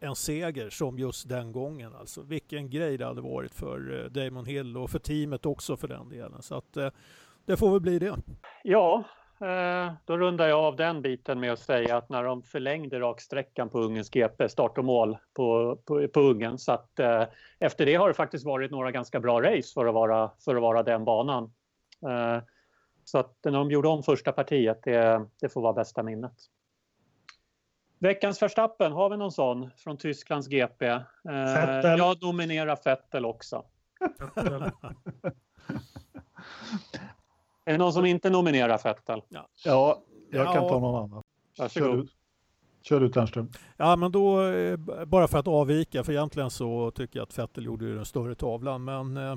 en 0.00 0.16
seger 0.16 0.70
som 0.70 0.98
just 0.98 1.28
den 1.28 1.52
gången. 1.52 1.94
Alltså 1.94 2.22
vilken 2.22 2.70
grej 2.70 2.98
det 2.98 3.04
hade 3.04 3.20
varit 3.20 3.54
för 3.54 4.04
eh, 4.04 4.10
Damon 4.10 4.46
Hill 4.46 4.76
och 4.76 4.90
för 4.90 4.98
teamet 4.98 5.46
också 5.46 5.76
för 5.76 5.88
den 5.88 6.08
delen. 6.08 6.42
Så 6.42 6.54
att 6.54 6.76
eh, 6.76 6.90
det 7.44 7.56
får 7.56 7.70
väl 7.70 7.80
bli 7.80 7.98
det. 7.98 8.16
Ja, 8.62 9.04
då 10.04 10.18
rundar 10.18 10.48
jag 10.48 10.58
av 10.58 10.76
den 10.76 11.02
biten 11.02 11.40
med 11.40 11.52
att 11.52 11.58
säga 11.58 11.96
att 11.96 12.08
när 12.08 12.24
de 12.24 12.42
förlängde 12.42 13.00
raksträckan 13.00 13.68
på 13.68 13.80
Ungens 13.80 14.10
GP, 14.10 14.48
start 14.48 14.78
och 14.78 14.84
mål 14.84 15.18
på, 15.34 15.78
på, 15.84 16.08
på 16.08 16.20
Ungen, 16.20 16.58
så 16.58 16.72
att 16.72 17.00
efter 17.58 17.86
det 17.86 17.94
har 17.94 18.08
det 18.08 18.14
faktiskt 18.14 18.44
varit 18.44 18.70
några 18.70 18.90
ganska 18.90 19.20
bra 19.20 19.42
race 19.42 19.74
för 19.74 19.86
att 19.86 19.94
vara, 19.94 20.30
för 20.44 20.56
att 20.56 20.62
vara 20.62 20.82
den 20.82 21.04
banan. 21.04 21.52
Så 23.04 23.18
att 23.18 23.38
när 23.44 23.52
de 23.52 23.70
gjorde 23.70 23.88
om 23.88 24.02
första 24.02 24.32
partiet, 24.32 24.80
det, 24.82 25.26
det 25.40 25.48
får 25.48 25.60
vara 25.60 25.72
bästa 25.72 26.02
minnet. 26.02 26.34
Veckans 27.98 28.42
Verstappen, 28.42 28.92
har 28.92 29.10
vi 29.10 29.16
någon 29.16 29.32
sån 29.32 29.70
från 29.76 29.96
Tysklands 29.96 30.48
GP? 30.48 30.86
Eh, 30.86 31.00
Vettel. 31.24 31.98
jag 31.98 32.22
nominerar 32.22 32.76
Fettel 32.76 33.24
också. 33.24 33.64
är 37.64 37.72
det 37.72 37.78
någon 37.78 37.92
som 37.92 38.04
inte 38.06 38.30
nominerar 38.30 38.78
Fettel? 38.78 39.22
Ja, 39.28 40.02
jag 40.30 40.46
kan 40.52 40.62
Ja. 40.62 40.68
ta 40.68 40.78
någon 40.80 40.94
annan. 41.04 41.22
Kör 41.56 41.62
Varsågod. 41.64 41.96
du, 41.98 42.08
kör 42.82 43.00
du 43.00 43.08
Ternström. 43.08 43.50
Ja, 43.76 43.96
men 43.96 44.12
då 44.12 44.42
eh, 44.42 44.76
bara 45.06 45.28
för 45.28 45.38
att 45.38 45.48
avvika, 45.48 46.04
för 46.04 46.12
egentligen 46.12 46.50
så 46.50 46.90
tycker 46.90 47.18
jag 47.18 47.22
att 47.24 47.38
Vettel 47.38 47.64
gjorde 47.64 47.84
ju 47.84 47.94
den 47.96 48.04
större 48.04 48.34
tavlan, 48.34 48.84
men 48.84 49.16
eh, 49.16 49.36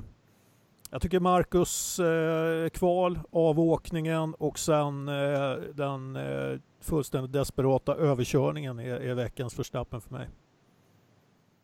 jag 0.90 1.02
tycker 1.02 1.20
Marcus 1.20 1.98
eh, 1.98 2.68
kval, 2.68 3.18
avåkningen 3.32 4.34
och 4.34 4.58
sen 4.58 5.08
eh, 5.08 5.52
den 5.74 6.16
eh, 6.16 6.58
fullständigt 6.80 7.32
desperata 7.32 7.94
överkörningen 7.94 8.78
är, 8.78 9.00
är 9.00 9.14
veckans 9.14 9.58
Verstappen 9.58 10.00
för 10.00 10.10
mig. 10.10 10.28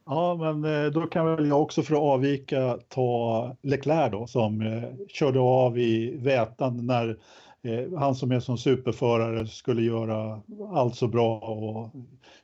Ja, 0.07 0.34
men 0.34 0.84
eh, 0.84 0.90
då 0.90 1.07
kan 1.07 1.26
väl 1.26 1.48
jag 1.48 1.62
också 1.62 1.82
för 1.82 1.94
att 1.94 2.00
avvika 2.00 2.78
ta 2.88 3.57
Leclerc 3.62 4.12
då 4.12 4.26
som 4.26 4.61
eh, 4.61 5.07
körde 5.09 5.40
av 5.40 5.78
i 5.78 6.16
vätan 6.16 6.86
när 6.86 7.18
eh, 7.62 7.98
han 7.98 8.14
som 8.14 8.32
är 8.32 8.40
som 8.40 8.59
superförare 8.59 9.46
skulle 9.46 9.82
göra 9.82 10.40
allt 10.72 10.96
så 10.96 11.09
bra 11.09 11.38
och 11.38 11.90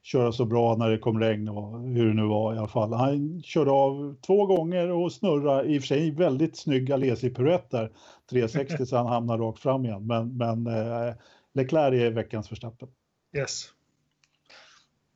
köra 0.02 0.32
så 0.32 0.44
bra 0.44 0.76
när 0.76 0.90
det 0.90 0.98
kom 0.98 1.20
regn 1.20 1.48
och 1.48 1.80
hur 1.80 2.08
det 2.08 2.14
nu 2.14 2.26
var 2.26 2.54
i 2.54 2.58
alla 2.58 2.68
fall. 2.68 2.92
Han 2.92 3.42
körde 3.42 3.70
av 3.70 4.16
två 4.26 4.46
gånger 4.46 4.90
och 4.90 5.12
snurrade 5.12 5.68
i 5.68 5.78
och 5.78 5.82
för 5.82 5.86
sig 5.86 6.10
väldigt 6.10 6.56
snygga 6.56 6.96
piruett 6.98 7.70
där 7.70 7.90
360 8.30 8.86
så 8.86 8.96
han 8.96 9.06
hamnade 9.06 9.42
rakt 9.42 9.60
fram 9.60 9.84
igen. 9.84 10.06
Men, 10.06 10.36
men 10.36 10.66
eh, 10.66 11.14
Leclerc 11.52 11.94
är 11.94 12.10
veckans 12.10 12.52
Verstappen. 12.52 12.88
Yes. 13.36 13.64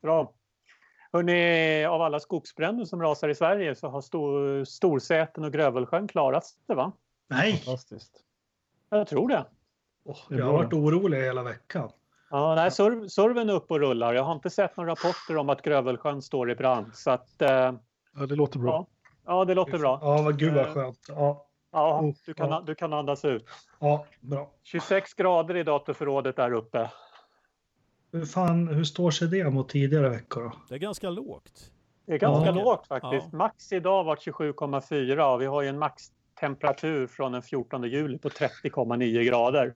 Bra. 0.02 0.32
Hörrni, 1.18 1.84
av 1.84 2.02
alla 2.02 2.20
skogsbränder 2.20 2.84
som 2.84 3.02
rasar 3.02 3.28
i 3.28 3.34
Sverige 3.34 3.74
så 3.74 3.88
har 3.88 4.00
Stor, 4.00 4.64
Storsäten 4.64 5.44
och 5.44 5.52
Grövelsjön 5.52 6.08
klarat 6.08 6.44
det 6.68 6.74
va? 6.74 6.92
Nej, 7.30 7.52
Fantastiskt. 7.56 8.20
Jag 8.90 9.06
tror 9.06 9.28
det. 9.28 9.34
Är 9.34 10.38
jag 10.38 10.44
har 10.44 10.52
varit 10.52 10.72
orolig 10.72 11.18
hela 11.22 11.42
veckan. 11.42 11.90
Ja, 12.30 12.54
nej, 12.54 12.70
serv, 12.70 13.08
serven 13.08 13.48
är 13.50 13.54
uppe 13.54 13.74
och 13.74 13.80
rullar. 13.80 14.14
Jag 14.14 14.22
har 14.22 14.32
inte 14.32 14.50
sett 14.50 14.76
några 14.76 14.90
rapporter 14.90 15.36
om 15.36 15.48
att 15.48 15.62
Grövelsjön 15.62 16.22
står 16.22 16.50
i 16.50 16.54
brand. 16.54 16.94
Så 16.94 17.10
att, 17.10 17.42
eh, 17.42 17.48
Ja, 18.16 18.26
det 18.28 18.34
låter 18.36 18.58
bra. 18.58 18.72
ja, 18.72 18.86
ja, 19.26 19.44
det 19.44 19.54
låter 19.54 19.78
bra. 19.78 19.98
Ja, 20.02 20.22
vad 20.22 20.38
gud 20.38 20.54
vad 20.54 20.66
Eh, 20.66 20.72
skönt. 20.74 20.98
Ja, 21.08 21.46
Ja, 21.72 22.00
Oh, 22.00 22.14
du 22.26 22.34
kan, 22.34 22.50
ja. 22.50 22.62
du 22.66 22.74
kan 22.74 22.92
andas 22.92 23.24
ut. 23.24 23.46
ja, 23.80 24.06
bra. 24.20 24.50
26 24.62 25.14
grader 25.14 25.56
i 25.56 25.62
datorförrådet 25.62 26.36
där 26.36 26.52
uppe. 26.52 26.90
Hur, 28.14 28.24
fan, 28.24 28.68
hur 28.68 28.84
står 28.84 29.10
sig 29.10 29.28
det 29.28 29.50
mot 29.50 29.68
tidigare 29.68 30.08
veckor 30.08 30.42
då? 30.42 30.52
Det 30.68 30.74
är 30.74 30.78
ganska 30.78 31.10
lågt. 31.10 31.70
Det 32.06 32.12
är 32.14 32.18
ganska 32.18 32.46
Ja. 32.46 32.52
lågt 32.64 32.86
faktiskt. 32.86 33.28
Ja. 33.32 33.38
Max 33.38 33.72
idag 33.72 34.04
var 34.04 34.16
27,4 34.16 35.34
och 35.34 35.40
vi 35.42 35.46
har 35.46 35.62
ju 35.62 35.68
en 35.68 35.78
maxtemperatur 35.78 37.06
från 37.06 37.32
den 37.32 37.42
14 37.42 37.82
juli 37.84 38.18
på 38.18 38.28
30,9 38.28 39.22
grader. 39.24 39.74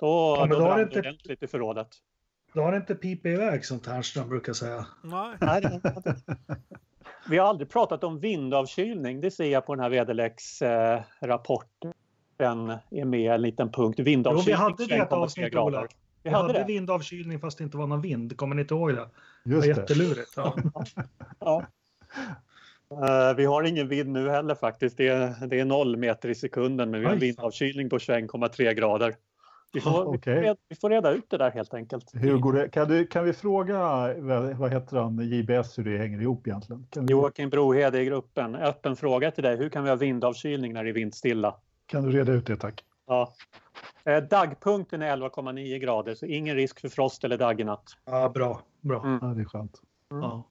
Då, 0.00 0.36
Ja, 0.38 0.46
då 0.46 0.54
då 0.54 0.60
har 0.60 0.66
brann 0.68 0.78
det 0.78 0.82
inte- 0.84 0.98
ordentligt 0.98 1.42
i 1.42 1.46
förrådet. 1.46 1.88
Då 2.54 2.62
har 2.62 2.70
det 2.72 2.76
inte 2.76 2.94
pipit 2.94 3.26
iväg 3.26 3.64
som 3.64 3.80
Ternström 3.80 4.28
brukar 4.28 4.52
säga. 4.52 4.86
Nej, 5.02 5.36
Nej, 5.40 5.60
det- 5.60 5.80
Vi 7.28 7.38
har 7.38 7.46
aldrig 7.48 7.70
pratat 7.70 8.04
om 8.04 8.20
vindavkylning. 8.20 9.20
Det 9.20 9.30
ser 9.30 9.44
jag 9.52 9.66
på 9.66 9.74
den 9.74 9.82
här 9.82 9.90
väderleksrapporten. 9.90 11.92
är 12.90 13.04
med 13.04 13.34
en 13.34 13.42
liten 13.42 13.72
punkt. 13.72 13.94
Jo, 13.98 14.04
Vindavkylning 14.04 14.46
vi 14.46 14.52
hade 14.52 14.86
det 14.86 14.94
ett 14.96 15.08
21,3 15.10 15.14
avsnitt 15.16 15.52
grader. 15.52 15.78
Ola. 15.78 15.88
Vi 16.24 16.30
hade 16.30 16.52
hade 16.52 16.64
vindavkylning 16.64 17.38
fast 17.40 17.58
det 17.58 17.64
inte 17.64 17.76
var 17.76 17.86
någon 17.86 18.00
vind. 18.00 18.36
Kommer 18.36 18.54
ni 18.54 18.62
inte 18.62 18.74
ihåg 18.74 18.88
det? 18.88 18.94
Det 18.94 19.54
var 19.54 19.64
Just 19.64 19.74
det. 19.74 19.80
jättelurigt. 19.80 20.32
Ja. 20.36 20.56
Ja. 21.40 21.64
Eh, 22.90 23.36
vi 23.36 23.44
har 23.44 23.62
ingen 23.62 23.88
vind 23.88 24.08
nu 24.12 24.30
heller 24.30 24.54
faktiskt. 24.54 24.96
Det 24.96 25.08
är, 25.08 25.46
det 25.46 25.60
är 25.60 25.64
noll 25.64 25.96
meter 25.96 26.28
i 26.28 26.34
sekunden 26.34 26.90
men 26.90 27.00
vi 27.00 27.06
har 27.06 27.12
en 27.12 27.18
vindavkylning 27.18 27.90
på 27.90 27.98
21,3 27.98 28.72
grader. 28.72 29.14
Vi 29.72 29.80
får, 29.80 29.92
Ja, 29.92 30.10
vi, 30.12 30.18
får 30.18 30.30
reda, 30.42 30.56
vi 30.68 30.76
får 30.76 30.90
reda 30.90 31.10
ut 31.10 31.30
det 31.30 31.38
där 31.38 31.50
helt 31.50 31.74
enkelt. 31.74 32.10
Hur 32.14 32.38
går 32.38 32.52
det? 32.52 32.68
Kan, 32.68 32.88
du, 32.88 33.06
kan 33.06 33.24
vi 33.24 33.32
fråga, 33.32 33.78
vad, 34.18 34.54
vad 34.56 34.72
heter 34.72 34.96
han, 34.96 35.18
JBS, 35.18 35.78
hur 35.78 35.84
det 35.84 35.98
hänger 35.98 36.20
ihop 36.22 36.46
egentligen? 36.46 36.86
Kan, 36.90 37.06
vi, 37.06 37.12
Joakim 37.12 37.50
Brohede 37.50 38.00
i 38.00 38.04
gruppen. 38.04 38.54
Öppen 38.54 38.96
fråga 38.96 39.30
till 39.30 39.44
dig. 39.44 39.56
Hur 39.56 39.68
kan 39.68 39.84
vi 39.84 39.88
ha 39.90 39.96
vindavkylning 39.96 40.72
när 40.72 40.84
det 40.84 40.90
är 40.90 40.94
vindstilla? 40.94 41.56
kan 41.86 42.02
du 42.02 42.10
reda 42.18 42.32
ut 42.32 42.46
det 42.46 42.56
tack? 42.56 42.84
Ja. 43.06 43.34
Eh, 44.04 44.22
Dagpunkten 44.22 45.02
är 45.02 45.16
11,9 45.16 45.78
grader 45.78 46.14
så 46.14 46.26
ingen 46.26 46.56
risk 46.56 46.80
för 46.80 46.88
frost 46.88 47.24
eller 47.24 47.38
dagg 47.38 47.60
i 47.60 47.64
natt. 47.64 47.84
ja, 48.04 48.28
bra. 48.28 48.62
bra. 48.80 49.02
Mm. 49.04 49.18
Ja, 49.22 49.28
det 49.28 49.40
är 49.40 49.44
skönt. 49.44 49.80
Ja. 50.08 50.50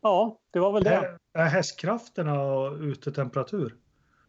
Ja, 0.00 0.38
det 0.50 0.58
var 0.58 0.72
väl 0.72 0.84
det. 0.84 0.94
Är, 0.94 1.18
är 1.32 1.44
hästkrafterna 1.48 2.42
och 2.42 2.80
utetemperatur? 2.80 3.76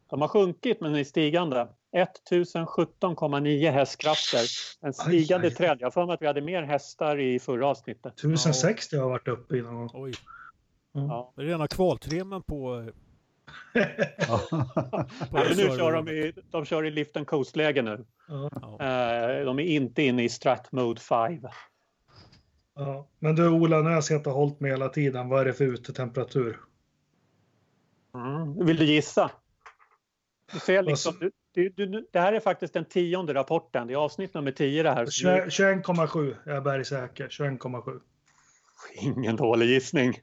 De 0.10 0.22
har 0.22 0.28
sjunkit 0.28 0.82
men 0.82 0.96
är 0.96 1.04
stigande. 1.04 1.68
1017,9 1.96 3.72
hästkrafter. 3.72 4.42
En 4.82 4.94
stigande 4.94 5.48
aj. 5.48 5.54
trend. 5.54 5.82
Jag 5.82 5.86
har 5.86 5.92
för 5.92 6.06
mig 6.06 6.14
att 6.14 6.22
vi 6.22 6.28
hade 6.28 6.42
mer 6.42 6.64
hästar 6.64 7.20
i 7.20 7.40
förra 7.40 7.68
avsnittet. 7.68 8.14
1060 8.14 8.96
har 8.96 9.04
jag 9.04 9.10
varit 9.10 9.28
uppe 9.28 9.58
i 9.58 9.62
någon 9.62 9.76
gång. 9.76 9.90
oj. 9.94 10.14
Ja. 10.92 11.34
Det 11.36 11.42
är 11.42 11.46
rena 11.46 11.68
kvaltrimmen 11.68 12.44
på... 12.44 12.90
Ja. 14.28 14.42
men 15.32 15.58
nu 15.58 15.78
kör 15.78 15.92
de, 15.92 16.08
i, 16.08 16.34
de 16.52 16.66
kör 16.66 16.86
i 16.86 16.92
lift 16.92 17.18
and 17.18 17.28
coast-läge 17.28 17.82
nu. 17.82 18.06
Ja. 18.28 18.50
Eh, 18.80 19.46
De 19.46 19.60
är 19.60 19.64
inte 19.64 20.04
inne 20.04 20.24
i 20.24 20.30
strat 20.30 20.72
mode 20.72 21.02
5. 21.02 21.40
ja. 22.76 23.10
Men 23.20 23.36
du 23.36 23.50
Ola, 23.50 23.78
nu 23.78 23.84
har 23.84 23.92
jag 23.92 24.04
sett 24.04 24.28
och 24.28 24.34
hållit 24.34 24.60
med 24.60 24.72
hela 24.72 24.90
tiden. 24.90 25.30
Vad 25.30 25.42
är 25.42 25.46
det 25.46 25.54
för 25.54 25.64
utetemperatur? 25.64 26.60
Mm. 28.16 28.66
Vill 28.66 28.78
du 28.78 28.86
gissa? 28.86 29.32
Du 30.54 30.60
ser 30.60 30.84
liksom, 30.84 31.16
du, 31.20 31.32
du, 31.70 31.70
du, 31.70 32.08
det 32.12 32.20
här 32.20 32.34
är 32.34 32.40
faktiskt 32.40 32.74
den 32.74 32.86
tionde 32.86 33.34
rapporten. 33.34 33.88
Det 33.88 33.94
är 33.94 33.98
avsnitt 33.98 34.34
nummer 34.34 34.52
10 34.52 34.84
det 34.84 34.92
här. 34.92 35.06
Så 35.06 35.28
det 35.28 35.34
är 35.34 35.46
21,7. 35.46 36.36
Jag 36.46 36.56
är 36.58 36.62
bergsäker. 36.62 37.28
21,7. 37.28 38.00
ingen 39.02 39.36
dålig 39.36 39.66
gissning. 39.68 40.14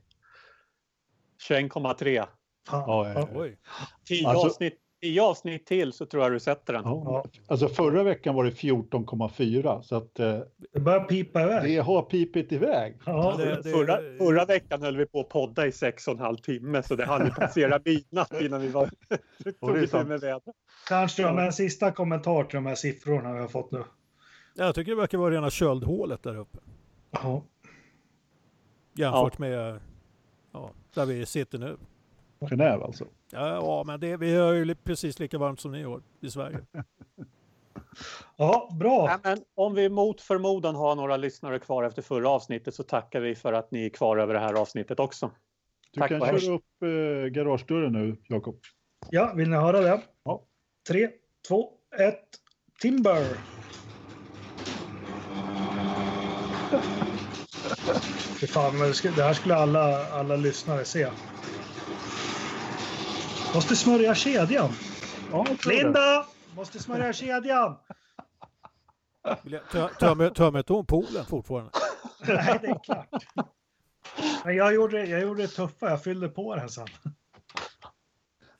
21,3. 1.48 2.26
Fan. 2.68 2.84
Ja, 2.86 3.08
ja, 3.08 3.20
ja. 3.32 3.40
Oj. 3.40 3.56
10 4.08 4.26
Alltså- 4.28 4.46
avsnitt, 4.46 4.74
tio 5.02 5.22
avsnitt 5.22 5.66
till 5.66 5.92
så 5.92 6.06
tror 6.06 6.22
jag 6.22 6.32
du 6.32 6.40
sätter 6.40 6.72
den. 6.72 6.82
Ja. 6.84 7.24
Alltså 7.46 7.68
förra 7.68 8.02
veckan 8.02 8.34
var 8.34 8.44
det 8.44 8.50
14,4 8.50 9.82
så 9.82 9.96
att 9.96 10.18
eh, 10.20 10.38
Det 10.72 10.80
börjar 10.80 11.00
pipa 11.04 11.42
iväg. 11.42 11.64
det 11.64 11.78
har 11.78 12.02
pipit 12.02 12.52
iväg. 12.52 12.98
Ja, 13.06 13.34
det- 13.38 13.62
det- 13.62 13.70
förra, 13.70 13.98
förra 14.18 14.44
veckan 14.44 14.82
höll 14.82 14.96
vi 14.96 15.06
på 15.06 15.20
att 15.20 15.28
podda 15.28 15.66
i 15.66 15.72
sex 15.72 16.08
och 16.08 16.14
en 16.14 16.20
halv 16.20 16.36
timme 16.36 16.82
så 16.82 16.96
det 16.96 17.04
hann 17.04 17.30
passera 17.30 17.80
midnatt 17.84 18.40
innan 18.40 18.60
vi 18.60 18.68
var 18.68 18.90
tog 19.60 20.06
med 20.08 20.20
vädret. 20.20 20.42
Ternström, 20.88 21.38
en 21.38 21.52
sista 21.52 21.90
kommentar 21.92 22.44
till 22.44 22.54
de 22.56 22.66
här 22.66 22.74
siffrorna 22.74 23.32
vi 23.32 23.40
har 23.40 23.48
fått 23.48 23.72
nu. 23.72 23.84
Jag 24.54 24.74
tycker 24.74 24.90
det 24.92 24.96
verkar 24.96 25.18
vara 25.18 25.34
rena 25.34 25.50
köldhålet 25.50 26.22
där 26.22 26.36
uppe. 26.38 26.58
Ja. 27.10 27.42
Jämfört 28.96 29.38
med 29.38 29.80
ja, 30.52 30.70
där 30.94 31.06
vi 31.06 31.26
sitter 31.26 31.58
nu. 31.58 31.76
Genève 32.48 32.84
alltså. 32.84 33.04
Ja, 33.32 33.48
ja 33.48 33.84
men 33.86 34.00
det, 34.00 34.16
vi 34.16 34.36
har 34.36 34.52
ju 34.52 34.74
precis 34.74 35.18
lika 35.18 35.38
varmt 35.38 35.60
som 35.60 35.72
ni 35.72 35.82
har 35.82 36.02
i 36.20 36.30
Sverige. 36.30 36.60
ja, 38.36 38.68
bra. 38.80 39.06
Nej, 39.06 39.18
men 39.22 39.44
om 39.54 39.74
vi 39.74 39.88
mot 39.88 40.20
förmodan 40.20 40.74
har 40.74 40.94
några 40.94 41.16
lyssnare 41.16 41.58
kvar 41.58 41.82
efter 41.84 42.02
förra 42.02 42.28
avsnittet 42.28 42.74
så 42.74 42.82
tackar 42.82 43.20
vi 43.20 43.34
för 43.34 43.52
att 43.52 43.70
ni 43.70 43.86
är 43.86 43.90
kvar 43.90 44.16
över 44.16 44.34
det 44.34 44.40
här 44.40 44.54
avsnittet 44.54 45.00
också. 45.00 45.30
Du 45.90 46.00
Tack 46.00 46.08
kan 46.08 46.20
och 46.20 46.26
hej. 46.26 46.40
köra 46.40 46.54
upp 46.54 46.82
eh, 46.82 46.88
garagedörren 47.30 47.92
nu, 47.92 48.16
Jakob. 48.28 48.60
Ja, 49.10 49.32
vill 49.36 49.50
ni 49.50 49.56
höra 49.56 49.80
det? 49.80 50.02
Ja. 50.24 50.44
Tre, 50.88 51.08
två, 51.48 51.70
ett. 51.98 52.28
Timber! 52.80 53.24
Fy 58.40 58.46
fan, 58.46 58.72
det 59.16 59.22
här 59.22 59.32
skulle 59.32 59.54
alla, 59.54 60.06
alla 60.06 60.36
lyssnare 60.36 60.84
se. 60.84 61.08
Måste 63.54 63.76
smörja 63.76 64.14
kedjan. 64.14 64.72
Ja. 65.32 65.46
Linda! 65.66 66.26
Måste 66.56 66.78
smörja 66.78 67.12
kedjan. 67.12 67.76
Tömmer 69.98 70.58
inte 70.58 70.72
hon 70.72 70.86
poolen 70.86 71.24
fortfarande? 71.24 71.70
Nej, 72.26 72.58
det 72.62 72.66
är 72.66 72.84
klart. 72.84 73.08
Men 74.44 74.56
jag 74.56 74.74
gjorde, 74.74 75.06
jag 75.06 75.20
gjorde 75.20 75.42
det 75.42 75.48
tuffa, 75.48 75.90
jag 75.90 76.02
fyllde 76.02 76.28
på 76.28 76.56
den 76.56 76.68
sen. 76.68 76.86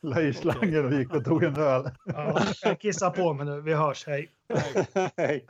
La 0.01 0.21
i 0.21 0.35
slangen 0.35 0.87
och 0.87 0.93
gick 0.93 1.15
och 1.15 1.25
tog 1.25 1.43
en 1.43 1.57
öl. 1.57 1.91
Ja, 2.05 2.43
jag 2.63 2.81
kissar 2.81 3.11
på 3.11 3.33
mig 3.33 3.47
nu, 3.47 3.61
vi 3.61 3.75
hörs, 3.75 4.07
hej. 4.07 4.31
Hej. 5.17 5.47